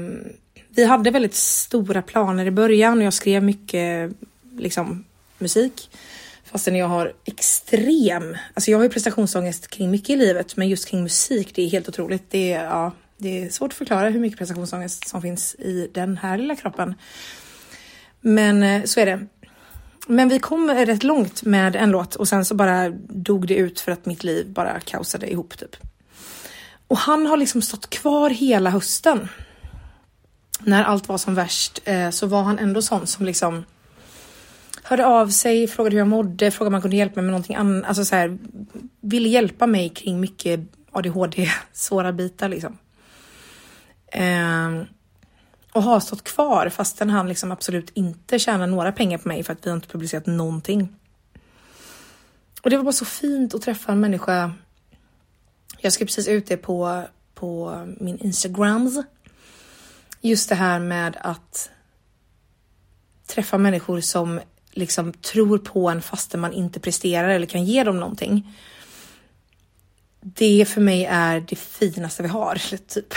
vi 0.69 0.85
hade 0.85 1.11
väldigt 1.11 1.35
stora 1.35 2.01
planer 2.01 2.45
i 2.45 2.51
början 2.51 2.97
och 2.97 3.03
jag 3.03 3.13
skrev 3.13 3.43
mycket 3.43 4.11
liksom 4.57 5.05
musik. 5.37 5.89
Fastän 6.43 6.75
jag 6.75 6.87
har 6.87 7.13
extrem, 7.25 8.37
alltså 8.53 8.71
jag 8.71 8.77
har 8.77 8.83
ju 8.83 8.89
prestationsångest 8.89 9.67
kring 9.67 9.91
mycket 9.91 10.09
i 10.09 10.15
livet, 10.15 10.57
men 10.57 10.69
just 10.69 10.87
kring 10.87 11.03
musik, 11.03 11.55
det 11.55 11.61
är 11.61 11.69
helt 11.69 11.89
otroligt. 11.89 12.23
Det 12.29 12.53
är, 12.53 12.63
ja, 12.63 12.91
det 13.21 13.43
är 13.43 13.49
svårt 13.49 13.71
att 13.71 13.77
förklara 13.77 14.09
hur 14.09 14.19
mycket 14.19 14.39
prestationsångest 14.39 15.07
som 15.07 15.21
finns 15.21 15.55
i 15.55 15.89
den 15.93 16.17
här 16.17 16.37
lilla 16.37 16.55
kroppen. 16.55 16.95
Men 18.21 18.63
eh, 18.63 18.83
så 18.83 18.99
är 18.99 19.05
det. 19.05 19.27
Men 20.07 20.29
vi 20.29 20.39
kom 20.39 20.69
rätt 20.71 21.03
långt 21.03 21.43
med 21.43 21.75
en 21.75 21.91
låt 21.91 22.15
och 22.15 22.27
sen 22.27 22.45
så 22.45 22.55
bara 22.55 22.89
dog 23.09 23.47
det 23.47 23.55
ut 23.55 23.79
för 23.79 23.91
att 23.91 24.05
mitt 24.05 24.23
liv 24.23 24.53
bara 24.53 24.79
kaosade 24.79 25.31
ihop 25.31 25.57
typ. 25.57 25.75
Och 26.87 26.97
han 26.97 27.25
har 27.25 27.37
liksom 27.37 27.61
stått 27.61 27.89
kvar 27.89 28.29
hela 28.29 28.69
hösten. 28.69 29.27
När 30.59 30.83
allt 30.83 31.07
var 31.07 31.17
som 31.17 31.35
värst 31.35 31.81
eh, 31.85 32.09
så 32.09 32.27
var 32.27 32.43
han 32.43 32.59
ändå 32.59 32.81
sån 32.81 33.07
som 33.07 33.25
liksom 33.25 33.65
hörde 34.83 35.05
av 35.05 35.29
sig, 35.29 35.67
frågade 35.67 35.93
hur 35.93 35.99
jag 35.99 36.07
mådde, 36.07 36.51
frågade 36.51 36.67
om 36.67 36.73
han 36.73 36.81
kunde 36.81 36.97
hjälpa 36.97 37.15
mig 37.15 37.23
med 37.23 37.31
någonting 37.31 37.55
annat. 37.55 37.85
Alltså 37.87 38.05
så 38.05 38.15
här, 38.15 38.37
ville 39.01 39.29
hjälpa 39.29 39.67
mig 39.67 39.89
kring 39.89 40.19
mycket 40.19 40.59
ADHD, 40.91 41.49
svåra 41.73 42.13
bitar 42.13 42.49
liksom. 42.49 42.77
Eh, 44.11 44.83
och 45.71 45.83
har 45.83 45.99
stått 45.99 46.23
kvar 46.23 46.69
fastän 46.69 47.09
han 47.09 47.27
liksom 47.27 47.51
absolut 47.51 47.91
inte 47.93 48.39
tjänar 48.39 48.67
några 48.67 48.91
pengar 48.91 49.17
på 49.17 49.27
mig 49.27 49.43
för 49.43 49.53
att 49.53 49.65
vi 49.65 49.69
har 49.69 49.75
inte 49.75 49.87
publicerat 49.87 50.25
någonting. 50.25 50.95
Och 52.61 52.69
det 52.69 52.77
var 52.77 52.83
bara 52.83 52.93
så 52.93 53.05
fint 53.05 53.55
att 53.55 53.61
träffa 53.61 53.91
en 53.91 53.99
människa. 53.99 54.53
Jag 55.79 55.93
skrev 55.93 56.05
precis 56.05 56.27
ut 56.27 56.47
det 56.47 56.57
på, 56.57 57.03
på 57.33 57.83
min 57.99 58.17
Instagrams. 58.17 58.93
Just 60.21 60.49
det 60.49 60.55
här 60.55 60.79
med 60.79 61.17
att 61.21 61.69
träffa 63.27 63.57
människor 63.57 64.01
som 64.01 64.39
liksom 64.71 65.13
tror 65.13 65.57
på 65.57 65.89
en 65.89 66.01
fastän 66.01 66.39
man 66.39 66.53
inte 66.53 66.79
presterar 66.79 67.29
eller 67.29 67.45
kan 67.45 67.65
ge 67.65 67.83
dem 67.83 67.99
någonting. 67.99 68.57
Det 70.21 70.65
för 70.69 70.81
mig 70.81 71.05
är 71.05 71.39
det 71.39 71.55
finaste 71.55 72.23
vi 72.23 72.29
har, 72.29 72.77
typ. 72.87 73.13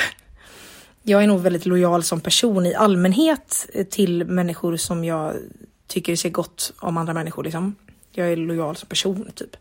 Jag 1.06 1.22
är 1.22 1.26
nog 1.26 1.40
väldigt 1.40 1.66
lojal 1.66 2.02
som 2.02 2.20
person 2.20 2.66
i 2.66 2.74
allmänhet 2.74 3.70
till 3.90 4.24
människor 4.24 4.76
som 4.76 5.04
jag 5.04 5.36
tycker 5.86 6.16
ser 6.16 6.30
gott 6.30 6.72
om 6.78 6.96
andra 6.96 7.14
människor 7.14 7.44
liksom. 7.44 7.74
Jag 8.12 8.32
är 8.32 8.36
lojal 8.36 8.76
som 8.76 8.88
person 8.88 9.30
typ. 9.34 9.56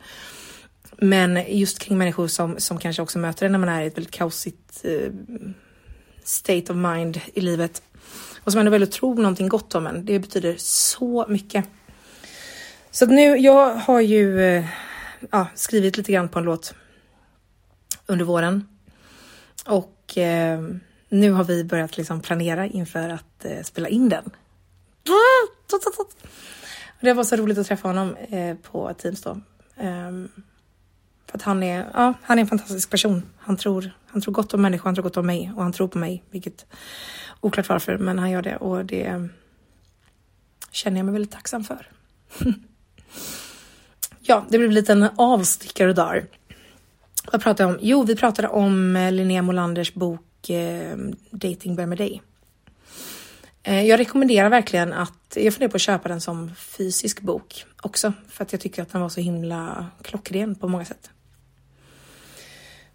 Men 0.97 1.57
just 1.57 1.79
kring 1.79 1.97
människor 1.97 2.27
som, 2.27 2.59
som 2.59 2.77
kanske 2.77 3.01
också 3.01 3.19
möter 3.19 3.45
en 3.45 3.51
när 3.51 3.59
man 3.59 3.69
är 3.69 3.81
i 3.81 3.87
ett 3.87 3.97
väldigt 3.97 4.13
kaosigt 4.13 4.85
eh, 4.85 5.11
state 6.23 6.73
of 6.73 6.77
mind 6.77 7.21
i 7.33 7.41
livet 7.41 7.81
och 8.43 8.51
som 8.51 8.59
ändå 8.59 8.71
väldigt 8.71 8.91
tror 8.91 9.15
någonting 9.15 9.49
gott 9.49 9.75
om 9.75 9.87
en. 9.87 10.05
Det 10.05 10.19
betyder 10.19 10.55
så 10.57 11.25
mycket. 11.29 11.65
Så 12.91 13.05
nu, 13.05 13.37
jag 13.37 13.75
har 13.75 14.01
ju 14.01 14.41
eh, 14.41 14.65
ja, 15.31 15.47
skrivit 15.55 15.97
lite 15.97 16.11
grann 16.11 16.29
på 16.29 16.39
en 16.39 16.45
låt 16.45 16.73
under 18.05 18.25
våren 18.25 18.67
och 19.65 20.17
eh, 20.17 20.61
nu 21.13 21.31
har 21.31 21.43
vi 21.43 21.63
börjat 21.63 21.97
liksom 21.97 22.21
planera 22.21 22.65
inför 22.65 23.09
att 23.09 23.45
eh, 23.45 23.61
spela 23.63 23.87
in 23.87 24.09
den. 24.09 24.31
Det 27.01 27.13
var 27.13 27.23
så 27.23 27.35
roligt 27.35 27.57
att 27.57 27.67
träffa 27.67 27.87
honom 27.87 28.15
eh, 28.15 28.55
på 28.57 28.93
Teams 28.93 29.21
då. 29.21 29.31
Um, 29.77 30.29
för 31.27 31.37
att 31.37 31.41
han 31.41 31.63
är, 31.63 31.89
ja, 31.93 32.13
han 32.21 32.37
är 32.37 32.41
en 32.41 32.47
fantastisk 32.47 32.89
person. 32.89 33.23
Han 33.37 33.57
tror, 33.57 33.91
han 34.07 34.21
tror 34.21 34.33
gott 34.33 34.53
om 34.53 34.61
människor, 34.61 34.85
han 34.85 34.95
tror 34.95 35.03
gott 35.03 35.17
om 35.17 35.25
mig 35.25 35.51
och 35.55 35.63
han 35.63 35.73
tror 35.73 35.87
på 35.87 35.97
mig, 35.97 36.23
vilket 36.31 36.65
oklart 37.41 37.69
varför, 37.69 37.97
men 37.97 38.19
han 38.19 38.31
gör 38.31 38.41
det 38.41 38.55
och 38.55 38.85
det 38.85 39.29
känner 40.71 40.97
jag 40.97 41.05
mig 41.05 41.13
väldigt 41.13 41.31
tacksam 41.31 41.63
för. 41.63 41.89
ja, 44.19 44.45
det 44.49 44.57
blev 44.57 44.69
en 44.69 44.75
liten 44.75 45.09
avstickare 45.15 45.93
där. 45.93 46.25
Vad 47.31 47.41
pratade 47.41 47.69
jag 47.69 47.75
om? 47.75 47.79
Jo, 47.81 48.03
vi 48.03 48.15
pratade 48.15 48.47
om 48.47 48.95
eh, 48.95 49.11
Linnea 49.11 49.41
Molanders 49.41 49.93
bok 49.93 50.21
eh, 50.49 50.97
Dating 51.31 51.75
börjar 51.75 51.87
med 51.87 51.97
dig. 51.97 52.21
Eh, 53.63 53.81
jag 53.81 53.99
rekommenderar 53.99 54.49
verkligen 54.49 54.93
att, 54.93 55.35
jag 55.35 55.53
funderar 55.53 55.71
på 55.71 55.75
att 55.75 55.81
köpa 55.81 56.09
den 56.09 56.21
som 56.21 56.55
fysisk 56.55 57.21
bok 57.21 57.65
också, 57.81 58.13
för 58.29 58.43
att 58.43 58.51
jag 58.51 58.61
tycker 58.61 58.81
att 58.81 58.91
den 58.91 59.01
var 59.01 59.09
så 59.09 59.21
himla 59.21 59.87
klockren 60.01 60.55
på 60.55 60.67
många 60.67 60.85
sätt. 60.85 61.09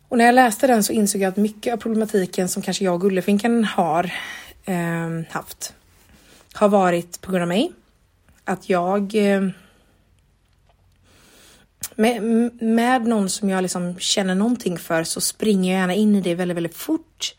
Och 0.09 0.19
när 0.19 0.25
jag 0.25 0.35
läste 0.35 0.67
den 0.67 0.85
så 0.85 0.93
insåg 0.93 1.23
jag 1.23 1.29
att 1.29 1.37
mycket 1.37 1.73
av 1.73 1.77
problematiken 1.77 2.49
som 2.49 2.63
kanske 2.63 2.85
jag 2.85 2.95
och 2.95 3.01
Gullefinken 3.01 3.65
har 3.65 4.13
eh, 4.65 5.21
haft 5.31 5.75
har 6.53 6.69
varit 6.69 7.21
på 7.21 7.31
grund 7.31 7.43
av 7.43 7.49
mig. 7.49 7.73
Att 8.45 8.69
jag 8.69 9.15
eh, 9.15 9.49
med, 11.99 12.23
med 12.63 13.07
någon 13.07 13.31
som 13.31 13.51
jag 13.51 13.63
liksom 13.63 13.99
känner 13.99 14.35
någonting 14.35 14.79
för 14.79 15.05
så 15.05 15.21
springer 15.21 15.73
jag 15.73 15.81
gärna 15.81 15.95
in 15.95 16.15
i 16.15 16.21
det 16.21 16.35
väldigt, 16.35 16.57
väldigt 16.57 16.77
fort. 16.77 17.35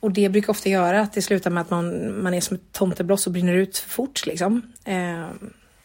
Och 0.00 0.12
det 0.12 0.28
brukar 0.28 0.50
ofta 0.50 0.68
göra 0.68 1.00
att 1.00 1.12
det 1.12 1.22
slutar 1.22 1.50
med 1.50 1.60
att 1.60 1.70
man, 1.70 2.22
man 2.22 2.34
är 2.34 2.40
som 2.40 2.54
ett 2.54 2.72
tomtebloss 2.72 3.26
och 3.26 3.32
brinner 3.32 3.54
ut 3.54 3.78
för 3.78 3.90
fort 3.90 4.26
liksom. 4.26 4.62
Eh, 4.84 5.26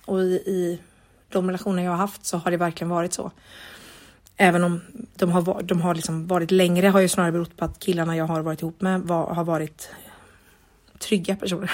och 0.06 0.20
i, 0.20 0.34
i 0.34 0.80
de 1.30 1.48
relationer 1.48 1.84
jag 1.84 1.92
har 1.92 1.98
haft 1.98 2.26
så 2.26 2.38
har 2.38 2.52
det 2.52 2.58
verkligen 2.58 2.90
varit 2.90 3.14
så. 3.14 3.32
Även 4.38 4.64
om 4.64 4.82
de 5.16 5.32
har, 5.32 5.62
de 5.64 5.82
har 5.82 5.96
liksom 5.96 6.28
varit 6.28 6.52
längre 6.52 6.88
har 6.88 7.00
ju 7.00 7.08
snarare 7.08 7.32
berott 7.32 7.58
på 7.58 7.66
att 7.66 7.80
killarna 7.80 8.18
jag 8.18 8.26
har 8.26 8.42
varit 8.42 8.62
ihop 8.62 8.82
med 8.82 9.02
var, 9.02 9.34
har 9.34 9.44
varit 9.44 9.90
trygga 11.00 11.36
personer. 11.36 11.72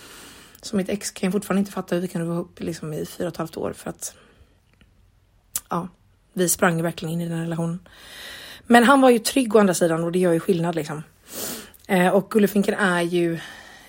Så 0.62 0.76
mitt 0.76 0.88
ex 0.88 1.10
kan 1.10 1.26
jag 1.26 1.32
fortfarande 1.32 1.60
inte 1.60 1.72
fatta 1.72 1.94
hur 1.94 2.02
vi 2.02 2.08
kunde 2.08 2.26
vara 2.26 2.36
ihop 2.36 2.60
liksom 2.60 2.92
i 2.92 3.06
fyra 3.06 3.26
och 3.26 3.32
ett 3.32 3.38
halvt 3.38 3.56
år 3.56 3.72
för 3.72 3.90
att 3.90 4.16
ja, 5.70 5.88
vi 6.32 6.48
sprang 6.48 6.82
verkligen 6.82 7.14
in 7.14 7.20
i 7.20 7.28
den 7.28 7.40
relationen. 7.40 7.78
Men 8.66 8.84
han 8.84 9.00
var 9.00 9.10
ju 9.10 9.18
trygg 9.18 9.56
å 9.56 9.58
andra 9.58 9.74
sidan 9.74 10.04
och 10.04 10.12
det 10.12 10.18
gör 10.18 10.32
ju 10.32 10.40
skillnad 10.40 10.74
liksom. 10.74 11.02
Eh, 11.88 12.08
och 12.08 12.30
Gullefinken 12.30 12.74
är 12.74 13.02
ju 13.02 13.38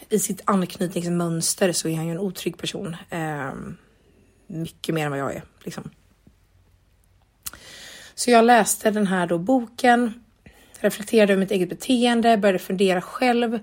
i 0.10 0.20
sitt 0.20 0.42
anknytningsmönster 0.46 1.72
så 1.72 1.88
är 1.88 1.96
han 1.96 2.06
ju 2.06 2.12
en 2.12 2.20
otrygg 2.20 2.58
person. 2.58 2.96
Eh, 3.10 3.52
mycket 4.48 4.96
mer 4.96 5.06
än 5.06 5.12
vad 5.12 5.20
jag 5.20 5.36
är 5.36 5.44
liksom. 5.64 5.90
Så 8.16 8.32
jag 8.32 8.46
läste 8.46 8.92
den 8.92 9.08
här 9.08 9.28
då 9.28 9.38
boken, 9.38 10.24
reflekterade 10.80 11.34
över 11.34 11.40
mitt 11.40 11.52
eget 11.52 11.70
beteende, 11.70 12.38
började 12.38 12.60
fundera 12.60 13.02
själv 13.02 13.60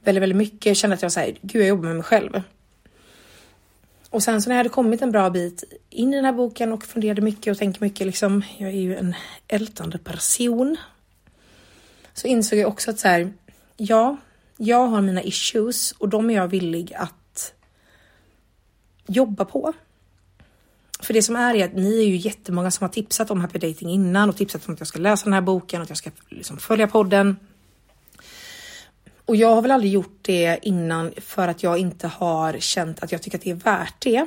väldigt, 0.00 0.22
väldigt 0.22 0.36
mycket. 0.36 0.76
Kände 0.76 0.94
att 0.94 1.02
jag 1.02 1.12
säger, 1.12 1.38
gud, 1.42 1.62
jag 1.62 1.68
jobbar 1.68 1.84
med 1.84 1.94
mig 1.94 2.04
själv. 2.04 2.42
Och 4.10 4.22
sen 4.22 4.42
så 4.42 4.48
när 4.48 4.56
jag 4.56 4.58
hade 4.58 4.68
kommit 4.68 5.02
en 5.02 5.10
bra 5.10 5.30
bit 5.30 5.64
in 5.90 6.12
i 6.12 6.16
den 6.16 6.24
här 6.24 6.32
boken 6.32 6.72
och 6.72 6.84
funderade 6.84 7.22
mycket 7.22 7.50
och 7.50 7.58
tänkte 7.58 7.84
mycket, 7.84 8.06
liksom, 8.06 8.42
jag 8.58 8.68
är 8.68 8.80
ju 8.80 8.96
en 8.96 9.14
ältande 9.48 9.98
person. 9.98 10.76
Så 12.12 12.26
insåg 12.26 12.58
jag 12.58 12.68
också 12.68 12.90
att 12.90 12.98
så 12.98 13.08
här, 13.08 13.32
ja, 13.76 14.16
jag 14.56 14.86
har 14.86 15.00
mina 15.00 15.22
issues 15.22 15.92
och 15.92 16.08
de 16.08 16.30
är 16.30 16.34
jag 16.34 16.48
villig 16.48 16.94
att 16.94 17.54
jobba 19.06 19.44
på. 19.44 19.72
För 21.00 21.14
det 21.14 21.22
som 21.22 21.36
är 21.36 21.54
är 21.54 21.64
att 21.64 21.74
ni 21.74 21.98
är 21.98 22.06
ju 22.06 22.16
jättemånga 22.16 22.70
som 22.70 22.84
har 22.84 22.88
tipsat 22.88 23.30
om 23.30 23.40
happy 23.40 23.58
dating 23.58 23.90
innan 23.90 24.28
och 24.28 24.36
tipsat 24.36 24.68
om 24.68 24.74
att 24.74 24.80
jag 24.80 24.86
ska 24.86 24.98
läsa 24.98 25.24
den 25.24 25.32
här 25.32 25.40
boken 25.40 25.80
och 25.80 25.82
att 25.82 25.88
jag 25.88 25.98
ska 25.98 26.10
liksom 26.28 26.58
följa 26.58 26.86
podden. 26.86 27.36
Och 29.28 29.36
jag 29.36 29.54
har 29.54 29.62
väl 29.62 29.70
aldrig 29.70 29.92
gjort 29.92 30.18
det 30.22 30.58
innan 30.62 31.12
för 31.16 31.48
att 31.48 31.62
jag 31.62 31.78
inte 31.78 32.08
har 32.08 32.58
känt 32.58 33.02
att 33.02 33.12
jag 33.12 33.22
tycker 33.22 33.38
att 33.38 33.44
det 33.44 33.50
är 33.50 33.54
värt 33.54 33.94
det. 33.98 34.26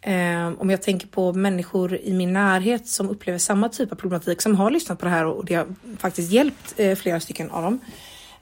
Eh, 0.00 0.52
om 0.58 0.70
jag 0.70 0.82
tänker 0.82 1.06
på 1.06 1.32
människor 1.32 1.96
i 1.96 2.12
min 2.12 2.32
närhet 2.32 2.88
som 2.88 3.10
upplever 3.10 3.38
samma 3.38 3.68
typ 3.68 3.92
av 3.92 3.96
problematik 3.96 4.42
som 4.42 4.56
har 4.56 4.70
lyssnat 4.70 4.98
på 4.98 5.04
det 5.04 5.10
här 5.10 5.26
och 5.26 5.44
det 5.44 5.54
har 5.54 5.66
faktiskt 5.98 6.32
hjälpt 6.32 6.74
eh, 6.76 6.94
flera 6.94 7.20
stycken 7.20 7.50
av 7.50 7.62
dem. 7.62 7.80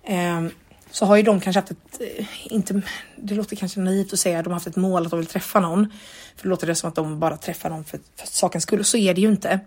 Eh, 0.03 0.47
så 0.91 1.07
har 1.07 1.17
ju 1.17 1.23
de 1.23 1.41
kanske 1.41 1.61
haft 1.61 1.71
ett, 1.71 2.01
inte, 2.45 2.83
det 3.17 3.35
låter 3.35 3.57
kanske 3.57 3.81
naivt 3.81 4.13
att 4.13 4.19
säga, 4.19 4.43
de 4.43 4.49
har 4.49 4.55
haft 4.55 4.67
ett 4.67 4.77
mål 4.77 5.05
att 5.05 5.11
de 5.11 5.19
vill 5.21 5.27
träffa 5.27 5.61
någon. 5.61 5.93
För 6.37 6.43
det 6.43 6.49
låter 6.49 6.67
det 6.67 6.75
som 6.75 6.89
att 6.89 6.95
de 6.95 7.19
bara 7.19 7.37
träffar 7.37 7.71
någon 7.71 7.85
för, 7.85 8.01
för 8.17 8.27
sakens 8.27 8.63
skull 8.63 8.81
och 8.81 8.87
så 8.87 8.97
är 8.97 9.15
det 9.15 9.21
ju 9.21 9.29
inte. 9.29 9.61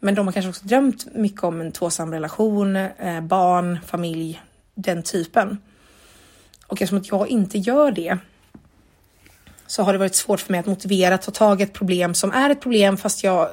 Men 0.00 0.14
de 0.14 0.26
har 0.26 0.32
kanske 0.32 0.48
också 0.48 0.66
drömt 0.66 1.14
mycket 1.14 1.44
om 1.44 1.60
en 1.60 1.72
tvåsam 1.72 2.12
relation, 2.12 2.72
barn, 3.22 3.78
familj, 3.86 4.40
den 4.74 5.02
typen. 5.02 5.58
Och 6.66 6.82
eftersom 6.82 6.98
att 6.98 7.08
jag 7.10 7.28
inte 7.28 7.58
gör 7.58 7.92
det 7.92 8.18
så 9.66 9.82
har 9.82 9.92
det 9.92 9.98
varit 9.98 10.14
svårt 10.14 10.40
för 10.40 10.52
mig 10.52 10.60
att 10.60 10.66
motivera 10.66 11.14
att 11.14 11.22
ta 11.22 11.30
tag 11.30 11.60
i 11.60 11.64
ett 11.64 11.72
problem 11.72 12.14
som 12.14 12.32
är 12.32 12.50
ett 12.50 12.60
problem 12.60 12.96
fast 12.96 13.24
jag 13.24 13.42
eh, 13.42 13.50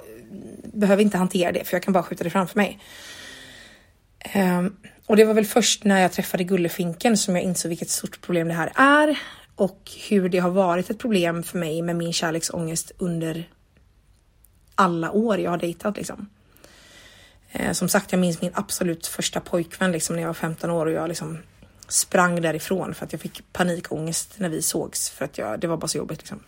behöver 0.74 1.04
inte 1.04 1.18
hantera 1.18 1.52
det 1.52 1.64
för 1.64 1.76
jag 1.76 1.84
kan 1.84 1.94
bara 1.94 2.04
skjuta 2.04 2.24
det 2.24 2.30
framför 2.30 2.60
mig. 2.60 2.80
Um, 4.36 4.78
och 5.06 5.16
det 5.16 5.26
var 5.26 5.34
väl 5.34 5.46
först 5.46 5.84
när 5.84 6.02
jag 6.02 6.12
träffade 6.12 6.44
Gullefinken 6.44 7.18
som 7.18 7.36
jag 7.36 7.44
insåg 7.44 7.70
vilket 7.70 7.90
stort 7.90 8.22
problem 8.22 8.48
det 8.48 8.54
här 8.54 8.72
är 8.76 9.20
och 9.56 9.92
hur 10.10 10.30
det 10.30 10.40
har 10.40 10.50
varit 10.50 10.90
ett 10.90 11.00
problem 11.00 11.44
för 11.44 11.58
mig 11.58 11.82
med 11.82 11.96
min 11.96 12.14
kärleksångest 12.14 12.92
under 12.98 13.50
alla 14.76 15.12
år 15.12 15.40
jag 15.40 15.52
har 15.52 15.58
dejtat 15.58 15.98
liksom. 15.98 16.30
Eh, 17.52 17.72
som 17.72 17.90
sagt, 17.90 18.12
jag 18.12 18.20
minns 18.20 18.42
min 18.42 18.52
absolut 18.54 19.08
första 19.08 19.40
pojkvän 19.40 19.92
liksom 19.92 20.16
när 20.16 20.24
jag 20.24 20.30
var 20.30 20.34
15 20.34 20.70
år 20.70 20.86
och 20.86 20.92
jag 20.92 21.08
liksom 21.08 21.38
sprang 21.88 22.42
därifrån 22.42 22.94
för 22.94 23.06
att 23.06 23.12
jag 23.12 23.22
fick 23.22 23.54
panikångest 23.54 24.34
när 24.38 24.50
vi 24.50 24.62
sågs 24.62 25.10
för 25.10 25.26
att 25.26 25.38
jag, 25.38 25.60
det 25.60 25.68
var 25.68 25.78
bara 25.78 25.88
så 25.88 25.98
jobbigt 25.98 26.20
liksom. 26.20 26.40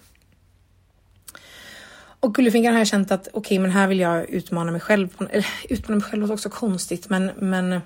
Och 2.23 2.35
Gullefingrar 2.35 2.71
har 2.71 2.79
jag 2.79 2.87
känt 2.87 3.11
att 3.11 3.27
okej, 3.27 3.39
okay, 3.39 3.59
men 3.59 3.71
här 3.71 3.87
vill 3.87 3.99
jag 3.99 4.29
utmana 4.29 4.71
mig 4.71 4.81
själv. 4.81 5.09
Eller 5.29 5.47
utmana 5.69 5.95
mig 5.95 6.09
själv 6.09 6.21
låter 6.21 6.33
också 6.33 6.49
konstigt, 6.49 7.09
men, 7.09 7.31
men 7.35 7.81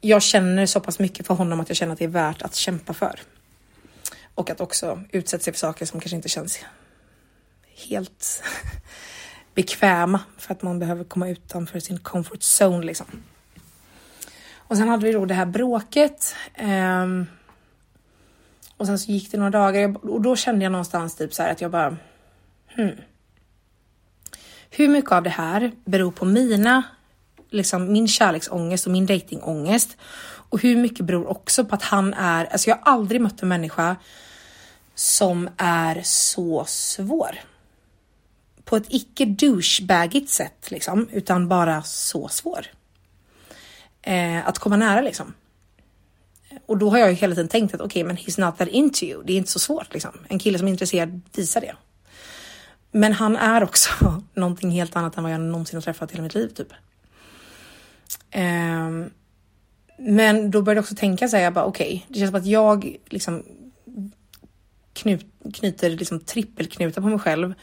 jag 0.00 0.22
känner 0.22 0.66
så 0.66 0.80
pass 0.80 0.98
mycket 0.98 1.26
för 1.26 1.34
honom 1.34 1.60
att 1.60 1.68
jag 1.68 1.76
känner 1.76 1.92
att 1.92 1.98
det 1.98 2.04
är 2.04 2.08
värt 2.08 2.42
att 2.42 2.54
kämpa 2.54 2.94
för. 2.94 3.20
Och 4.34 4.50
att 4.50 4.60
också 4.60 5.02
utsätta 5.10 5.44
sig 5.44 5.52
för 5.52 5.60
saker 5.60 5.86
som 5.86 6.00
kanske 6.00 6.16
inte 6.16 6.28
känns 6.28 6.58
helt 7.88 8.42
bekväma 9.54 10.20
för 10.36 10.54
att 10.54 10.62
man 10.62 10.78
behöver 10.78 11.04
komma 11.04 11.28
utanför 11.28 11.80
sin 11.80 11.98
comfort 11.98 12.40
zone 12.40 12.86
liksom. 12.86 13.06
Och 14.56 14.76
sen 14.76 14.88
hade 14.88 15.06
vi 15.06 15.12
då 15.12 15.24
det 15.24 15.34
här 15.34 15.46
bråket. 15.46 16.34
Um, 16.62 17.26
och 18.76 18.86
sen 18.86 18.98
så 18.98 19.12
gick 19.12 19.32
det 19.32 19.38
några 19.38 19.50
dagar 19.50 20.06
och 20.06 20.20
då 20.20 20.36
kände 20.36 20.64
jag 20.64 20.72
någonstans 20.72 21.16
typ 21.16 21.34
så 21.34 21.42
här 21.42 21.52
att 21.52 21.60
jag 21.60 21.70
bara 21.70 21.96
hmm. 22.66 22.96
Hur 24.70 24.88
mycket 24.88 25.12
av 25.12 25.22
det 25.22 25.30
här 25.30 25.72
beror 25.84 26.10
på 26.10 26.24
mina, 26.24 26.82
liksom 27.50 27.92
min 27.92 28.08
kärleksångest 28.08 28.86
och 28.86 28.92
min 28.92 29.06
datingångest 29.06 29.96
och 30.50 30.62
hur 30.62 30.76
mycket 30.76 31.06
beror 31.06 31.26
också 31.26 31.64
på 31.64 31.74
att 31.74 31.82
han 31.82 32.14
är, 32.14 32.44
alltså 32.44 32.70
jag 32.70 32.76
har 32.76 32.92
aldrig 32.92 33.20
mött 33.20 33.42
en 33.42 33.48
människa 33.48 33.96
som 34.94 35.50
är 35.56 36.00
så 36.04 36.64
svår. 36.66 37.38
På 38.64 38.76
ett 38.76 38.86
icke 38.88 39.24
douchebagigt 39.24 40.30
sätt 40.30 40.70
liksom, 40.70 41.08
utan 41.12 41.48
bara 41.48 41.82
så 41.82 42.28
svår. 42.28 42.66
Eh, 44.02 44.48
att 44.48 44.58
komma 44.58 44.76
nära 44.76 45.00
liksom. 45.00 45.34
Och 46.66 46.78
då 46.78 46.90
har 46.90 46.98
jag 46.98 47.08
ju 47.08 47.14
hela 47.14 47.34
tiden 47.34 47.48
tänkt 47.48 47.74
att 47.74 47.80
okej, 47.80 48.04
okay, 48.04 48.04
men 48.04 48.16
he's 48.16 48.40
not 48.40 48.58
that 48.58 48.68
into 48.68 49.04
you. 49.04 49.22
Det 49.24 49.32
är 49.32 49.36
inte 49.36 49.50
så 49.50 49.58
svårt 49.58 49.92
liksom. 49.92 50.10
En 50.28 50.38
kille 50.38 50.58
som 50.58 50.68
är 50.68 50.72
intresserad 50.72 51.20
visar 51.34 51.60
det. 51.60 51.74
Men 52.90 53.12
han 53.12 53.36
är 53.36 53.62
också 53.62 53.90
någonting 54.34 54.70
helt 54.70 54.96
annat 54.96 55.16
än 55.16 55.22
vad 55.22 55.32
jag 55.32 55.40
någonsin 55.40 55.76
har 55.76 55.82
träffat 55.82 56.10
i 56.10 56.14
hela 56.14 56.22
mitt 56.22 56.34
liv 56.34 56.48
typ. 56.48 56.72
Eh, 58.30 58.90
men 59.98 60.50
då 60.50 60.62
började 60.62 60.78
jag 60.78 60.82
också 60.82 60.94
tänka 60.94 61.28
så 61.28 61.36
här, 61.36 61.44
jag 61.44 61.52
bara 61.52 61.64
okej, 61.64 61.86
okay, 61.86 62.02
det 62.08 62.18
känns 62.18 62.30
som 62.30 62.40
att 62.40 62.46
jag 62.46 62.96
liksom 63.06 63.42
knut, 64.92 65.26
knyter 65.54 65.90
liksom 65.90 66.20
trippelknutar 66.20 67.02
på 67.02 67.08
mig 67.08 67.18
själv 67.18 67.54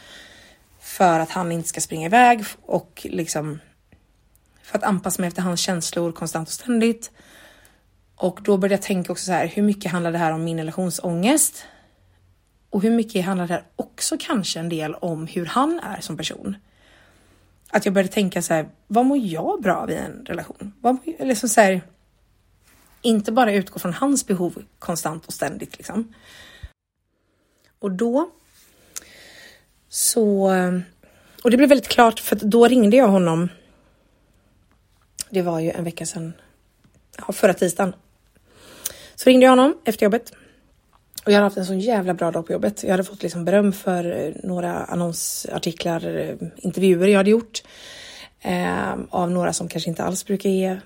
för 0.91 1.19
att 1.19 1.29
han 1.29 1.51
inte 1.51 1.69
ska 1.69 1.81
springa 1.81 2.05
iväg 2.05 2.43
och 2.61 3.07
liksom 3.09 3.59
för 4.63 4.77
att 4.77 4.83
anpassa 4.83 5.21
mig 5.21 5.27
efter 5.27 5.41
hans 5.41 5.59
känslor 5.59 6.11
konstant 6.11 6.47
och 6.47 6.53
ständigt. 6.53 7.11
Och 8.15 8.39
då 8.43 8.57
började 8.57 8.73
jag 8.73 8.81
tänka 8.81 9.11
också 9.11 9.25
så 9.25 9.31
här, 9.31 9.47
hur 9.47 9.63
mycket 9.63 9.91
handlar 9.91 10.11
det 10.11 10.17
här 10.17 10.31
om 10.31 10.43
min 10.43 10.57
relationsångest? 10.57 11.65
Och 12.69 12.81
hur 12.81 12.91
mycket 12.91 13.25
handlar 13.25 13.47
det 13.47 13.53
här 13.53 13.63
också 13.75 14.17
kanske 14.19 14.59
en 14.59 14.69
del 14.69 14.95
om 14.95 15.27
hur 15.27 15.45
han 15.45 15.79
är 15.79 16.01
som 16.01 16.17
person? 16.17 16.55
Att 17.69 17.85
jag 17.85 17.93
började 17.93 18.13
tänka 18.13 18.41
så 18.41 18.53
här, 18.53 18.69
vad 18.87 19.05
mår 19.05 19.17
jag 19.17 19.61
bra 19.61 19.75
av 19.75 19.91
i 19.91 19.95
en 19.95 20.25
relation? 20.25 20.73
Vad, 20.81 20.97
liksom 21.19 21.49
så 21.49 21.61
här, 21.61 21.81
inte 23.01 23.31
bara 23.31 23.53
utgå 23.53 23.79
från 23.79 23.93
hans 23.93 24.27
behov 24.27 24.63
konstant 24.79 25.25
och 25.25 25.33
ständigt 25.33 25.77
liksom. 25.77 26.13
Och 27.79 27.91
då 27.91 28.31
så, 29.93 30.51
och 31.43 31.51
det 31.51 31.57
blev 31.57 31.69
väldigt 31.69 31.87
klart 31.87 32.19
för 32.19 32.35
då 32.35 32.67
ringde 32.67 32.97
jag 32.97 33.07
honom. 33.07 33.49
Det 35.29 35.41
var 35.41 35.59
ju 35.59 35.71
en 35.71 35.83
vecka 35.83 36.05
sedan, 36.05 36.33
ja, 37.17 37.33
förra 37.33 37.53
tisdagen. 37.53 37.93
Så 39.15 39.29
ringde 39.29 39.45
jag 39.45 39.51
honom 39.51 39.77
efter 39.85 40.05
jobbet 40.05 40.31
och 41.25 41.31
jag 41.31 41.35
hade 41.35 41.45
haft 41.45 41.57
en 41.57 41.65
så 41.65 41.73
jävla 41.73 42.13
bra 42.13 42.31
dag 42.31 42.47
på 42.47 42.53
jobbet. 42.53 42.83
Jag 42.83 42.91
hade 42.91 43.03
fått 43.03 43.23
liksom 43.23 43.45
beröm 43.45 43.73
för 43.73 44.25
eh, 44.25 44.33
några 44.43 44.83
annonsartiklar, 44.83 46.17
eh, 46.17 46.35
intervjuer 46.57 47.07
jag 47.07 47.17
hade 47.17 47.29
gjort 47.29 47.63
eh, 48.41 48.93
av 49.09 49.31
några 49.31 49.53
som 49.53 49.67
kanske 49.67 49.89
inte 49.89 50.03
alls 50.03 50.25
brukar 50.25 50.49
ge 50.49 50.77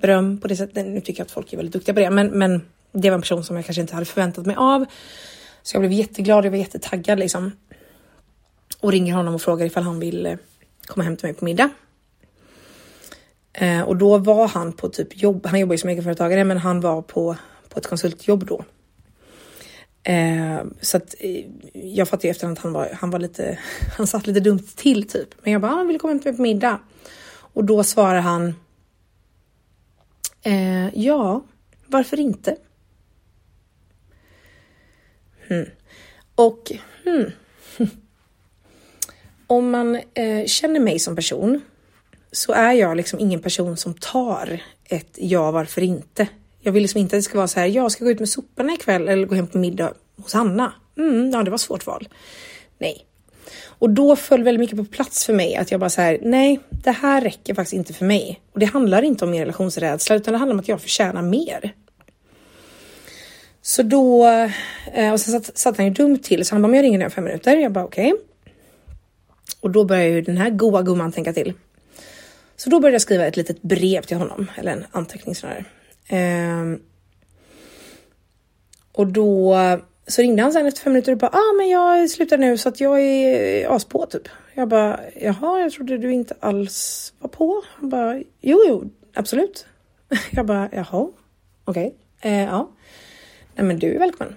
beröm 0.00 0.40
på 0.40 0.48
det 0.48 0.56
sättet. 0.56 0.86
Nu 0.86 1.00
tycker 1.00 1.20
jag 1.20 1.24
att 1.24 1.30
folk 1.30 1.52
är 1.52 1.56
väldigt 1.56 1.72
duktiga 1.72 1.94
på 1.94 2.00
det, 2.00 2.10
men, 2.10 2.26
men 2.26 2.62
det 2.92 3.10
var 3.10 3.14
en 3.14 3.22
person 3.22 3.44
som 3.44 3.56
jag 3.56 3.64
kanske 3.64 3.80
inte 3.80 3.94
hade 3.94 4.06
förväntat 4.06 4.46
mig 4.46 4.56
av. 4.56 4.86
Så 5.62 5.74
jag 5.74 5.80
blev 5.80 5.92
jätteglad, 5.92 6.44
jag 6.44 6.50
var 6.50 6.58
jättetaggad 6.58 7.18
liksom. 7.18 7.52
Och 8.82 8.92
ringer 8.92 9.14
honom 9.14 9.34
och 9.34 9.42
frågar 9.42 9.66
ifall 9.66 9.82
han 9.82 10.00
vill 10.00 10.26
eh, 10.26 10.36
komma 10.86 11.04
hem 11.04 11.16
till 11.16 11.26
mig 11.26 11.34
på 11.34 11.44
middag. 11.44 11.70
Eh, 13.52 13.80
och 13.80 13.96
då 13.96 14.18
var 14.18 14.48
han 14.48 14.72
på 14.72 14.88
typ 14.88 15.22
jobb, 15.22 15.46
han 15.46 15.60
jobbar 15.60 15.74
ju 15.74 15.78
som 15.78 15.90
egenföretagare, 15.90 16.44
men 16.44 16.58
han 16.58 16.80
var 16.80 17.02
på, 17.02 17.36
på 17.68 17.78
ett 17.78 17.86
konsultjobb 17.86 18.46
då. 18.46 18.64
Eh, 20.02 20.64
så 20.80 20.96
att 20.96 21.14
eh, 21.18 21.44
jag 21.72 22.08
fattade 22.08 22.26
ju 22.26 22.30
efterhand 22.30 22.58
att 22.58 22.64
han 22.64 22.72
var, 22.72 22.96
han 23.00 23.10
var 23.10 23.18
lite, 23.18 23.58
han 23.96 24.06
satt 24.06 24.26
lite 24.26 24.40
dumt 24.40 24.66
till 24.76 25.08
typ. 25.08 25.28
Men 25.42 25.52
jag 25.52 25.62
bara, 25.62 25.72
ah, 25.72 25.76
han 25.76 25.88
vill 25.88 25.98
komma 25.98 26.12
hem 26.12 26.20
till 26.20 26.30
mig 26.30 26.36
på 26.36 26.42
middag. 26.42 26.78
Och 27.34 27.64
då 27.64 27.84
svarar 27.84 28.20
han. 28.20 28.54
Eh, 30.42 30.98
ja, 30.98 31.44
varför 31.86 32.20
inte? 32.20 32.56
Hmm. 35.48 35.66
Och 36.34 36.72
hmm 37.04 37.30
om 39.52 39.70
man 39.70 39.94
eh, 39.94 40.46
känner 40.46 40.80
mig 40.80 40.98
som 40.98 41.16
person 41.16 41.60
så 42.32 42.52
är 42.52 42.72
jag 42.72 42.96
liksom 42.96 43.20
ingen 43.20 43.40
person 43.42 43.76
som 43.76 43.94
tar 43.94 44.62
ett 44.88 45.18
ja, 45.18 45.50
varför 45.50 45.82
inte? 45.82 46.28
Jag 46.60 46.72
vill 46.72 46.82
liksom 46.82 47.00
inte 47.00 47.16
att 47.16 47.18
det 47.18 47.22
ska 47.22 47.38
vara 47.38 47.48
så 47.48 47.60
här, 47.60 47.66
jag 47.66 47.92
ska 47.92 48.04
gå 48.04 48.10
ut 48.10 48.18
med 48.18 48.28
soporna 48.28 48.72
ikväll 48.72 49.08
eller 49.08 49.26
gå 49.26 49.34
hem 49.34 49.46
på 49.46 49.58
middag 49.58 49.92
hos 50.16 50.32
Hanna. 50.32 50.72
Mm, 50.98 51.30
ja, 51.30 51.42
det 51.42 51.50
var 51.50 51.58
svårt 51.58 51.86
val. 51.86 52.08
Nej. 52.78 53.06
Och 53.64 53.90
då 53.90 54.16
föll 54.16 54.42
väldigt 54.42 54.60
mycket 54.60 54.76
på 54.76 54.84
plats 54.84 55.26
för 55.26 55.32
mig 55.32 55.56
att 55.56 55.70
jag 55.70 55.80
bara 55.80 55.90
så 55.90 56.00
här, 56.00 56.18
nej, 56.22 56.60
det 56.70 56.90
här 56.90 57.20
räcker 57.20 57.54
faktiskt 57.54 57.72
inte 57.72 57.92
för 57.92 58.04
mig. 58.04 58.40
Och 58.52 58.60
det 58.60 58.66
handlar 58.66 59.02
inte 59.02 59.24
om 59.24 59.30
min 59.30 59.40
relationsrädsla, 59.40 60.16
utan 60.16 60.32
det 60.32 60.38
handlar 60.38 60.54
om 60.54 60.60
att 60.60 60.68
jag 60.68 60.80
förtjänar 60.80 61.22
mer. 61.22 61.74
Så 63.62 63.82
då, 63.82 64.26
eh, 64.92 65.12
och 65.12 65.20
sen 65.20 65.40
satt, 65.40 65.58
satt 65.58 65.76
han 65.76 65.86
ju 65.86 65.92
dumt 65.92 66.18
till, 66.18 66.44
så 66.44 66.54
han 66.54 66.62
bara, 66.62 66.68
men 66.68 66.76
jag 66.76 66.84
ringer 66.84 66.98
dig 66.98 67.04
om 67.04 67.10
fem 67.10 67.24
minuter. 67.24 67.56
Jag 67.56 67.72
bara 67.72 67.84
okej. 67.84 68.12
Okay. 68.12 68.26
Och 69.60 69.70
då 69.70 69.84
börjar 69.84 70.08
ju 70.08 70.20
den 70.20 70.36
här 70.36 70.50
goa 70.50 70.82
gumman 70.82 71.12
tänka 71.12 71.32
till. 71.32 71.52
Så 72.56 72.70
då 72.70 72.80
började 72.80 72.94
jag 72.94 73.02
skriva 73.02 73.26
ett 73.26 73.36
litet 73.36 73.62
brev 73.62 74.02
till 74.02 74.16
honom, 74.16 74.50
eller 74.56 74.72
en 74.72 74.86
anteckning 74.90 75.34
snarare. 75.34 75.64
Um, 76.10 76.82
och 78.92 79.06
då 79.06 79.56
så 80.06 80.22
ringde 80.22 80.42
han 80.42 80.52
sen 80.52 80.66
efter 80.66 80.80
fem 80.80 80.92
minuter 80.92 81.12
och 81.12 81.18
bara, 81.18 81.30
ah 81.32 81.52
men 81.56 81.68
jag 81.68 82.10
slutar 82.10 82.38
nu 82.38 82.58
så 82.58 82.68
att 82.68 82.80
jag 82.80 83.00
är 83.00 83.76
aspå 83.76 84.06
typ. 84.06 84.28
Jag 84.54 84.68
bara, 84.68 85.00
jaha, 85.20 85.60
jag 85.60 85.72
trodde 85.72 85.98
du 85.98 86.12
inte 86.12 86.34
alls 86.40 87.12
var 87.18 87.28
på. 87.28 87.62
Han 87.66 87.88
bara, 87.88 88.22
jo, 88.40 88.64
jo, 88.68 88.90
absolut. 89.14 89.66
Jag 90.30 90.46
bara, 90.46 90.68
jaha, 90.72 91.08
okej, 91.64 91.94
okay. 92.16 92.32
eh, 92.32 92.44
ja. 92.44 92.70
Nej 93.54 93.66
men 93.66 93.78
du 93.78 93.94
är 93.94 93.98
välkommen. 93.98 94.36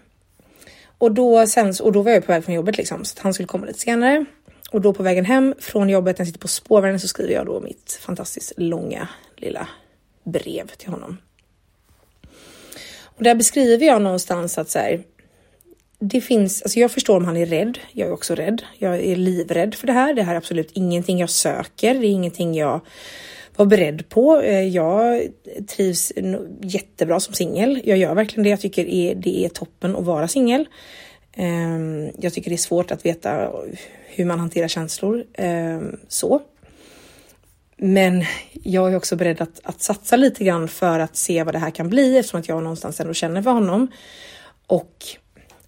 Och 0.98 1.12
då 1.12 1.48
sen, 1.48 1.74
och 1.82 1.91
då 1.91 2.02
var 2.02 2.12
jag 2.12 2.26
på 2.26 2.32
väg 2.32 2.44
från 2.44 2.56
jobbet 2.56 2.78
liksom, 2.78 3.06
så 3.06 3.18
att 3.18 3.24
han 3.24 3.34
skulle 3.34 3.48
komma 3.48 3.65
lite 3.65 3.80
senare. 3.80 4.26
Och 4.76 4.82
då 4.82 4.94
på 4.94 5.04
vägen 5.04 5.26
hem 5.26 5.56
från 5.60 5.90
jobbet, 5.90 6.18
när 6.18 6.22
jag 6.22 6.28
sitter 6.28 6.40
på 6.40 6.48
spårvagnen 6.48 7.00
så 7.00 7.08
skriver 7.08 7.34
jag 7.34 7.46
då 7.46 7.60
mitt 7.60 8.00
fantastiskt 8.02 8.54
långa 8.58 9.08
lilla 9.38 9.68
brev 10.24 10.68
till 10.68 10.90
honom. 10.90 11.18
Och 13.04 13.24
där 13.24 13.36
beskriver 13.36 13.86
jag 13.86 14.02
någonstans 14.02 14.58
att 14.58 14.70
så 14.70 14.80
här, 14.80 15.04
det 16.00 16.22
finns, 16.22 16.62
alltså 16.62 16.80
jag 16.80 16.92
förstår 16.92 17.18
om 17.18 17.26
han 17.26 17.38
är 17.38 17.46
rädd. 17.46 17.80
Jag 17.92 18.08
är 18.08 18.14
också 18.14 18.36
rädd. 18.36 18.62
Jag 18.78 19.00
är 19.00 19.16
livrädd 19.16 19.76
för 19.76 19.88
det 19.88 19.94
här. 19.94 20.14
Det 20.14 20.24
här 20.24 20.34
är 20.34 20.38
absolut 20.38 20.72
ingenting 20.74 21.20
jag 21.20 21.30
söker. 21.30 21.94
Det 21.94 22.08
är 22.08 22.12
ingenting 22.12 22.56
jag 22.56 22.82
var 23.56 23.66
beredd 23.66 24.10
på. 24.10 24.42
Eh, 24.42 24.68
jag 24.68 25.22
trivs 25.68 26.14
jättebra 26.62 27.20
som 27.20 27.34
singel. 27.34 27.82
Jag 27.84 27.98
gör 27.98 28.16
verkligen 28.16 28.44
det. 28.44 28.50
Jag 28.50 28.62
tycker 28.62 29.16
det 29.16 29.46
är 29.46 29.50
toppen 29.50 29.96
att 29.96 30.06
vara 30.06 30.28
singel. 30.28 30.66
Ehm, 31.36 32.12
jag 32.19 32.34
tycker 32.34 32.50
det 32.50 32.56
är 32.56 32.58
svårt 32.58 32.91
att 32.91 33.06
veta 33.06 33.52
hur 34.06 34.26
man 34.26 34.39
hanterar 34.39 34.67
känslor 34.67 35.26
ehm, 35.34 36.00
så. 36.08 36.41
Men 37.78 38.26
jag 38.63 38.91
är 38.91 38.98
också 38.98 39.15
beredd 39.15 39.41
att, 39.41 39.60
att 39.63 39.82
satsa 39.82 40.15
lite 40.15 40.43
grann 40.43 40.67
för 40.67 41.00
att 41.00 41.15
se 41.15 41.43
vad 41.43 41.56
det 41.56 41.60
här 41.60 41.71
kan 41.71 41.89
bli 41.89 42.17
eftersom 42.17 42.39
att 42.39 42.48
jag 42.48 42.63
någonstans 42.63 43.00
ändå 43.00 43.13
känner 43.13 43.41
för 43.41 43.52
honom. 43.52 43.88
Och 44.67 45.06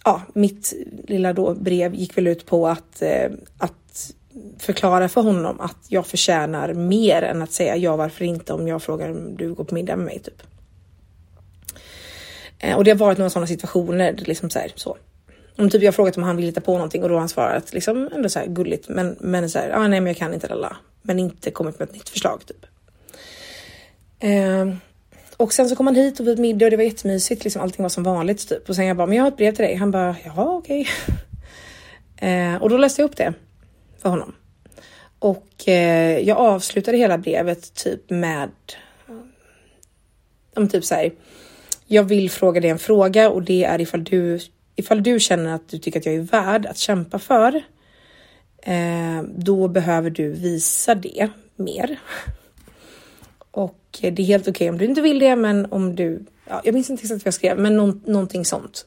ja, 0.04 0.22
mitt 0.34 0.74
lilla 1.08 1.34
då 1.34 1.54
brev 1.54 1.96
gick 1.96 2.18
väl 2.18 2.28
ut 2.28 2.46
på 2.46 2.68
att, 2.68 3.02
eh, 3.02 3.32
att 3.58 4.14
förklara 4.58 5.10
för 5.10 5.22
honom 5.22 5.60
att 5.60 5.78
jag 5.88 6.08
förtjänar 6.08 6.74
mer 6.74 7.22
än 7.22 7.42
att 7.42 7.52
säga 7.52 7.76
ja, 7.76 7.96
varför 7.96 8.26
inte 8.26 8.54
om 8.54 8.68
jag 8.68 8.84
frågar 8.84 9.10
om 9.10 9.36
du 9.36 9.54
går 9.54 9.64
på 9.64 9.76
middag 9.76 9.96
med 9.96 10.06
mig 10.06 10.20
typ. 10.20 10.44
Eh, 12.60 12.78
och 12.78 12.84
det 12.84 12.92
har 12.92 12.98
varit 12.98 13.18
några 13.18 13.30
sådana 13.30 13.48
situationer, 13.48 14.16
liksom 14.18 14.50
så 14.50 14.60
här, 14.60 14.72
så. 14.76 14.98
Om 15.58 15.70
typ 15.70 15.84
jag 15.84 15.96
frågat 15.96 16.18
om 16.18 16.24
han 16.24 16.36
vill 16.36 16.46
hitta 16.46 16.62
på 16.62 16.74
någonting 16.74 17.04
och 17.04 17.10
då 17.10 17.16
har 17.16 17.20
han 17.20 17.30
svarat 17.30 17.74
liksom 17.74 18.10
ändå 18.14 18.30
så 18.30 18.40
här 18.40 18.48
gulligt, 18.48 18.90
men, 18.90 19.18
men 19.20 19.50
så 19.50 19.60
här, 19.60 19.70
ah, 19.70 19.88
nej, 19.88 20.00
men 20.00 20.08
jag 20.08 20.18
kan 20.18 20.34
inte 20.34 20.48
lalla, 20.48 20.78
men 21.02 21.20
inte 21.20 21.52
kommit 21.52 21.80
med 21.80 21.90
ett 21.90 21.96
nytt 21.96 22.10
förslag 22.10 22.42
typ. 22.46 22.66
Eh, 24.20 24.74
och 25.38 25.54
sen 25.54 25.70
så 25.70 25.76
kom 25.76 25.88
han 25.88 25.96
hit 25.96 26.20
och 26.20 26.28
vi 26.28 26.36
middag 26.36 26.66
och 26.66 26.72
det 26.72 26.78
var 26.78 26.84
jättemysigt, 26.84 27.44
liksom 27.44 27.62
allting 27.62 27.84
var 27.84 27.90
som 27.90 28.04
vanligt 28.04 28.50
typ. 28.50 28.70
Och 28.70 28.76
sen 28.76 28.86
jag 28.86 28.98
bara, 28.98 29.08
men 29.08 29.18
jag 29.18 29.24
har 29.24 29.28
ett 29.28 29.38
brev 29.38 29.56
till 29.56 29.66
dig. 29.66 29.76
Han 29.76 29.92
bara, 29.92 30.16
jaha 30.26 30.46
okej. 30.46 30.88
Okay. 32.18 32.30
eh, 32.30 32.62
och 32.62 32.70
då 32.70 32.78
läste 32.78 33.02
jag 33.02 33.10
upp 33.10 33.18
det 33.18 33.34
för 34.02 34.10
honom. 34.10 34.36
Och 35.20 35.68
eh, 35.68 36.20
jag 36.20 36.38
avslutade 36.38 36.98
hela 36.98 37.18
brevet 37.18 37.74
typ 37.74 38.10
med 38.10 38.52
om 40.56 40.70
typ 40.70 40.86
så 40.86 40.96
här. 40.96 41.12
Jag 41.86 42.04
vill 42.04 42.32
fråga 42.32 42.62
dig 42.62 42.70
en 42.70 42.80
fråga 42.80 43.30
och 43.30 43.44
det 43.44 43.64
är 43.64 43.82
ifall 43.82 44.04
du 44.04 44.40
ifall 44.78 45.04
du 45.04 45.20
känner 45.20 45.54
att 45.54 45.70
du 45.70 45.78
tycker 45.78 46.00
att 46.00 46.06
jag 46.06 46.16
är 46.16 46.20
värd 46.20 46.66
att 46.66 46.78
kämpa 46.78 47.20
för 47.20 47.56
eh, 48.62 49.22
då 49.36 49.68
behöver 49.68 50.10
du 50.10 50.32
visa 50.32 50.96
det 50.96 51.30
mer. 51.56 52.00
Och 53.52 53.80
det 54.02 54.20
är 54.20 54.26
helt 54.26 54.44
okej 54.44 54.52
okay 54.52 54.70
om 54.70 54.78
du 54.78 54.86
inte 54.86 55.02
vill 55.02 55.20
det, 55.20 55.36
men 55.36 55.66
om 55.72 55.96
du, 55.96 56.26
ja, 56.50 56.62
jag 56.64 56.74
minns 56.74 56.90
inte 56.90 57.04
exakt 57.04 57.24
vad 57.24 57.28
jag 57.28 57.34
skrev, 57.34 57.60
men 57.60 57.78
nå 57.78 57.94
någonting 58.06 58.46
sånt. 58.46 58.86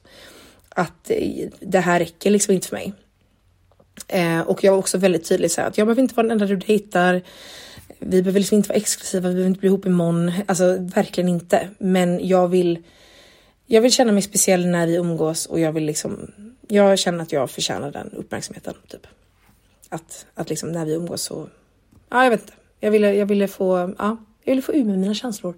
Att 0.68 1.10
eh, 1.10 1.48
det 1.60 1.80
här 1.80 1.98
räcker 1.98 2.30
liksom 2.30 2.54
inte 2.54 2.68
för 2.68 2.76
mig. 2.76 2.92
Eh, 4.08 4.40
och 4.40 4.64
jag 4.64 4.72
var 4.72 4.78
också 4.78 4.98
väldigt 4.98 5.28
tydlig 5.28 5.50
så 5.50 5.60
här, 5.60 5.68
att 5.68 5.78
jag 5.78 5.86
behöver 5.86 6.02
inte 6.02 6.14
vara 6.14 6.24
den 6.26 6.30
enda 6.30 6.46
du 6.46 6.56
dejtar. 6.56 7.22
Vi 7.98 8.22
behöver 8.22 8.40
liksom 8.40 8.56
inte 8.56 8.68
vara 8.68 8.78
exklusiva, 8.78 9.28
vi 9.28 9.34
behöver 9.34 9.48
inte 9.48 9.60
bli 9.60 9.68
ihop 9.68 9.86
imorgon. 9.86 10.32
Alltså 10.46 10.76
verkligen 10.80 11.28
inte. 11.28 11.68
Men 11.78 12.28
jag 12.28 12.48
vill, 12.48 12.78
jag 13.72 13.80
vill 13.80 13.92
känna 13.92 14.12
mig 14.12 14.22
speciell 14.22 14.66
när 14.66 14.86
vi 14.86 14.94
umgås 14.94 15.46
och 15.46 15.60
jag 15.60 15.72
vill 15.72 15.84
liksom, 15.84 16.32
jag 16.68 16.98
känner 16.98 17.22
att 17.22 17.32
jag 17.32 17.50
förtjänar 17.50 17.90
den 17.90 18.10
uppmärksamheten. 18.12 18.74
Typ. 18.88 19.06
Att, 19.88 20.26
att 20.34 20.50
liksom 20.50 20.72
när 20.72 20.84
vi 20.84 20.92
umgås 20.92 21.22
så, 21.22 21.48
ja 22.08 22.22
jag 22.22 22.30
vet 22.30 22.40
inte. 22.40 22.52
Jag 22.80 22.90
ville, 22.90 23.14
jag 23.14 23.26
ville 23.26 23.48
få, 23.48 23.94
ja, 23.98 24.16
jag 24.44 24.52
ville 24.52 24.62
få 24.62 24.74
ur 24.74 24.84
mig 24.84 24.96
mina 24.96 25.14
känslor. 25.14 25.54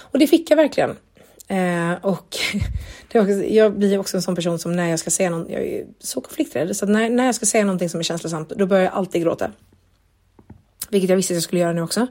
Och 0.00 0.18
det 0.18 0.26
fick 0.26 0.50
jag 0.50 0.56
verkligen. 0.56 0.90
Eh, 1.48 1.92
och 2.02 2.36
det 3.08 3.20
också, 3.20 3.32
jag 3.32 3.78
blir 3.78 3.98
också 3.98 4.16
en 4.16 4.22
sån 4.22 4.34
person 4.34 4.58
som 4.58 4.76
när 4.76 4.88
jag 4.88 4.98
ska 4.98 5.10
säga 5.10 5.30
något, 5.30 5.50
jag 5.50 5.62
är 5.62 5.86
så 5.98 6.20
konflikträdd, 6.20 6.76
så 6.76 6.86
när, 6.86 7.10
när 7.10 7.26
jag 7.26 7.34
ska 7.34 7.46
säga 7.46 7.64
någonting 7.64 7.88
som 7.88 8.00
är 8.00 8.04
känslosamt, 8.04 8.48
då 8.48 8.66
börjar 8.66 8.84
jag 8.84 8.92
alltid 8.92 9.22
gråta. 9.22 9.52
Vilket 10.90 11.10
jag 11.10 11.16
visste 11.16 11.32
att 11.32 11.36
jag 11.36 11.42
skulle 11.42 11.60
göra 11.60 11.72
nu 11.72 11.82
också. 11.82 12.06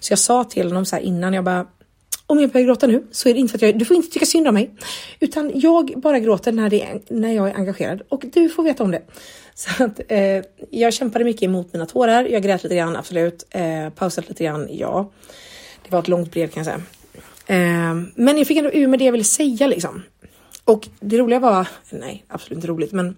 Så 0.00 0.12
jag 0.12 0.18
sa 0.18 0.44
till 0.44 0.66
honom 0.68 0.86
så 0.86 0.96
här 0.96 1.02
innan, 1.02 1.34
jag 1.34 1.44
bara, 1.44 1.66
om 2.26 2.40
jag 2.40 2.50
börjar 2.50 2.66
gråta 2.66 2.86
nu 2.86 3.06
så 3.10 3.28
är 3.28 3.34
det 3.34 3.40
inte 3.40 3.50
för 3.50 3.58
att 3.58 3.62
jag, 3.62 3.78
du 3.78 3.84
får 3.84 3.96
inte 3.96 4.08
tycka 4.08 4.26
synd 4.26 4.48
om 4.48 4.54
mig, 4.54 4.70
utan 5.20 5.52
jag 5.54 5.92
bara 5.96 6.18
gråter 6.18 6.52
när, 6.52 6.70
det 6.70 6.82
är, 6.82 7.00
när 7.08 7.32
jag 7.32 7.48
är 7.48 7.54
engagerad 7.54 8.02
och 8.08 8.24
du 8.32 8.48
får 8.48 8.62
veta 8.62 8.84
om 8.84 8.90
det. 8.90 9.02
Så 9.54 9.84
att 9.84 10.00
eh, 10.08 10.42
jag 10.70 10.92
kämpade 10.94 11.24
mycket 11.24 11.42
emot 11.42 11.72
mina 11.72 11.86
tårar. 11.86 12.24
Jag 12.24 12.42
grät 12.42 12.62
lite 12.62 12.76
grann, 12.76 12.96
absolut. 12.96 13.46
Eh, 13.50 13.90
pausat 13.90 14.28
lite 14.28 14.44
grann, 14.44 14.68
ja. 14.70 15.12
Det 15.84 15.90
var 15.90 15.98
ett 15.98 16.08
långt 16.08 16.30
brev 16.30 16.48
kan 16.48 16.64
jag 16.64 16.66
säga. 16.66 16.82
Eh, 17.46 17.94
men 18.14 18.38
jag 18.38 18.46
fick 18.46 18.58
ändå 18.58 18.70
ur 18.72 18.86
med 18.86 18.98
det 18.98 19.04
jag 19.04 19.12
ville 19.12 19.24
säga 19.24 19.66
liksom. 19.66 20.02
Och 20.64 20.88
det 21.00 21.18
roliga 21.18 21.38
var, 21.38 21.68
nej 21.90 22.24
absolut 22.28 22.56
inte 22.56 22.66
roligt, 22.66 22.92
men 22.92 23.16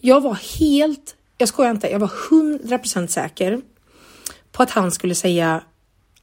jag 0.00 0.20
var 0.20 0.38
helt, 0.58 1.16
jag 1.38 1.48
skojar 1.48 1.70
inte, 1.70 1.88
jag 1.88 1.98
var 1.98 2.12
100% 2.30 3.06
säker 3.06 3.60
på 4.52 4.62
att 4.62 4.70
han 4.70 4.92
skulle 4.92 5.14
säga 5.14 5.62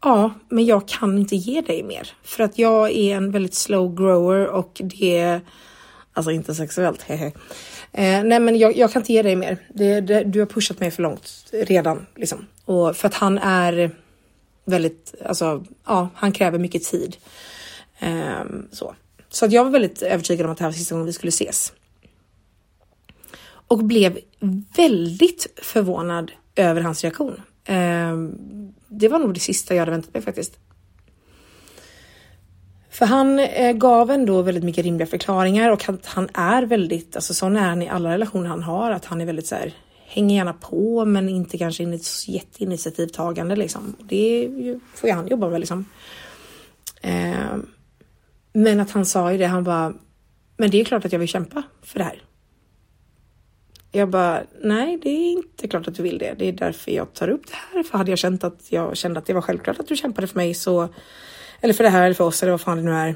ja, 0.02 0.34
men 0.50 0.66
jag 0.66 0.88
kan 0.88 1.18
inte 1.18 1.36
ge 1.36 1.62
dig 1.62 1.84
mer 1.84 2.12
för 2.24 2.44
att 2.44 2.58
jag 2.58 2.92
är 2.92 3.16
en 3.16 3.32
väldigt 3.32 3.54
slow 3.54 3.96
grower 3.96 4.48
och 4.48 4.82
det 4.84 5.18
är 5.18 5.42
alltså 6.14 6.32
inte 6.32 6.56
sexuellt. 6.56 7.02
Hehe. 7.08 7.32
Eh, 7.92 8.24
nej, 8.24 8.40
men 8.40 8.58
jag, 8.58 8.78
jag, 8.78 8.92
kan 8.92 9.02
inte 9.02 9.14
ge 9.14 9.22
dig 9.22 9.36
mer. 9.36 9.58
Det, 9.74 10.02
det, 10.02 10.24
du 10.24 10.40
har 10.40 10.46
pushat 10.46 10.80
mig 10.80 10.92
för 10.92 11.04
långt 11.04 11.32
redan 11.52 12.06
liksom 12.16 12.46
och 12.66 12.96
för 12.96 13.08
att 13.08 13.14
han 13.14 13.38
är 13.38 13.92
väldigt, 14.66 15.14
alltså, 15.26 15.66
ja, 15.86 16.10
han 16.16 16.32
kräver 16.32 16.60
mycket 16.60 16.84
tid. 16.84 17.18
Eh, 18.00 18.44
så. 18.72 18.96
så 19.30 19.46
att 19.46 19.52
jag 19.52 19.64
var 19.64 19.72
väldigt 19.72 20.02
övertygad 20.02 20.46
om 20.46 20.52
att 20.52 20.58
det 20.58 20.64
här 20.64 20.72
var 20.72 20.78
sista 20.78 20.96
gången 20.96 21.06
vi 21.06 21.14
skulle 21.14 21.30
ses. 21.30 21.74
Och 23.68 23.78
blev 23.78 24.20
väldigt 24.76 25.48
förvånad 25.62 26.32
över 26.56 26.82
hans 26.82 27.04
reaktion. 27.04 27.42
Eh, 27.66 28.14
det 28.90 29.08
var 29.08 29.20
nog 29.20 29.34
det 29.34 29.40
sista 29.40 29.76
jag 29.76 29.82
hade 29.82 29.92
väntat 29.92 30.14
mig 30.14 30.24
faktiskt. 30.24 30.60
För 32.90 33.06
han 33.06 33.40
eh, 33.40 33.72
gav 33.72 34.12
ändå 34.12 34.42
väldigt 34.42 34.64
mycket 34.64 34.86
rimliga 34.86 35.08
förklaringar 35.08 35.72
och 35.72 35.84
han, 35.84 36.00
han 36.04 36.30
är 36.34 36.64
väldigt, 36.64 37.16
alltså 37.16 37.34
sån 37.34 37.56
är 37.56 37.70
han 37.70 37.82
i 37.82 37.90
alla 37.90 38.10
relationer 38.10 38.50
han 38.50 38.64
har, 38.64 38.92
att 38.92 39.06
han 39.06 39.22
är 39.22 39.26
väldigt 39.26 39.48
så 39.48 39.56
här, 39.56 39.74
hänger 40.06 40.36
gärna 40.36 40.54
på 40.54 41.06
men 41.06 41.30
inte 41.30 41.58
kanske 41.58 41.84
in 41.84 41.94
ett 41.94 42.28
jätteinitiativtagande 42.28 43.56
liksom. 43.56 43.96
Det 44.00 44.50
får 44.96 45.10
ju 45.10 45.16
han 45.16 45.28
jobba 45.28 45.50
med 45.50 45.60
liksom. 45.60 45.86
Eh, 47.02 47.58
men 48.54 48.80
att 48.80 48.92
han 48.92 49.06
sa 49.06 49.32
ju 49.32 49.38
det, 49.38 49.46
han 49.46 49.64
bara, 49.64 49.94
men 50.58 50.72
det 50.72 50.82
är 50.82 50.86
klart 50.86 51.06
att 51.06 51.12
jag 51.12 51.20
vill 51.20 51.28
kämpa 51.28 51.64
för 51.82 52.00
det 52.00 52.06
här. 52.06 52.24
Jag 53.92 54.10
bara, 54.10 54.44
nej 54.62 55.00
det 55.04 55.10
är 55.10 55.32
inte 55.32 55.68
klart 55.68 55.88
att 55.88 55.96
du 55.96 56.04
vill 56.04 56.18
det. 56.18 56.36
Det 56.40 56.46
är 56.46 56.52
därför 56.52 56.92
jag 56.92 57.14
tar 57.14 57.30
upp 57.30 57.48
det 57.48 57.56
här. 57.56 57.84
För 57.84 57.98
hade 57.98 58.12
jag 58.12 58.20
känt 58.20 58.44
att 58.44 58.72
jag 58.72 58.98
kände 58.98 59.20
att 59.20 59.26
det 59.26 59.34
var 59.34 59.42
självklart 59.42 59.80
att 59.80 59.88
du 59.88 59.96
kämpade 59.96 60.28
för 60.28 60.36
mig 60.36 60.54
så, 60.54 60.90
eller 61.62 61.74
för 61.74 61.84
det 61.84 61.90
här 61.90 62.06
eller 62.06 62.14
för 62.14 62.24
oss 62.24 62.44
eller 62.44 62.52
vad 62.52 62.62
fan 62.62 62.78
det 62.78 62.84
nu 62.84 62.92
är. 62.92 63.16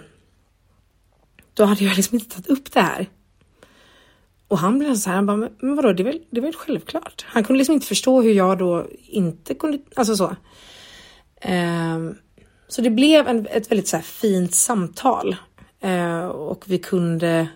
Då 1.53 1.65
hade 1.65 1.83
jag 1.83 1.95
liksom 1.95 2.15
inte 2.15 2.35
tagit 2.35 2.47
upp 2.47 2.71
det 2.71 2.81
här. 2.81 3.09
Och 4.47 4.57
han 4.59 4.79
blev 4.79 4.95
så 4.95 5.09
här, 5.09 5.15
han 5.15 5.25
bara, 5.25 5.37
men 5.37 5.75
vadå, 5.75 5.93
det 5.93 6.03
är 6.03 6.05
väl, 6.05 6.21
det 6.29 6.37
är 6.37 6.41
väl 6.41 6.53
självklart. 6.53 7.25
Han 7.27 7.43
kunde 7.43 7.57
liksom 7.57 7.73
inte 7.73 7.87
förstå 7.87 8.21
hur 8.21 8.33
jag 8.33 8.57
då 8.57 8.87
inte 9.07 9.53
kunde, 9.53 9.79
alltså 9.95 10.15
så. 10.15 10.35
Um, 11.49 12.17
så 12.67 12.81
det 12.81 12.89
blev 12.89 13.27
en, 13.27 13.47
ett 13.47 13.71
väldigt 13.71 13.87
så 13.87 13.99
fint 13.99 14.55
samtal 14.55 15.35
uh, 15.85 16.25
och 16.25 16.63
vi 16.67 16.77
kunde. 16.77 17.47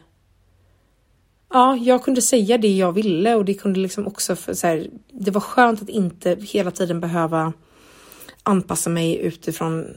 Ja, 1.49 1.75
jag 1.75 2.03
kunde 2.03 2.21
säga 2.21 2.57
det 2.57 2.77
jag 2.77 2.91
ville 2.91 3.35
och 3.35 3.45
det 3.45 3.53
kunde 3.53 3.79
liksom 3.79 4.07
också 4.07 4.35
för, 4.35 4.53
så 4.53 4.67
här, 4.67 4.87
Det 5.11 5.31
var 5.31 5.41
skönt 5.41 5.81
att 5.81 5.89
inte 5.89 6.37
hela 6.41 6.71
tiden 6.71 6.99
behöva 6.99 7.53
anpassa 8.43 8.89
mig 8.89 9.17
utifrån 9.17 9.87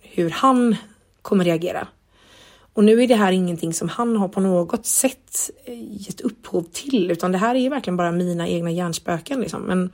hur 0.00 0.30
han 0.30 0.76
kommer 1.22 1.44
reagera. 1.44 1.88
Och 2.72 2.84
nu 2.84 3.02
är 3.02 3.08
det 3.08 3.14
här 3.14 3.32
ingenting 3.32 3.74
som 3.74 3.88
han 3.88 4.16
har 4.16 4.28
på 4.28 4.40
något 4.40 4.86
sätt 4.86 5.50
eh, 5.64 5.74
gett 6.06 6.20
upphov 6.20 6.62
till, 6.72 7.10
utan 7.10 7.32
det 7.32 7.38
här 7.38 7.54
är 7.54 7.70
verkligen 7.70 7.96
bara 7.96 8.12
mina 8.12 8.48
egna 8.48 8.70
hjärnspöken. 8.70 9.40
Liksom. 9.40 9.62
Men 9.62 9.92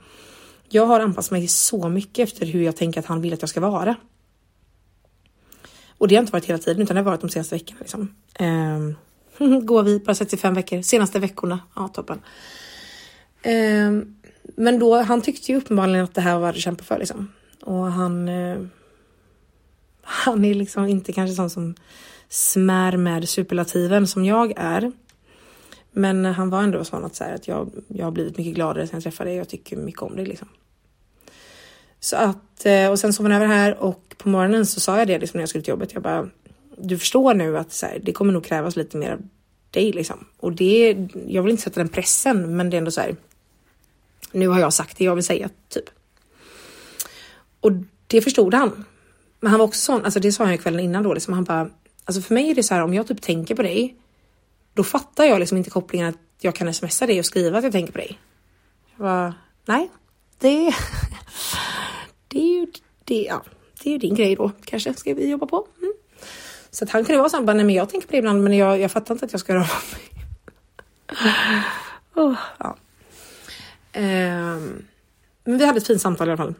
jag 0.69 0.85
har 0.85 0.99
anpassat 0.99 1.31
mig 1.31 1.47
så 1.47 1.89
mycket 1.89 2.29
efter 2.29 2.45
hur 2.45 2.61
jag 2.63 2.75
tänker 2.75 2.99
att 2.99 3.05
han 3.05 3.21
vill 3.21 3.33
att 3.33 3.41
jag 3.41 3.49
ska 3.49 3.59
vara. 3.59 3.95
Och 5.97 6.07
det 6.07 6.15
har 6.15 6.21
inte 6.21 6.33
varit 6.33 6.45
hela 6.45 6.59
tiden, 6.59 6.81
utan 6.81 6.95
det 6.95 7.01
har 7.01 7.11
varit 7.11 7.21
de 7.21 7.29
senaste 7.29 7.55
veckorna. 7.55 7.79
Liksom. 7.79 8.15
Ehm, 8.33 8.95
Går 9.63 9.83
vi 9.83 9.99
bara 9.99 10.15
65 10.15 10.53
veckor, 10.53 10.81
senaste 10.81 11.19
veckorna. 11.19 11.59
Ja, 11.75 11.87
toppen. 11.87 12.21
Ehm, 13.41 14.15
men 14.55 14.79
då, 14.79 15.01
han 15.01 15.21
tyckte 15.21 15.51
ju 15.51 15.57
uppenbarligen 15.57 16.03
att 16.03 16.13
det 16.13 16.21
här 16.21 16.33
var 16.33 16.41
värt 16.41 16.55
att 16.55 16.61
kämpa 16.61 16.83
för 16.83 16.99
liksom. 16.99 17.31
Och 17.61 17.91
han, 17.91 18.29
eh, 18.29 18.59
han 20.01 20.45
är 20.45 20.53
liksom 20.53 20.85
inte 20.85 21.13
kanske 21.13 21.35
sån 21.35 21.49
som 21.49 21.75
smär 22.29 22.97
med 22.97 23.29
superlativen 23.29 24.07
som 24.07 24.25
jag 24.25 24.53
är. 24.55 24.91
Men 25.91 26.25
han 26.25 26.49
var 26.49 26.63
ändå 26.63 26.83
sån 26.83 27.05
att, 27.05 27.15
så 27.15 27.23
att 27.23 27.47
jag, 27.47 27.71
jag 27.87 28.05
har 28.05 28.11
blivit 28.11 28.37
mycket 28.37 28.55
gladare 28.55 28.87
sen 28.87 28.95
jag 28.95 29.03
träffade 29.03 29.29
dig. 29.29 29.37
Jag 29.37 29.49
tycker 29.49 29.77
mycket 29.77 30.01
om 30.01 30.15
dig 30.15 30.25
liksom. 30.25 30.47
Så 31.99 32.15
att, 32.15 32.65
eh, 32.65 32.89
och 32.89 32.99
sen 32.99 33.13
sov 33.13 33.25
han 33.25 33.35
över 33.35 33.45
här 33.45 33.77
och 33.77 34.15
på 34.17 34.29
morgonen 34.29 34.65
så 34.65 34.79
sa 34.79 34.97
jag 34.97 35.07
det 35.07 35.19
liksom 35.19 35.37
när 35.37 35.41
jag 35.41 35.49
skulle 35.49 35.63
till 35.63 35.71
jobbet. 35.71 35.93
Jag 35.93 36.03
bara, 36.03 36.29
du 36.77 36.97
förstår 36.97 37.33
nu 37.33 37.57
att 37.57 37.71
så 37.71 37.85
här, 37.85 37.99
det 38.03 38.11
kommer 38.11 38.33
nog 38.33 38.45
krävas 38.45 38.75
lite 38.75 38.97
mer 38.97 39.11
av 39.11 39.19
dig 39.71 39.91
liksom. 39.91 40.25
Och 40.37 40.53
det, 40.53 40.97
jag 41.27 41.43
vill 41.43 41.51
inte 41.51 41.63
sätta 41.63 41.79
den 41.79 41.89
pressen, 41.89 42.57
men 42.57 42.69
det 42.69 42.75
är 42.75 42.79
ändå 42.79 42.91
så 42.91 43.01
här. 43.01 43.15
Nu 44.31 44.47
har 44.47 44.59
jag 44.59 44.73
sagt 44.73 44.97
det 44.97 45.03
jag 45.03 45.15
vill 45.15 45.23
säga, 45.23 45.49
typ. 45.69 45.89
Och 47.59 47.71
det 48.07 48.21
förstod 48.21 48.53
han. 48.53 48.85
Men 49.39 49.49
han 49.51 49.59
var 49.59 49.67
också 49.67 49.79
sån, 49.79 50.05
alltså 50.05 50.19
det 50.19 50.31
sa 50.31 50.43
han 50.43 50.53
ju 50.53 50.57
kvällen 50.57 50.79
innan 50.79 51.03
då, 51.03 51.13
liksom, 51.13 51.33
han 51.33 51.43
bara, 51.43 51.69
Alltså 52.07 52.21
för 52.21 52.33
mig 52.33 52.49
är 52.49 52.55
det 52.55 52.63
så 52.63 52.73
här 52.73 52.83
om 52.83 52.93
jag 52.93 53.07
typ 53.07 53.21
tänker 53.21 53.55
på 53.55 53.61
dig, 53.61 53.95
då 54.73 54.83
fattar 54.83 55.25
jag 55.25 55.39
liksom 55.39 55.57
inte 55.57 55.69
kopplingen 55.69 56.07
att 56.07 56.17
jag 56.39 56.55
kan 56.55 56.73
smsa 56.73 57.07
dig 57.07 57.19
och 57.19 57.25
skriva 57.25 57.57
att 57.57 57.63
jag 57.63 57.73
tänker 57.73 57.91
på 57.91 57.97
dig. 57.97 58.19
Jag 58.91 58.99
bara, 58.99 59.35
nej, 59.65 59.89
det, 60.39 60.75
det 62.27 62.39
är 62.39 62.59
ju 62.59 62.67
det, 63.03 63.23
ja, 63.23 63.43
det 63.83 63.89
är 63.89 63.91
ju 63.93 63.97
din 63.97 64.15
grej 64.15 64.35
då 64.35 64.51
kanske 64.65 64.93
ska 64.93 65.13
vi 65.13 65.29
jobba 65.29 65.45
på. 65.45 65.67
Mm. 65.77 65.93
Så 66.77 66.85
han 66.89 67.05
kunde 67.05 67.17
vara 67.17 67.29
så 67.29 67.39
nej 67.39 67.55
men 67.55 67.75
jag 67.75 67.89
tänker 67.89 68.07
på 68.07 68.11
det 68.11 68.17
ibland 68.17 68.43
men 68.43 68.57
jag, 68.57 68.79
jag 68.79 68.91
fattar 68.91 69.15
inte 69.15 69.25
att 69.25 69.31
jag 69.31 69.39
ska 69.39 69.53
göra 69.53 69.63
av 69.63 69.83
mig. 69.93 70.25
oh, 72.25 72.35
ja. 72.57 72.77
Um, 73.95 74.85
men 75.43 75.57
vi 75.57 75.65
hade 75.65 75.77
ett 75.77 75.87
fint 75.87 76.01
samtal 76.01 76.27
i 76.27 76.31
alla 76.31 76.37
fall. 76.37 76.53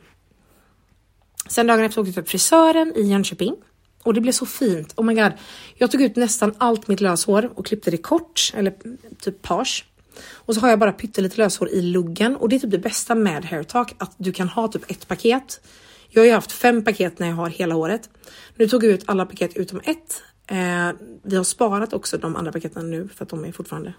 Sen 1.49 1.67
dagen 1.67 1.83
efter 1.83 2.01
åkte 2.01 2.09
jag 2.09 2.15
till 2.15 2.31
frisören 2.31 2.93
i 2.95 3.01
Jönköping 3.01 3.55
och 4.03 4.13
det 4.13 4.21
blev 4.21 4.31
så 4.31 4.45
fint. 4.45 4.93
Oh 4.95 5.05
my 5.05 5.13
god. 5.13 5.31
Jag 5.75 5.91
tog 5.91 6.01
ut 6.01 6.15
nästan 6.15 6.53
allt 6.57 6.87
mitt 6.87 7.01
löshår 7.01 7.51
och 7.55 7.65
klippte 7.65 7.91
det 7.91 7.97
kort 7.97 8.51
eller 8.55 8.73
typ 9.21 9.41
page. 9.41 9.85
Och 10.31 10.55
så 10.55 10.61
har 10.61 10.69
jag 10.69 10.79
bara 10.79 10.91
pyttelite 10.91 11.37
löshår 11.37 11.69
i 11.69 11.81
luggen 11.81 12.35
och 12.35 12.49
det 12.49 12.55
är 12.55 12.59
typ 12.59 12.71
det 12.71 12.77
bästa 12.77 13.15
med 13.15 13.45
hairtalk 13.45 13.95
att 13.97 14.15
du 14.17 14.31
kan 14.33 14.49
ha 14.49 14.67
typ 14.67 14.91
ett 14.91 15.07
paket. 15.07 15.61
Jag 16.09 16.21
har 16.21 16.25
ju 16.25 16.33
haft 16.33 16.51
fem 16.51 16.83
paket 16.83 17.19
när 17.19 17.27
jag 17.27 17.35
har 17.35 17.49
hela 17.49 17.75
håret. 17.75 18.09
Nu 18.57 18.67
tog 18.67 18.81
vi 18.81 18.87
ut 18.87 19.03
alla 19.05 19.25
paket 19.25 19.57
utom 19.57 19.81
ett. 19.83 20.23
Eh, 20.47 20.91
vi 21.23 21.35
har 21.35 21.43
sparat 21.43 21.93
också 21.93 22.17
de 22.17 22.35
andra 22.35 22.51
paketen 22.51 22.89
nu 22.89 23.07
för 23.07 23.23
att 23.23 23.29
de 23.29 23.45
är 23.45 23.51
fortfarande. 23.51 23.93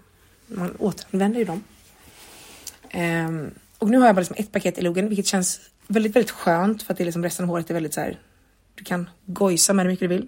Man 0.47 0.75
återanvänder 0.79 1.39
ju 1.39 1.45
dem. 1.45 1.63
Eh, 2.89 3.51
och 3.77 3.89
nu 3.89 3.97
har 3.97 4.05
jag 4.05 4.15
bara 4.15 4.19
liksom 4.19 4.35
ett 4.39 4.51
paket 4.51 4.77
i 4.77 4.81
luggen, 4.81 5.09
vilket 5.09 5.25
känns 5.25 5.59
väldigt, 5.87 6.15
väldigt 6.15 6.31
skönt 6.31 6.83
för 6.83 6.93
att 6.93 6.97
det 6.97 7.03
är 7.03 7.05
liksom 7.05 7.23
resten 7.23 7.45
av 7.45 7.49
håret 7.49 7.69
är 7.69 7.73
väldigt 7.73 7.93
så 7.93 8.01
här 8.01 8.19
du 8.75 8.83
kan 8.83 9.09
gojsa 9.25 9.73
med 9.73 9.85
hur 9.85 9.91
mycket 9.91 10.09
du 10.09 10.15
vill. 10.15 10.27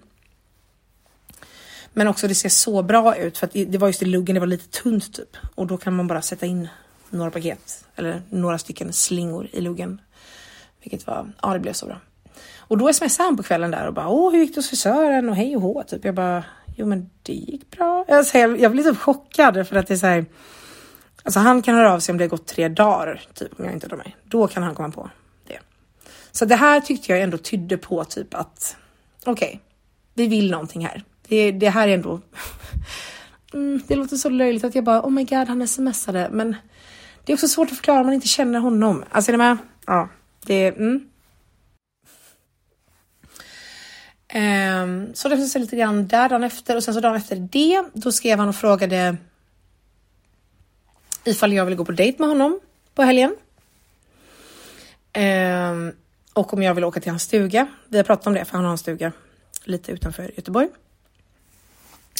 Men 1.92 2.08
också 2.08 2.28
det 2.28 2.34
ser 2.34 2.48
så 2.48 2.82
bra 2.82 3.16
ut 3.16 3.38
för 3.38 3.46
att 3.46 3.52
det 3.52 3.78
var 3.78 3.88
just 3.88 4.02
i 4.02 4.04
luggen, 4.04 4.34
det 4.34 4.40
var 4.40 4.46
lite 4.46 4.82
tunt 4.82 5.14
typ 5.14 5.36
och 5.54 5.66
då 5.66 5.76
kan 5.76 5.96
man 5.96 6.06
bara 6.06 6.22
sätta 6.22 6.46
in 6.46 6.68
några 7.10 7.30
paket 7.30 7.84
eller 7.94 8.22
några 8.30 8.58
stycken 8.58 8.92
slingor 8.92 9.48
i 9.52 9.60
luggen. 9.60 10.00
Vilket 10.82 11.06
var, 11.06 11.32
ja 11.42 11.52
det 11.52 11.60
blev 11.60 11.72
så 11.72 11.86
bra. 11.86 12.00
Och 12.58 12.78
då 12.78 12.92
smsade 12.92 13.26
han 13.26 13.36
på 13.36 13.42
kvällen 13.42 13.70
där 13.70 13.86
och 13.86 13.94
bara 13.94 14.08
åh 14.08 14.32
hur 14.32 14.38
gick 14.38 14.54
det 14.54 14.58
hos 14.58 14.68
frisören 14.68 15.28
och 15.28 15.36
hej 15.36 15.56
och 15.56 15.62
hå 15.62 15.82
typ. 15.82 16.04
Jag 16.04 16.14
bara 16.14 16.44
jo 16.76 16.86
men 16.86 17.10
det 17.22 17.32
gick 17.32 17.70
bra. 17.70 18.04
Alltså, 18.08 18.38
jag, 18.38 18.60
jag 18.60 18.72
blev 18.72 18.82
typ 18.82 18.98
chockad 18.98 19.68
för 19.68 19.76
att 19.76 19.86
det 19.86 19.94
är 19.94 19.98
så 19.98 20.06
här. 20.06 20.26
Alltså 21.22 21.40
han 21.40 21.62
kan 21.62 21.74
höra 21.74 21.92
av 21.92 22.00
sig 22.00 22.12
om 22.12 22.18
det 22.18 22.24
har 22.24 22.28
gått 22.28 22.46
tre 22.46 22.68
dagar 22.68 23.22
typ 23.34 23.58
om 23.58 23.64
jag 23.64 23.74
inte 23.74 23.86
drar 23.86 23.96
mig. 23.96 24.16
Då 24.24 24.48
kan 24.48 24.62
han 24.62 24.74
komma 24.74 24.90
på 24.90 25.10
det. 25.46 25.58
Så 26.32 26.44
det 26.44 26.56
här 26.56 26.80
tyckte 26.80 27.12
jag 27.12 27.20
ändå 27.20 27.38
tydde 27.38 27.76
på 27.76 28.04
typ 28.04 28.34
att 28.34 28.76
okej, 29.24 29.48
okay, 29.48 29.58
vi 30.14 30.26
vill 30.26 30.50
någonting 30.50 30.86
här. 30.86 31.04
Det, 31.28 31.50
det 31.50 31.70
här 31.70 31.88
är 31.88 31.94
ändå 31.94 32.20
mm, 33.52 33.82
det 33.86 33.96
låter 33.96 34.16
så 34.16 34.28
löjligt 34.28 34.64
att 34.64 34.74
jag 34.74 34.84
bara 34.84 35.00
oh 35.00 35.10
my 35.10 35.24
god 35.24 35.48
han 35.48 35.68
smsade 35.68 36.28
men 36.32 36.56
det 37.24 37.32
är 37.32 37.36
också 37.36 37.48
svårt 37.48 37.70
att 37.70 37.76
förklara 37.76 38.00
om 38.00 38.06
man 38.06 38.14
inte 38.14 38.28
känner 38.28 38.58
honom. 38.58 39.04
Alltså 39.10 39.30
är 39.30 39.32
ni 39.32 39.38
med? 39.38 39.56
Ja, 39.86 40.08
det 40.46 40.68
mm. 40.68 41.08
Um, 44.34 45.14
så 45.14 45.28
det 45.28 45.36
finns 45.36 45.54
lite 45.54 45.76
grann 45.76 46.08
där 46.08 46.28
dagen 46.28 46.44
efter 46.44 46.76
och 46.76 46.84
sen 46.84 46.94
så 46.94 47.00
dagen 47.00 47.16
efter 47.16 47.36
det, 47.36 47.84
då 47.92 48.12
skrev 48.12 48.38
han 48.38 48.48
och 48.48 48.56
frågade 48.56 49.16
ifall 51.24 51.52
jag 51.52 51.64
ville 51.64 51.76
gå 51.76 51.84
på 51.84 51.92
dejt 51.92 52.18
med 52.18 52.28
honom 52.28 52.60
på 52.94 53.02
helgen. 53.02 53.36
Um, 55.16 55.92
och 56.32 56.54
om 56.54 56.62
jag 56.62 56.74
vill 56.74 56.84
åka 56.84 57.00
till 57.00 57.10
hans 57.10 57.22
stuga. 57.22 57.66
Vi 57.88 57.96
har 57.96 58.04
pratat 58.04 58.26
om 58.26 58.34
det 58.34 58.44
för 58.44 58.56
han 58.56 58.64
har 58.64 58.72
en 58.72 58.78
stuga 58.78 59.12
lite 59.64 59.92
utanför 59.92 60.30
Göteborg. 60.36 60.68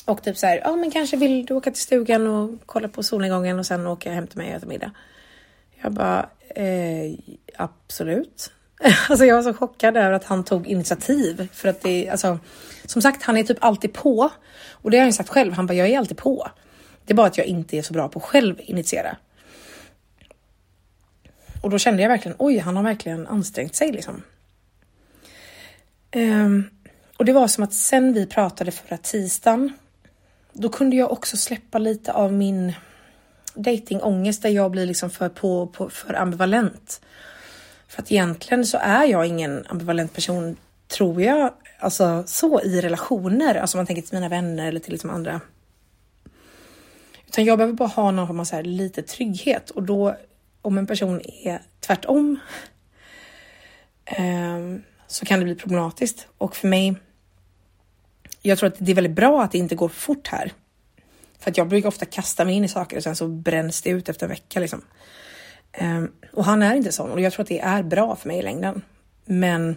Och 0.05 0.23
typ 0.23 0.39
så 0.39 0.47
här, 0.47 0.61
ja 0.65 0.77
men 0.77 0.91
kanske 0.91 1.17
vill 1.17 1.47
du 1.47 1.55
åka 1.55 1.71
till 1.71 1.83
stugan 1.83 2.27
och 2.27 2.51
kolla 2.67 2.89
på 2.89 3.03
solnedgången 3.03 3.59
och 3.59 3.67
sen 3.67 3.87
åka 3.87 4.13
hem 4.13 4.27
till 4.27 4.39
mig 4.39 4.51
och 4.51 4.57
äta 4.57 4.67
middag. 4.67 4.93
Jag 5.83 5.93
bara, 5.93 6.29
eh, 6.49 7.15
absolut. 7.57 8.53
Alltså 9.09 9.25
jag 9.25 9.37
var 9.37 9.43
så 9.43 9.55
chockad 9.55 9.97
över 9.97 10.13
att 10.13 10.25
han 10.25 10.45
tog 10.45 10.67
initiativ 10.67 11.49
för 11.53 11.69
att 11.69 11.81
det 11.81 12.09
alltså 12.09 12.39
som 12.85 13.03
sagt, 13.03 13.23
han 13.23 13.37
är 13.37 13.43
typ 13.43 13.65
alltid 13.65 13.93
på 13.93 14.31
och 14.71 14.91
det 14.91 14.99
har 14.99 15.05
han 15.05 15.13
sagt 15.13 15.29
själv. 15.29 15.53
Han 15.53 15.67
bara, 15.67 15.75
jag 15.75 15.89
är 15.89 15.99
alltid 15.99 16.17
på. 16.17 16.49
Det 17.05 17.13
är 17.13 17.15
bara 17.15 17.27
att 17.27 17.39
jag 17.39 17.47
inte 17.47 17.79
är 17.79 17.83
så 17.83 17.93
bra 17.93 18.09
på 18.09 18.19
att 18.19 18.25
själv 18.25 18.57
initiera. 18.59 19.17
Och 21.63 21.71
då 21.71 21.79
kände 21.79 22.03
jag 22.03 22.09
verkligen, 22.09 22.37
oj, 22.39 22.59
han 22.59 22.77
har 22.77 22.83
verkligen 22.83 23.27
ansträngt 23.27 23.75
sig 23.75 23.93
liksom. 23.93 24.23
Um, 26.15 26.71
och 27.17 27.25
det 27.25 27.33
var 27.33 27.49
som 27.49 27.65
att 27.65 27.75
sen 27.75 28.13
vi 28.13 28.27
pratade 28.27 28.71
förra 28.71 28.97
tisdagen, 28.97 29.73
då 30.53 30.69
kunde 30.69 30.97
jag 30.97 31.13
också 31.13 31.37
släppa 31.37 31.79
lite 31.79 32.13
av 32.13 32.33
min 32.33 32.73
datingångest 33.55 34.43
där 34.43 34.51
jag 34.51 34.71
blir 34.71 34.87
liksom 34.87 35.11
för 35.11 35.29
på, 35.29 35.67
på 35.67 35.91
för 35.91 36.15
ambivalent. 36.15 37.01
För 37.93 38.03
att 38.03 38.13
egentligen 38.13 38.67
så 38.67 38.79
är 38.79 39.05
jag 39.05 39.27
ingen 39.27 39.67
ambivalent 39.69 40.15
person, 40.15 40.57
tror 40.89 41.23
jag, 41.23 41.53
alltså 41.79 42.25
så 42.27 42.61
i 42.61 42.81
relationer, 42.81 43.55
alltså 43.55 43.77
om 43.77 43.79
man 43.79 43.87
tänker 43.87 44.03
till 44.03 44.15
mina 44.15 44.29
vänner 44.29 44.69
eller 44.69 44.81
till 44.81 44.93
liksom 44.93 45.11
andra. 45.11 45.41
Utan 47.27 47.45
jag 47.45 47.59
behöver 47.59 47.75
bara 47.75 47.89
ha 47.89 48.11
någon 48.11 48.27
form 48.27 48.41
av 48.41 48.45
så 48.45 48.57
här 48.57 48.63
lite 48.63 49.03
trygghet 49.03 49.71
och 49.71 49.83
då 49.83 50.17
om 50.63 50.79
en 50.79 50.87
person 50.87 51.21
är 51.45 51.63
tvärtom 51.81 52.39
eh, 54.05 54.59
så 55.07 55.25
kan 55.27 55.39
det 55.39 55.45
bli 55.45 55.55
problematiskt 55.55 56.27
och 56.39 56.57
för 56.57 56.69
mig. 56.69 56.97
Jag 58.43 58.59
tror 58.59 58.69
att 58.69 58.77
det 58.79 58.91
är 58.91 58.97
väldigt 58.97 59.17
bra 59.17 59.43
att 59.43 59.53
det 59.53 59.59
inte 59.59 59.75
går 59.75 59.89
fort 59.89 60.29
här. 60.29 60.53
För 61.39 61.51
att 61.51 61.57
jag 61.57 61.69
brukar 61.69 61.89
ofta 61.89 62.07
kasta 62.07 62.45
mig 62.45 62.55
in 62.55 62.65
i 62.65 62.69
saker 62.69 62.97
och 62.97 63.03
sen 63.03 63.17
så 63.17 63.29
bränns 63.29 63.83
det 63.83 63.91
ut 63.91 64.09
efter 64.09 64.27
en 64.27 64.31
vecka 64.31 64.61
liksom. 64.61 64.83
Ehm, 65.73 66.13
och 66.33 66.45
han 66.45 66.63
är 66.63 66.75
inte 66.75 66.93
sån 66.93 67.11
och 67.11 67.21
jag 67.21 67.33
tror 67.33 67.43
att 67.43 67.49
det 67.49 67.61
är 67.61 67.83
bra 67.83 68.17
för 68.17 68.29
mig 68.29 68.39
i 68.39 68.43
längden. 68.43 68.83
Men 69.25 69.77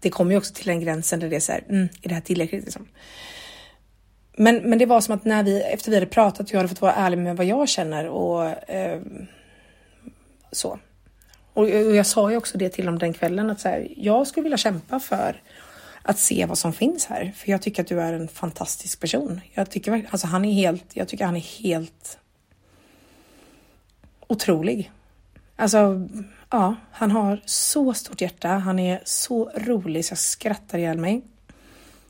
det 0.00 0.10
kommer 0.10 0.30
ju 0.30 0.38
också 0.38 0.54
till 0.54 0.66
den 0.66 0.80
gränsen 0.80 1.20
där 1.20 1.28
det 1.28 1.36
är 1.36 1.40
så 1.40 1.52
här, 1.52 1.64
mm, 1.68 1.88
är 2.02 2.08
det 2.08 2.14
här 2.14 2.22
tillräckligt 2.22 2.64
liksom? 2.64 2.88
Men, 4.36 4.56
men 4.56 4.78
det 4.78 4.86
var 4.86 5.00
som 5.00 5.14
att 5.14 5.24
när 5.24 5.42
vi, 5.42 5.62
efter 5.62 5.90
vi 5.90 5.96
hade 5.96 6.06
pratat 6.06 6.46
och 6.46 6.52
jag 6.54 6.58
hade 6.58 6.68
fått 6.68 6.80
vara 6.80 6.94
ärlig 6.94 7.18
med 7.18 7.36
vad 7.36 7.46
jag 7.46 7.68
känner 7.68 8.08
och 8.08 8.70
eh, 8.70 9.00
så. 10.52 10.78
Och, 11.52 11.62
och, 11.62 11.96
jag 11.96 12.06
sa 12.06 12.30
ju 12.30 12.36
också 12.36 12.58
det 12.58 12.68
till 12.68 12.86
dem 12.86 12.98
den 12.98 13.12
kvällen 13.12 13.50
att 13.50 13.60
så 13.60 13.68
här, 13.68 13.88
jag 13.96 14.26
skulle 14.26 14.42
vilja 14.42 14.58
kämpa 14.58 15.00
för 15.00 15.42
att 16.02 16.18
se 16.18 16.46
vad 16.46 16.58
som 16.58 16.72
finns 16.72 17.06
här. 17.06 17.32
För 17.36 17.50
jag 17.50 17.62
tycker 17.62 17.82
att 17.82 17.88
du 17.88 18.00
är 18.00 18.12
en 18.12 18.28
fantastisk 18.28 19.00
person. 19.00 19.40
Jag 19.54 19.70
tycker 19.70 20.06
alltså 20.10 20.26
han 20.26 20.44
är 20.44 20.52
helt, 20.52 20.84
jag 20.92 21.08
tycker 21.08 21.24
han 21.24 21.36
är 21.36 21.62
helt 21.62 22.18
otrolig. 24.30 24.92
Alltså, 25.56 26.08
ja, 26.50 26.76
han 26.92 27.10
har 27.10 27.40
så 27.44 27.94
stort 27.94 28.20
hjärta. 28.20 28.48
Han 28.48 28.78
är 28.78 29.00
så 29.04 29.50
rolig 29.54 30.04
så 30.04 30.12
jag 30.12 30.18
skrattar 30.18 30.78
ihjäl 30.78 30.98
mig. 30.98 31.22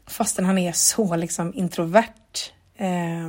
Fastän 0.06 0.44
han 0.44 0.58
är 0.58 0.72
så 0.72 1.16
liksom 1.16 1.54
introvert. 1.54 2.52
Eh, 2.76 3.28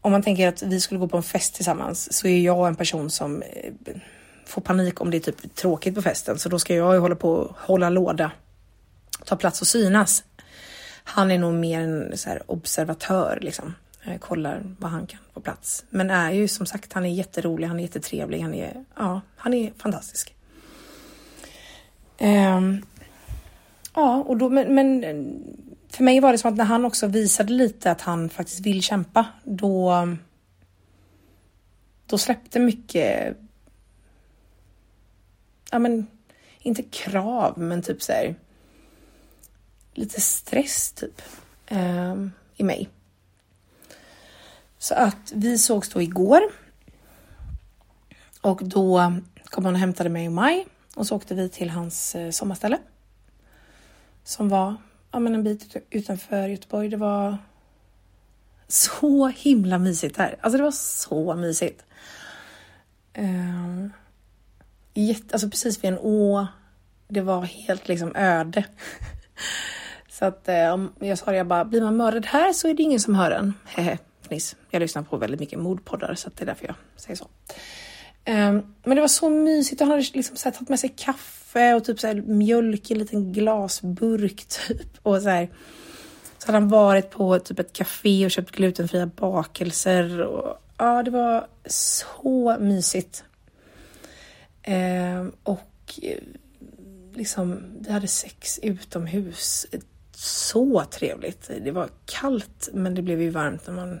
om 0.00 0.12
man 0.12 0.22
tänker 0.22 0.48
att 0.48 0.62
vi 0.62 0.80
skulle 0.80 1.00
gå 1.00 1.08
på 1.08 1.16
en 1.16 1.22
fest 1.22 1.54
tillsammans 1.54 2.12
så 2.12 2.26
är 2.26 2.40
jag 2.40 2.68
en 2.68 2.76
person 2.76 3.10
som 3.10 3.42
eh, 3.42 3.72
får 4.46 4.62
panik 4.62 5.00
om 5.00 5.10
det 5.10 5.16
är 5.16 5.32
typ 5.32 5.54
tråkigt 5.54 5.94
på 5.94 6.02
festen. 6.02 6.38
Så 6.38 6.48
då 6.48 6.58
ska 6.58 6.74
jag 6.74 6.94
ju 6.94 7.00
hålla 7.00 7.16
på 7.16 7.32
och 7.32 7.56
hålla 7.56 7.90
låda, 7.90 8.30
ta 9.24 9.36
plats 9.36 9.60
och 9.60 9.66
synas. 9.66 10.24
Han 11.04 11.30
är 11.30 11.38
nog 11.38 11.54
mer 11.54 11.80
en 11.80 12.18
så 12.18 12.28
här 12.28 12.42
observatör 12.46 13.38
liksom. 13.42 13.74
Eh, 14.04 14.18
kollar 14.18 14.62
vad 14.78 14.90
han 14.90 15.06
kan 15.06 15.20
få 15.32 15.40
plats. 15.40 15.84
Men 15.90 16.10
är 16.10 16.30
ju 16.30 16.48
som 16.48 16.66
sagt, 16.66 16.92
han 16.92 17.04
är 17.04 17.14
jätterolig, 17.14 17.66
han 17.66 17.78
är 17.78 17.82
jättetrevlig, 17.82 18.40
han 18.40 18.54
är, 18.54 18.84
ja, 18.96 19.20
han 19.36 19.54
är 19.54 19.72
fantastisk. 19.78 20.34
Um, 22.20 22.86
ja, 23.94 24.24
och 24.26 24.36
då, 24.36 24.48
men, 24.48 24.74
men 24.74 25.04
för 25.88 26.04
mig 26.04 26.20
var 26.20 26.32
det 26.32 26.38
som 26.38 26.52
att 26.52 26.58
när 26.58 26.64
han 26.64 26.84
också 26.84 27.06
visade 27.06 27.52
lite 27.52 27.90
att 27.90 28.00
han 28.00 28.28
faktiskt 28.28 28.60
vill 28.60 28.82
kämpa, 28.82 29.26
då, 29.44 30.08
då 32.06 32.18
släppte 32.18 32.58
mycket, 32.58 33.36
ja 35.70 35.78
men 35.78 36.06
inte 36.58 36.82
krav, 36.82 37.58
men 37.58 37.82
typ 37.82 38.02
så 38.02 38.12
här, 38.12 38.34
lite 39.94 40.20
stress 40.20 40.92
typ 40.92 41.22
um, 41.70 42.32
i 42.56 42.64
mig. 42.64 42.88
Så 44.82 44.94
att 44.94 45.32
vi 45.34 45.58
sågs 45.58 45.88
då 45.88 46.02
igår. 46.02 46.40
Och 48.40 48.60
då 48.64 49.14
kom 49.44 49.64
han 49.64 49.74
och 49.74 49.80
hämtade 49.80 50.10
mig 50.10 50.26
och 50.26 50.32
Maj 50.32 50.66
och 50.94 51.06
så 51.06 51.16
åkte 51.16 51.34
vi 51.34 51.48
till 51.48 51.70
hans 51.70 52.14
eh, 52.14 52.30
sommarställe. 52.30 52.78
Som 54.24 54.48
var 54.48 54.76
ja, 55.10 55.18
men 55.18 55.34
en 55.34 55.44
bit 55.44 55.76
utanför 55.90 56.48
Göteborg. 56.48 56.88
Det 56.88 56.96
var 56.96 57.38
så 58.68 59.28
himla 59.28 59.78
mysigt 59.78 60.16
här. 60.16 60.36
Alltså 60.40 60.56
det 60.56 60.64
var 60.64 60.70
så 60.70 61.34
mysigt. 61.34 61.84
Uh, 63.18 63.86
jätte, 64.94 65.34
alltså 65.34 65.50
precis 65.50 65.84
vid 65.84 65.92
en 65.92 65.98
å. 65.98 66.46
Det 67.08 67.20
var 67.20 67.42
helt 67.42 67.88
liksom 67.88 68.16
öde. 68.16 68.64
så 70.10 70.24
att 70.24 70.48
uh, 70.48 70.86
jag 71.08 71.18
sa 71.18 71.30
det, 71.30 71.36
jag 71.36 71.46
bara, 71.46 71.64
blir 71.64 71.82
man 71.82 71.96
mördad 71.96 72.26
här 72.26 72.52
så 72.52 72.68
är 72.68 72.74
det 72.74 72.82
ingen 72.82 73.00
som 73.00 73.14
hör 73.14 73.30
en. 73.30 73.54
fniss. 74.22 74.56
Jag 74.70 74.80
lyssnar 74.80 75.02
på 75.02 75.16
väldigt 75.16 75.40
mycket 75.40 75.58
mordpoddar 75.58 76.14
så 76.14 76.30
det 76.34 76.44
är 76.44 76.46
därför 76.46 76.66
jag 76.66 76.74
säger 76.96 77.16
så. 77.16 77.28
Um, 78.26 78.74
men 78.84 78.94
det 78.94 79.00
var 79.00 79.08
så 79.08 79.30
mysigt. 79.30 79.80
Han 79.80 79.90
hade 79.90 80.02
liksom 80.12 80.36
så 80.36 80.44
här, 80.44 80.52
tagit 80.52 80.68
med 80.68 80.80
sig 80.80 80.94
kaffe 80.96 81.74
och 81.74 81.84
typ 81.84 82.00
så 82.00 82.06
här, 82.06 82.14
mjölk 82.14 82.90
i 82.90 82.94
en 82.94 82.98
liten 82.98 83.32
glasburk 83.32 84.44
typ. 84.48 84.98
Och 85.02 85.22
så, 85.22 85.28
här, 85.28 85.48
så 86.38 86.46
hade 86.46 86.58
han 86.58 86.68
varit 86.68 87.10
på 87.10 87.38
typ 87.38 87.58
ett 87.58 87.72
café 87.72 88.24
och 88.24 88.30
köpt 88.30 88.50
glutenfria 88.50 89.06
bakelser. 89.06 90.20
Och, 90.20 90.58
ja, 90.78 91.02
det 91.02 91.10
var 91.10 91.46
så 91.66 92.56
mysigt. 92.60 93.24
Um, 94.66 95.32
och 95.42 96.00
eh, 96.02 96.18
liksom, 97.14 97.60
vi 97.80 97.92
hade 97.92 98.08
sex 98.08 98.58
utomhus. 98.62 99.66
Så 100.14 100.84
trevligt. 100.84 101.50
Det 101.64 101.70
var 101.70 101.88
kallt, 102.06 102.68
men 102.72 102.94
det 102.94 103.02
blev 103.02 103.22
ju 103.22 103.30
varmt 103.30 103.66
när 103.66 103.74
man 103.74 104.00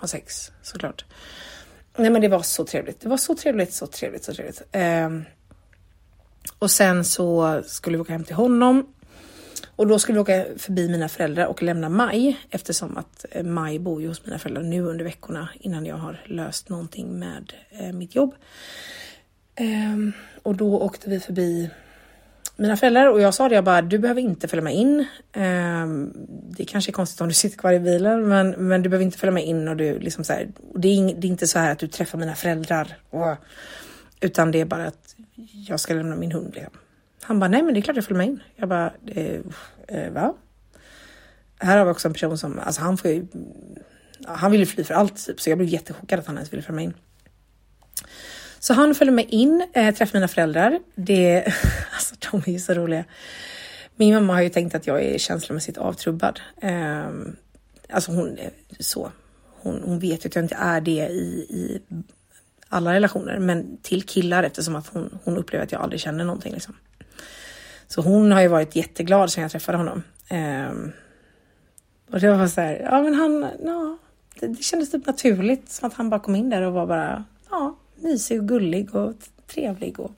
ha 0.00 0.08
sex 0.08 0.52
såklart. 0.62 1.04
Nej 1.96 2.10
men 2.10 2.22
det 2.22 2.28
var 2.28 2.42
så 2.42 2.64
trevligt. 2.64 3.00
Det 3.00 3.08
var 3.08 3.16
så 3.16 3.34
trevligt, 3.34 3.72
så 3.72 3.86
trevligt, 3.86 4.24
så 4.24 4.34
trevligt. 4.34 4.62
Eh, 4.72 5.10
och 6.58 6.70
sen 6.70 7.04
så 7.04 7.62
skulle 7.66 7.96
vi 7.96 8.00
åka 8.00 8.12
hem 8.12 8.24
till 8.24 8.34
honom. 8.34 8.86
Och 9.76 9.86
då 9.86 9.98
skulle 9.98 10.16
vi 10.16 10.20
åka 10.20 10.46
förbi 10.56 10.88
mina 10.88 11.08
föräldrar 11.08 11.46
och 11.46 11.62
lämna 11.62 11.88
Maj 11.88 12.40
eftersom 12.50 12.96
att 12.96 13.24
eh, 13.30 13.44
Maj 13.44 13.78
bor 13.78 14.02
ju 14.02 14.08
hos 14.08 14.24
mina 14.24 14.38
föräldrar 14.38 14.62
nu 14.62 14.82
under 14.82 15.04
veckorna 15.04 15.48
innan 15.60 15.86
jag 15.86 15.96
har 15.96 16.20
löst 16.26 16.68
någonting 16.68 17.18
med 17.18 17.52
eh, 17.70 17.92
mitt 17.92 18.14
jobb. 18.14 18.34
Eh, 19.54 19.96
och 20.42 20.54
då 20.54 20.80
åkte 20.80 21.10
vi 21.10 21.20
förbi 21.20 21.70
mina 22.56 22.76
föräldrar 22.76 23.06
och 23.06 23.20
jag 23.20 23.34
sa 23.34 23.48
det, 23.48 23.54
jag 23.54 23.64
bara, 23.64 23.82
du 23.82 23.98
behöver 23.98 24.20
inte 24.20 24.48
följa 24.48 24.62
med 24.62 24.74
in. 24.74 25.06
Ehm, 25.32 26.12
det 26.50 26.64
kanske 26.64 26.90
är 26.90 26.92
konstigt 26.92 27.20
om 27.20 27.28
du 27.28 27.34
sitter 27.34 27.58
kvar 27.58 27.72
i 27.72 27.80
bilen, 27.80 28.28
men, 28.28 28.50
men 28.50 28.82
du 28.82 28.88
behöver 28.88 29.04
inte 29.04 29.18
följa 29.18 29.32
med 29.32 29.46
in 29.46 29.68
och 29.68 29.76
du 29.76 29.98
liksom 29.98 30.24
så 30.24 30.32
här, 30.32 30.48
det, 30.74 30.88
är, 30.88 31.14
det 31.14 31.26
är 31.26 31.30
inte 31.30 31.46
så 31.46 31.58
här 31.58 31.72
att 31.72 31.78
du 31.78 31.86
träffar 31.86 32.18
mina 32.18 32.34
föräldrar. 32.34 32.96
Och, 33.10 33.36
utan 34.20 34.50
det 34.50 34.60
är 34.60 34.64
bara 34.64 34.86
att 34.86 35.14
jag 35.68 35.80
ska 35.80 35.94
lämna 35.94 36.16
min 36.16 36.32
hund. 36.32 36.54
Liksom. 36.54 36.72
Han 37.22 37.40
bara, 37.40 37.48
nej 37.48 37.62
men 37.62 37.74
det 37.74 37.80
är 37.80 37.82
klart 37.82 37.96
jag 37.96 38.04
följer 38.04 38.18
med 38.18 38.26
in. 38.26 38.42
Jag 38.56 38.68
bara, 38.68 38.92
eh, 39.06 40.12
va? 40.12 40.34
Här 41.58 41.78
har 41.78 41.84
vi 41.84 41.90
också 41.90 42.08
en 42.08 42.14
person 42.14 42.38
som, 42.38 42.58
alltså 42.58 42.82
han 42.82 42.96
får 42.96 43.10
ju, 43.10 43.26
han 44.26 44.50
vill 44.50 44.60
ju 44.60 44.66
fly 44.66 44.84
för 44.84 44.94
allt 44.94 45.26
typ, 45.26 45.40
så 45.40 45.50
jag 45.50 45.58
blev 45.58 45.70
jättechockad 45.70 46.18
att 46.18 46.26
han 46.26 46.36
ens 46.36 46.52
ville 46.52 46.62
följa 46.62 46.76
med 46.76 46.84
in. 46.84 46.94
Så 48.58 48.74
han 48.74 48.94
följer 48.94 49.14
med 49.14 49.26
in, 49.28 49.66
eh, 49.72 49.94
träffar 49.94 50.18
mina 50.18 50.28
föräldrar. 50.28 50.80
Det, 50.94 51.44
alltså 51.94 52.14
de 52.30 52.42
är 52.46 52.52
ju 52.52 52.58
så 52.58 52.74
roliga. 52.74 53.04
Min 53.96 54.14
mamma 54.14 54.34
har 54.34 54.42
ju 54.42 54.48
tänkt 54.48 54.74
att 54.74 54.86
jag 54.86 55.02
är 55.02 55.18
känslomässigt 55.18 55.78
avtrubbad. 55.78 56.40
Eh, 56.60 57.08
alltså 57.90 58.12
hon, 58.12 58.38
eh, 58.38 58.50
så. 58.80 59.12
Hon, 59.60 59.82
hon 59.84 59.98
vet 59.98 60.24
ju 60.24 60.28
att 60.28 60.34
jag 60.34 60.44
inte 60.44 60.54
är 60.54 60.80
det 60.80 61.08
i, 61.08 61.46
i 61.50 61.80
alla 62.68 62.94
relationer, 62.94 63.38
men 63.38 63.78
till 63.82 64.02
killar 64.02 64.42
eftersom 64.42 64.76
att 64.76 64.86
hon, 64.86 65.18
hon 65.24 65.36
upplever 65.36 65.64
att 65.64 65.72
jag 65.72 65.80
aldrig 65.82 66.00
känner 66.00 66.24
någonting. 66.24 66.52
Liksom. 66.52 66.74
Så 67.88 68.00
hon 68.00 68.32
har 68.32 68.40
ju 68.40 68.48
varit 68.48 68.76
jätteglad 68.76 69.32
sen 69.32 69.42
jag 69.42 69.50
träffade 69.50 69.78
honom. 69.78 70.02
Eh, 70.28 70.70
och 72.12 72.20
det 72.20 72.30
var 72.30 72.46
så 72.46 72.60
här, 72.60 72.80
ja 72.90 73.02
men 73.02 73.14
han, 73.14 73.46
ja, 73.64 73.98
det, 74.40 74.46
det 74.46 74.62
kändes 74.62 74.90
typ 74.90 75.06
naturligt 75.06 75.70
som 75.70 75.88
att 75.88 75.94
han 75.94 76.10
bara 76.10 76.20
kom 76.20 76.34
in 76.34 76.50
där 76.50 76.62
och 76.62 76.72
var 76.72 76.86
bara, 76.86 77.24
ja, 77.50 77.76
mysig 78.02 78.40
och 78.40 78.48
gullig 78.48 78.94
och 78.94 79.14
trevlig. 79.46 80.00
Och... 80.00 80.12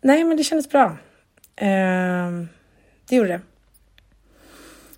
Nej, 0.00 0.24
men 0.24 0.36
det 0.36 0.44
kändes 0.44 0.70
bra. 0.70 0.96
Eh, 1.56 2.30
det 3.08 3.16
gjorde 3.16 3.28
det. 3.28 3.40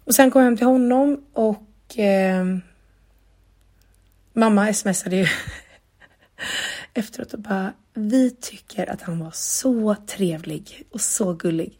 Och 0.04 0.14
sen 0.14 0.30
kom 0.30 0.42
jag 0.42 0.46
hem 0.46 0.56
till 0.56 0.66
honom 0.66 1.24
och 1.32 1.98
eh, 1.98 2.44
mamma 4.32 4.72
smsade 4.72 5.16
ju 5.16 5.26
efteråt 6.94 7.32
och 7.32 7.40
bara 7.40 7.72
vi 7.94 8.30
tycker 8.30 8.90
att 8.90 9.02
han 9.02 9.18
var 9.18 9.30
så 9.34 9.96
trevlig 10.06 10.86
och 10.90 11.00
så 11.00 11.32
gullig. 11.34 11.78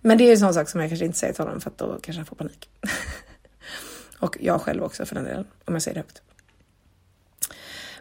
Men 0.00 0.18
det 0.18 0.24
är 0.24 0.32
en 0.32 0.38
sån 0.38 0.54
sak 0.54 0.68
som 0.68 0.80
jag 0.80 0.90
kanske 0.90 1.06
inte 1.06 1.18
säger 1.18 1.32
till 1.32 1.44
honom 1.44 1.60
för 1.60 1.70
att 1.70 1.78
då 1.78 1.98
kanske 2.02 2.18
han 2.18 2.26
får 2.26 2.36
panik. 2.36 2.68
och 4.18 4.36
jag 4.40 4.60
själv 4.60 4.82
också 4.82 5.06
för 5.06 5.14
den 5.14 5.24
delen, 5.24 5.46
om 5.64 5.74
jag 5.74 5.82
säger 5.82 5.94
det 5.94 6.00
högt. 6.00 6.22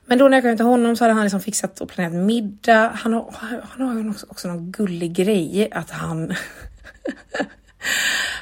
Men 0.09 0.17
då 0.17 0.27
när 0.27 0.37
jag 0.37 0.43
kom 0.43 0.57
till 0.57 0.65
honom 0.65 0.95
så 0.95 1.03
hade 1.03 1.13
han 1.13 1.23
liksom 1.23 1.41
fixat 1.41 1.81
och 1.81 1.89
planerat 1.89 2.13
middag. 2.25 2.91
Han 2.95 3.13
har, 3.13 3.33
han 3.63 3.87
har 3.87 3.95
ju 3.95 4.09
också, 4.09 4.25
också 4.29 4.47
någon 4.47 4.71
gullig 4.71 5.13
grej 5.13 5.69
att 5.71 5.89
han 5.89 6.33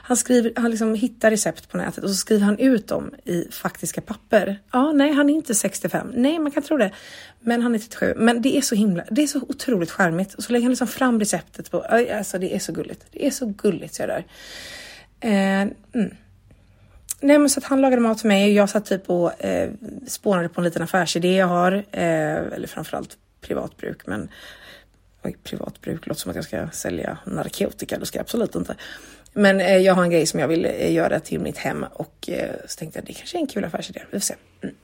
Han, 0.04 0.18
skriver, 0.18 0.54
han 0.56 0.72
liksom 0.72 0.96
hittar 0.96 1.32
recept 1.32 1.70
på 1.70 1.78
nätet 1.78 2.04
och 2.04 2.10
så 2.10 2.16
skriver 2.16 2.46
han 2.46 2.60
ut 2.60 2.88
dem 2.88 3.16
i 3.26 3.48
faktiska 3.52 4.02
papper. 4.02 4.60
Ja, 4.72 4.92
nej, 4.92 5.14
han 5.14 5.30
är 5.30 5.34
inte 5.34 5.56
65. 5.56 6.12
Nej, 6.14 6.40
man 6.40 6.52
kan 6.52 6.64
tro 6.64 6.78
det. 6.78 6.92
Men 7.40 7.62
han 7.62 7.76
är 7.76 7.80
37. 7.80 8.14
Men 8.18 8.42
det 8.42 8.58
är 8.58 8.62
så 8.62 8.76
himla, 8.76 9.04
det 9.12 9.24
är 9.24 9.28
så 9.28 9.42
otroligt 9.42 9.92
charmigt. 9.92 10.34
Och 10.34 10.44
så 10.44 10.52
lägger 10.52 10.64
han 10.64 10.72
liksom 10.72 10.88
fram 10.88 11.20
receptet 11.20 11.72
på, 11.72 11.82
alltså 11.82 12.38
det 12.40 12.56
är 12.56 12.60
så 12.60 12.72
gulligt. 12.72 13.06
Det 13.12 13.28
är 13.28 13.32
så 13.32 13.46
gulligt 13.46 13.94
så 13.94 14.02
jag 14.02 14.10
dör. 14.10 14.24
Eh, 15.20 15.62
mm. 15.62 16.16
Nej 17.20 17.40
men 17.40 17.50
så 17.50 17.60
att 17.60 17.64
han 17.64 17.82
lagade 17.82 18.02
mat 18.02 18.22
för 18.22 18.28
mig 18.28 18.46
och 18.46 18.54
jag 18.54 18.70
satt 18.70 18.86
typ 18.86 19.10
och 19.10 19.46
eh, 19.46 19.72
spånade 20.08 20.50
på 20.50 20.62
en 20.62 20.66
liten 20.66 20.82
affärsidé 20.82 21.36
jag 21.36 21.48
har. 21.48 21.72
Eh, 21.72 22.36
eller 22.36 22.68
framförallt 22.68 23.18
privatbruk 23.42 24.08
men 24.08 24.30
oj, 25.24 25.38
privatbruk 25.44 26.08
låter 26.08 26.22
som 26.22 26.30
att 26.30 26.36
jag 26.36 26.46
ska 26.46 26.70
sälja 26.70 27.18
narkotika, 27.26 28.00
det 28.00 28.06
ska 28.06 28.18
jag 28.18 28.24
absolut 28.24 28.56
inte. 28.56 28.76
Men 29.34 29.60
eh, 29.60 29.78
jag 29.78 29.94
har 29.94 30.04
en 30.04 30.10
grej 30.10 30.26
som 30.26 30.40
jag 30.40 30.48
vill 30.48 30.66
eh, 30.66 30.94
göra 30.94 31.20
till 31.20 31.40
mitt 31.40 31.58
hem 31.58 31.86
och 31.94 32.30
eh, 32.30 32.56
så 32.68 32.78
tänkte 32.78 33.00
jag 33.00 33.06
det 33.06 33.14
kanske 33.14 33.38
är 33.38 33.40
en 33.40 33.48
kul 33.48 33.66
affärsidé. 33.66 34.02
Vi 34.12 34.20
får 34.20 34.26
se. 34.26 34.36
Mm. 34.62 34.76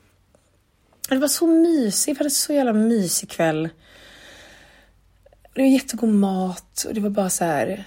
Det 1.10 1.18
var 1.18 1.28
så 1.28 1.48
mysigt, 1.48 2.18
vi 2.18 2.20
hade 2.20 2.30
så 2.30 2.54
jävla 2.54 2.74
mysig 2.74 3.30
kväll. 3.30 3.70
Det 5.54 5.62
var 5.62 5.68
jättegod 5.68 6.10
mat 6.10 6.86
och 6.88 6.94
det 6.94 7.02
var 7.02 7.10
bara 7.10 7.30
så 7.30 7.46
här 7.46 7.84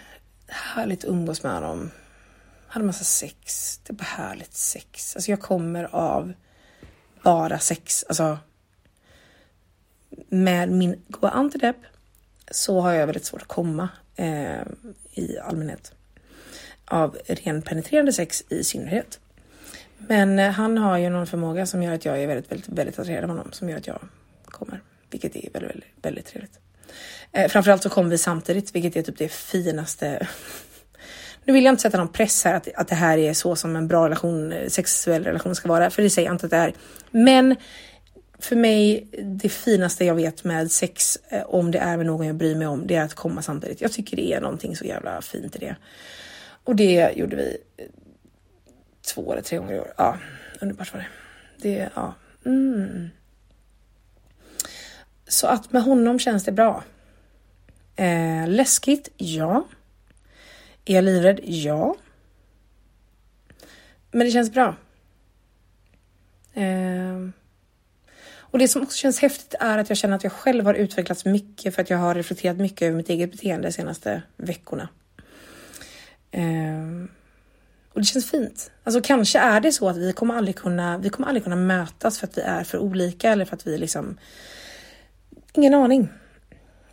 härligt 0.47 1.05
att 1.05 1.11
umgås 1.11 1.43
med 1.43 1.53
honom 1.53 1.91
hade 2.69 2.87
massa 2.87 3.05
sex. 3.05 3.79
Det 3.87 3.93
var 3.93 4.05
härligt 4.05 4.55
sex. 4.55 5.17
Alltså 5.17 5.31
jag 5.31 5.41
kommer 5.41 5.85
av 5.95 6.33
bara 7.23 7.59
sex. 7.59 8.05
Alltså 8.09 8.39
med 10.29 10.71
min 10.71 11.03
goa 11.09 11.31
antidepp 11.31 11.77
så 12.51 12.81
har 12.81 12.93
jag 12.93 13.07
väldigt 13.07 13.25
svårt 13.25 13.43
att 13.43 13.49
komma 13.49 13.89
eh, 14.17 14.63
i 15.13 15.39
allmänhet. 15.39 15.93
Av 16.85 17.17
ren 17.27 17.63
penetrerande 17.63 18.13
sex 18.13 18.45
i 18.49 18.65
synnerhet. 18.65 19.21
Men 19.99 20.39
eh, 20.39 20.51
han 20.51 20.79
har 20.79 20.99
ju 20.99 21.11
någon 21.11 21.27
förmåga 21.27 21.67
som 21.67 21.83
gör 21.83 21.95
att 21.95 22.05
jag 22.05 22.23
är 22.23 22.27
väldigt, 22.27 22.53
väldigt, 22.53 22.69
väldigt 22.69 22.99
attraherad 22.99 23.25
av 23.25 23.31
honom. 23.31 23.53
Som 23.53 23.69
gör 23.69 23.77
att 23.77 23.87
jag 23.87 24.01
kommer. 24.45 24.81
Vilket 25.11 25.37
är 25.37 25.51
väldigt, 25.53 25.71
väldigt, 25.71 25.89
väldigt 26.03 26.27
trevligt. 26.27 26.59
Eh, 27.33 27.49
framförallt 27.49 27.83
så 27.83 27.89
kommer 27.89 28.11
vi 28.11 28.19
samtidigt, 28.19 28.75
vilket 28.75 28.97
är 28.97 29.03
typ 29.03 29.19
det 29.19 29.33
finaste 29.33 30.29
nu 31.47 31.53
vill 31.53 31.65
jag 31.65 31.73
inte 31.73 31.83
sätta 31.83 31.99
någon 31.99 32.09
press 32.09 32.45
här 32.45 32.55
att, 32.55 32.69
att 32.75 32.89
det 32.89 32.95
här 32.95 33.19
är 33.19 33.33
så 33.33 33.57
som 33.57 33.77
en 33.77 33.89
bra 33.89 34.05
relation, 34.05 34.53
eh, 34.53 34.69
sexuell 34.69 35.25
relation 35.25 35.55
ska 35.55 35.69
vara, 35.69 35.91
för 35.91 36.03
det 36.03 36.11
säger 36.11 36.29
jag 36.29 36.35
inte 36.35 36.47
att 36.47 36.51
det 36.51 36.57
är. 36.57 36.75
Men 37.11 37.57
för 38.39 38.57
mig, 38.57 39.09
det 39.23 39.49
finaste 39.49 40.05
jag 40.05 40.15
vet 40.15 40.45
med 40.45 40.73
sex, 40.73 41.19
eh, 41.29 41.43
om 41.47 41.71
det 41.71 41.79
är 41.79 41.97
med 41.97 42.07
någon 42.07 42.27
jag 42.27 42.37
bryr 42.37 42.55
mig 42.55 42.67
om, 42.67 42.87
det 42.87 42.95
är 42.95 43.03
att 43.03 43.15
komma 43.15 43.43
samtidigt. 43.43 43.81
Jag 43.81 43.93
tycker 43.93 44.17
det 44.17 44.33
är 44.33 44.41
någonting 44.41 44.77
så 44.77 44.85
jävla 44.85 45.23
fint 45.23 45.57
i 45.57 45.59
det. 45.59 45.77
Och 46.65 46.77
det 46.77 47.13
gjorde 47.17 47.37
vi 47.37 47.57
eh, 47.77 47.87
två 49.15 49.33
eller 49.33 49.43
tre 49.43 49.59
gånger 49.59 49.75
i 49.75 49.81
år. 49.81 49.93
Ja, 49.97 50.19
underbart 50.61 50.93
var 50.93 51.01
det. 51.01 51.07
Det, 51.69 51.89
ja. 51.95 52.15
Mm. 52.47 53.09
Så 55.29 55.47
att 55.47 55.73
med 55.73 55.83
honom 55.83 56.19
känns 56.19 56.45
det 56.45 56.53
bra. 56.53 56.85
Eh, 57.97 58.49
läskigt? 58.49 59.09
Ja. 59.17 59.67
Är 60.87 60.95
jag 60.95 61.05
livrädd? 61.05 61.41
Ja. 61.43 61.97
Men 64.11 64.27
det 64.27 64.31
känns 64.31 64.53
bra. 64.53 64.77
Eh. 66.55 67.29
Och 68.39 68.59
det 68.59 68.69
som 68.69 68.83
också 68.83 68.97
känns 68.97 69.21
häftigt 69.21 69.55
är 69.61 69.79
att 69.79 69.89
jag 69.89 69.99
känner 69.99 70.17
att 70.17 70.25
jag 70.25 70.33
själv 70.33 70.65
har 70.65 70.75
utvecklats 70.75 71.25
mycket 71.25 71.75
för 71.75 71.83
att 71.83 71.91
jag 71.91 71.99
har 71.99 72.15
reflekterat 72.15 72.57
mycket 72.57 72.83
över 72.83 72.97
mitt 72.97 73.09
eget 73.09 73.31
beteende 73.31 73.69
de 73.69 73.73
senaste 73.73 74.23
veckorna. 74.37 74.89
Eh. 76.31 77.09
Och 77.93 78.01
det 78.01 78.07
känns 78.07 78.31
fint. 78.31 78.71
Alltså 78.85 79.01
kanske 79.01 79.39
är 79.39 79.61
det 79.61 79.73
så 79.73 79.89
att 79.89 79.97
vi 79.97 80.13
kommer 80.13 80.35
aldrig 80.35 80.57
kunna, 80.57 80.99
vi 80.99 81.11
kommer 81.11 81.29
aldrig 81.29 81.45
kunna 81.45 81.57
mötas 81.57 82.19
för 82.19 82.27
att 82.27 82.39
vi 82.39 82.43
är 82.43 82.65
för 82.65 82.79
olika 82.79 83.31
eller 83.31 83.45
för 83.45 83.57
att 83.57 83.67
vi 83.67 83.79
liksom... 83.79 84.19
Ingen 85.53 85.75
aning. 85.75 86.09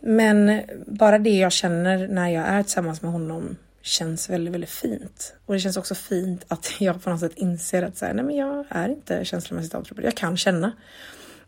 Men 0.00 0.62
bara 0.86 1.18
det 1.18 1.38
jag 1.38 1.52
känner 1.52 2.08
när 2.08 2.28
jag 2.28 2.46
är 2.46 2.62
tillsammans 2.62 3.02
med 3.02 3.12
honom 3.12 3.56
känns 3.84 4.30
väldigt, 4.30 4.54
väldigt 4.54 4.70
fint. 4.70 5.34
Och 5.46 5.54
det 5.54 5.60
känns 5.60 5.76
också 5.76 5.94
fint 5.94 6.44
att 6.48 6.72
jag 6.80 7.02
på 7.02 7.10
något 7.10 7.20
sätt 7.20 7.34
inser 7.34 7.82
att 7.82 7.96
så 7.96 8.06
här, 8.06 8.14
nej 8.14 8.24
men 8.24 8.36
jag 8.36 8.66
är 8.68 8.88
inte 8.88 9.24
känslomässigt 9.24 9.74
avtrubbad. 9.74 10.04
Jag 10.04 10.14
kan 10.14 10.36
känna. 10.36 10.72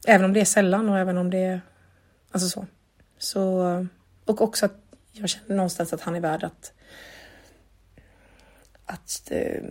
Även 0.07 0.25
om 0.25 0.33
det 0.33 0.41
är 0.41 0.45
sällan 0.45 0.89
och 0.89 0.99
även 0.99 1.19
om 1.19 1.31
det 1.31 1.39
är 1.39 1.61
alltså 2.31 2.49
så. 2.49 2.67
så 3.19 3.87
och 4.25 4.41
också 4.41 4.67
att 4.67 4.77
jag 5.13 5.29
känner 5.29 5.57
någonstans 5.57 5.93
att 5.93 6.01
han 6.01 6.15
är 6.15 6.21
värd 6.21 6.45
att 6.45 6.73
att 8.85 9.31
eh, 9.31 9.63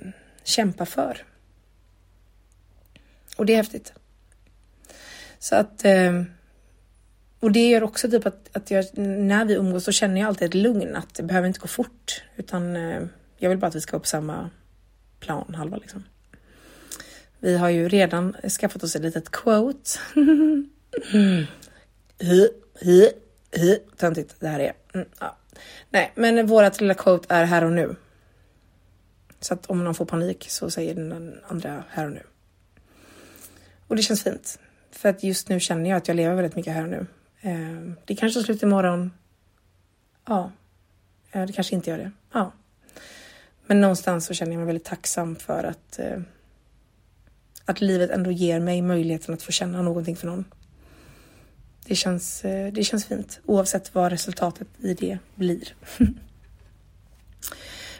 kämpa 0.43 0.85
för. 0.85 1.25
Och 3.37 3.45
det 3.45 3.53
är 3.53 3.57
häftigt. 3.57 3.93
Så 5.39 5.55
att 5.55 5.85
eh, 5.85 6.23
och 7.39 7.51
det 7.51 7.69
gör 7.69 7.83
också 7.83 8.09
typ 8.09 8.25
att, 8.25 8.49
att 8.51 8.71
jag, 8.71 8.85
när 8.97 9.45
vi 9.45 9.53
umgås 9.53 9.83
så 9.83 9.91
känner 9.91 10.21
jag 10.21 10.27
alltid 10.27 10.47
ett 10.47 10.53
lugn 10.53 10.95
att 10.95 11.13
det 11.13 11.23
behöver 11.23 11.47
inte 11.47 11.59
gå 11.59 11.67
fort 11.67 12.23
utan 12.35 12.75
eh, 12.75 13.01
jag 13.37 13.49
vill 13.49 13.57
bara 13.57 13.67
att 13.67 13.75
vi 13.75 13.81
ska 13.81 13.91
vara 13.91 14.01
på 14.01 14.07
samma 14.07 14.49
plan 15.19 15.55
halva 15.55 15.77
liksom. 15.77 16.03
Vi 17.39 17.57
har 17.57 17.69
ju 17.69 17.89
redan 17.89 18.33
skaffat 18.33 18.83
oss 18.83 18.95
ett 18.95 19.01
litet 19.01 19.31
quote. 19.31 19.89
Töntigt 23.97 24.35
det 24.39 24.47
här 24.47 24.59
är. 24.59 24.73
Mm, 24.93 25.07
ja. 25.19 25.37
Nej, 25.89 26.11
men 26.15 26.47
vårat 26.47 26.81
lilla 26.81 26.93
quote 26.93 27.33
är 27.33 27.45
här 27.45 27.63
och 27.63 27.71
nu. 27.71 27.95
Så 29.39 29.53
att 29.53 29.65
om 29.65 29.83
någon 29.83 29.95
får 29.95 30.05
panik 30.05 30.45
så 30.49 30.69
säger 30.69 30.95
den 30.95 31.39
andra 31.47 31.83
här 31.89 32.05
och 32.05 32.11
nu. 32.11 32.23
Och 33.87 33.95
det 33.95 34.01
känns 34.01 34.23
fint. 34.23 34.59
För 34.91 35.09
att 35.09 35.23
just 35.23 35.49
nu 35.49 35.59
känner 35.59 35.89
jag 35.89 35.97
att 35.97 36.07
jag 36.07 36.15
lever 36.15 36.35
väldigt 36.35 36.55
mycket 36.55 36.73
här 36.73 36.83
och 36.83 36.89
nu. 36.89 37.05
Eh, 37.45 37.93
det 38.05 38.15
kanske 38.15 38.39
tar 38.39 38.45
slut 38.45 38.63
imorgon. 38.63 39.11
Ja, 40.25 40.51
det 41.31 41.53
kanske 41.53 41.75
inte 41.75 41.89
gör 41.89 41.97
det. 41.97 42.11
Ja. 42.33 42.51
Men 43.65 43.81
någonstans 43.81 44.25
så 44.25 44.33
känner 44.33 44.51
jag 44.51 44.57
mig 44.57 44.65
väldigt 44.65 44.85
tacksam 44.85 45.35
för 45.35 45.63
att 45.63 45.99
eh, 45.99 46.19
att 47.65 47.81
livet 47.81 48.11
ändå 48.11 48.31
ger 48.31 48.59
mig 48.59 48.81
möjligheten 48.81 49.33
att 49.33 49.43
få 49.43 49.51
känna 49.51 49.81
någonting 49.81 50.15
för 50.15 50.27
någon. 50.27 50.45
det 51.87 51.95
känns, 51.95 52.45
eh, 52.45 52.73
det 52.73 52.83
känns 52.83 53.05
fint 53.05 53.39
oavsett 53.45 53.95
vad 53.95 54.11
resultatet 54.11 54.67
i 54.81 54.93
det 54.93 55.17
blir. 55.35 55.75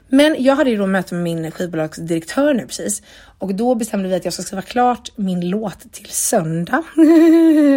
Men 0.08 0.44
jag 0.44 0.56
hade 0.56 0.70
ju 0.70 0.78
då 0.78 0.88
möte 0.88 1.16
med 1.16 1.24
min 1.24 1.52
skivbolagsdirektör 1.52 2.54
nu 2.54 2.68
precis 2.68 3.02
och 3.40 3.56
då 3.56 3.76
bestämde 3.76 4.10
vi 4.10 4.16
att 4.16 4.26
jag 4.26 4.34
ska 4.34 4.44
skriva 4.44 4.62
klart 4.62 5.12
min 5.16 5.50
låt 5.50 5.92
till 5.92 6.10
söndag. 6.10 6.84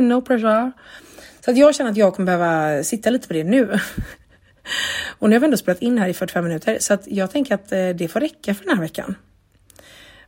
no 0.02 0.22
pressure. 0.22 0.72
Så 1.48 1.52
att 1.52 1.58
jag 1.58 1.74
känner 1.74 1.90
att 1.90 1.96
jag 1.96 2.14
kommer 2.14 2.38
behöva 2.38 2.82
sitta 2.84 3.10
lite 3.10 3.28
på 3.28 3.34
det 3.34 3.44
nu. 3.44 3.78
och 5.18 5.28
nu 5.28 5.34
har 5.34 5.40
vi 5.40 5.44
ändå 5.44 5.56
spelat 5.56 5.82
in 5.82 5.98
här 5.98 6.08
i 6.08 6.14
45 6.14 6.44
minuter 6.44 6.78
så 6.80 6.94
att 6.94 7.06
jag 7.06 7.30
tänker 7.30 7.54
att 7.54 7.72
eh, 7.72 7.88
det 7.88 8.08
får 8.08 8.20
räcka 8.20 8.54
för 8.54 8.64
den 8.64 8.74
här 8.76 8.82
veckan. 8.82 9.14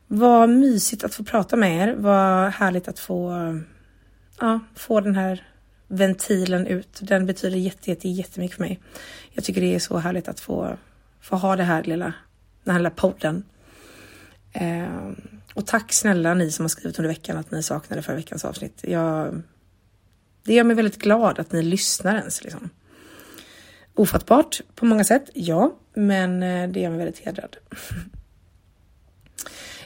Vad 0.06 0.48
mysigt 0.48 1.04
att 1.04 1.14
få 1.14 1.24
prata 1.24 1.56
med 1.56 1.88
er. 1.88 1.94
Vad 1.94 2.52
härligt 2.52 2.88
att 2.88 2.98
få, 2.98 3.32
ja, 4.40 4.60
få 4.74 5.00
den 5.00 5.14
här 5.14 5.46
ventilen 5.88 6.66
ut. 6.66 6.98
Den 7.02 7.26
betyder 7.26 7.56
jätte, 7.56 7.90
jätte, 7.90 8.08
jättemycket 8.08 8.56
för 8.56 8.64
mig. 8.64 8.80
Jag 9.32 9.44
tycker 9.44 9.60
det 9.60 9.74
är 9.74 9.78
så 9.78 9.98
härligt 9.98 10.28
att 10.28 10.40
få, 10.40 10.76
få 11.20 11.36
ha 11.36 11.56
det 11.56 11.64
här 11.64 11.82
lilla, 11.82 12.12
den 12.64 12.72
här 12.72 12.80
lilla 12.80 12.90
podden. 12.90 13.44
Eh, 14.52 15.10
och 15.54 15.66
tack 15.66 15.92
snälla 15.92 16.34
ni 16.34 16.50
som 16.50 16.64
har 16.64 16.68
skrivit 16.68 16.98
under 16.98 17.08
veckan 17.08 17.36
att 17.36 17.50
ni 17.50 17.62
saknade 17.62 18.02
förra 18.02 18.16
veckans 18.16 18.44
avsnitt. 18.44 18.78
Jag, 18.82 19.42
det 20.44 20.54
gör 20.54 20.64
mig 20.64 20.76
väldigt 20.76 20.98
glad 20.98 21.38
att 21.38 21.52
ni 21.52 21.62
lyssnar 21.62 22.16
ens. 22.16 22.44
Liksom. 22.44 22.70
Ofattbart 23.94 24.60
på 24.74 24.84
många 24.84 25.04
sätt, 25.04 25.30
ja, 25.34 25.72
men 25.94 26.42
eh, 26.42 26.68
det 26.68 26.80
gör 26.80 26.90
mig 26.90 26.98
väldigt 26.98 27.18
hedrad. 27.18 27.56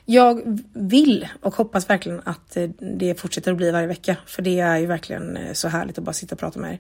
Jag 0.07 0.61
vill 0.73 1.29
och 1.41 1.55
hoppas 1.55 1.91
verkligen 1.91 2.23
att 2.25 2.57
eh, 2.57 2.71
det 2.79 3.21
fortsätter 3.21 3.51
att 3.51 3.57
bli 3.57 3.71
varje 3.71 3.87
vecka, 3.87 4.17
för 4.27 4.43
det 4.43 4.61
är 4.61 4.79
ju 4.79 4.87
verkligen 4.87 5.37
eh, 5.37 5.53
så 5.53 5.69
härligt 5.69 5.99
att 5.99 6.05
bara 6.05 6.13
sitta 6.13 6.35
och 6.35 6.39
prata 6.39 6.61
med 6.61 6.73
er. 6.73 6.79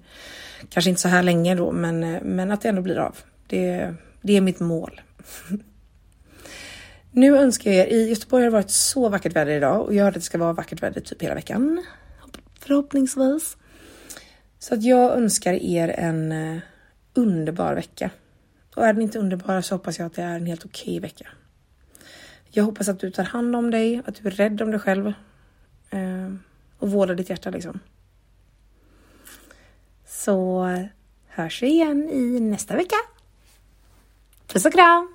Kanske 0.68 0.90
inte 0.90 1.02
så 1.02 1.08
här 1.08 1.22
länge 1.22 1.54
då, 1.54 1.72
men, 1.72 2.00
men 2.22 2.50
att 2.50 2.60
det 2.60 2.68
ändå 2.68 2.82
blir 2.82 2.98
av. 2.98 3.16
Det, 3.46 3.94
det 4.22 4.36
är 4.36 4.40
mitt 4.40 4.60
mål. 4.60 5.00
Nu 7.16 7.36
önskar 7.36 7.70
jag 7.70 7.80
er, 7.80 7.92
i 7.92 8.08
Göteborg 8.08 8.42
har 8.42 8.50
det 8.50 8.54
varit 8.54 8.70
så 8.70 9.08
vackert 9.08 9.36
väder 9.36 9.52
idag 9.52 9.82
och 9.82 9.94
jag 9.94 10.04
hörde 10.04 10.16
att 10.16 10.22
det 10.22 10.26
ska 10.26 10.38
vara 10.38 10.52
vackert 10.52 10.82
väder 10.82 11.00
typ 11.00 11.22
hela 11.22 11.34
veckan. 11.34 11.84
Förhoppningsvis. 12.60 13.56
Så 14.64 14.74
att 14.74 14.82
jag 14.82 15.16
önskar 15.16 15.52
er 15.52 15.88
en 15.88 16.32
eh, 16.32 16.62
underbar 17.14 17.74
vecka. 17.74 18.10
Och 18.74 18.86
är 18.86 18.92
den 18.92 19.02
inte 19.02 19.18
underbar 19.18 19.60
så 19.60 19.74
hoppas 19.74 19.98
jag 19.98 20.06
att 20.06 20.14
det 20.14 20.22
är 20.22 20.36
en 20.36 20.46
helt 20.46 20.64
okej 20.64 20.98
okay 20.98 21.00
vecka. 21.00 21.28
Jag 22.50 22.64
hoppas 22.64 22.88
att 22.88 23.00
du 23.00 23.10
tar 23.10 23.24
hand 23.24 23.56
om 23.56 23.70
dig, 23.70 24.02
att 24.06 24.14
du 24.14 24.28
är 24.28 24.30
rädd 24.30 24.62
om 24.62 24.70
dig 24.70 24.80
själv 24.80 25.06
eh, 25.90 26.34
och 26.78 26.90
vårdar 26.90 27.14
ditt 27.14 27.30
hjärta 27.30 27.50
liksom. 27.50 27.80
Så 30.06 30.66
eh, 30.66 30.86
hörs 31.26 31.62
vi 31.62 31.66
igen 31.66 32.10
i 32.10 32.40
nästa 32.40 32.76
vecka. 32.76 32.96
Puss 34.46 34.66
och 34.66 34.72
kram! 34.72 35.14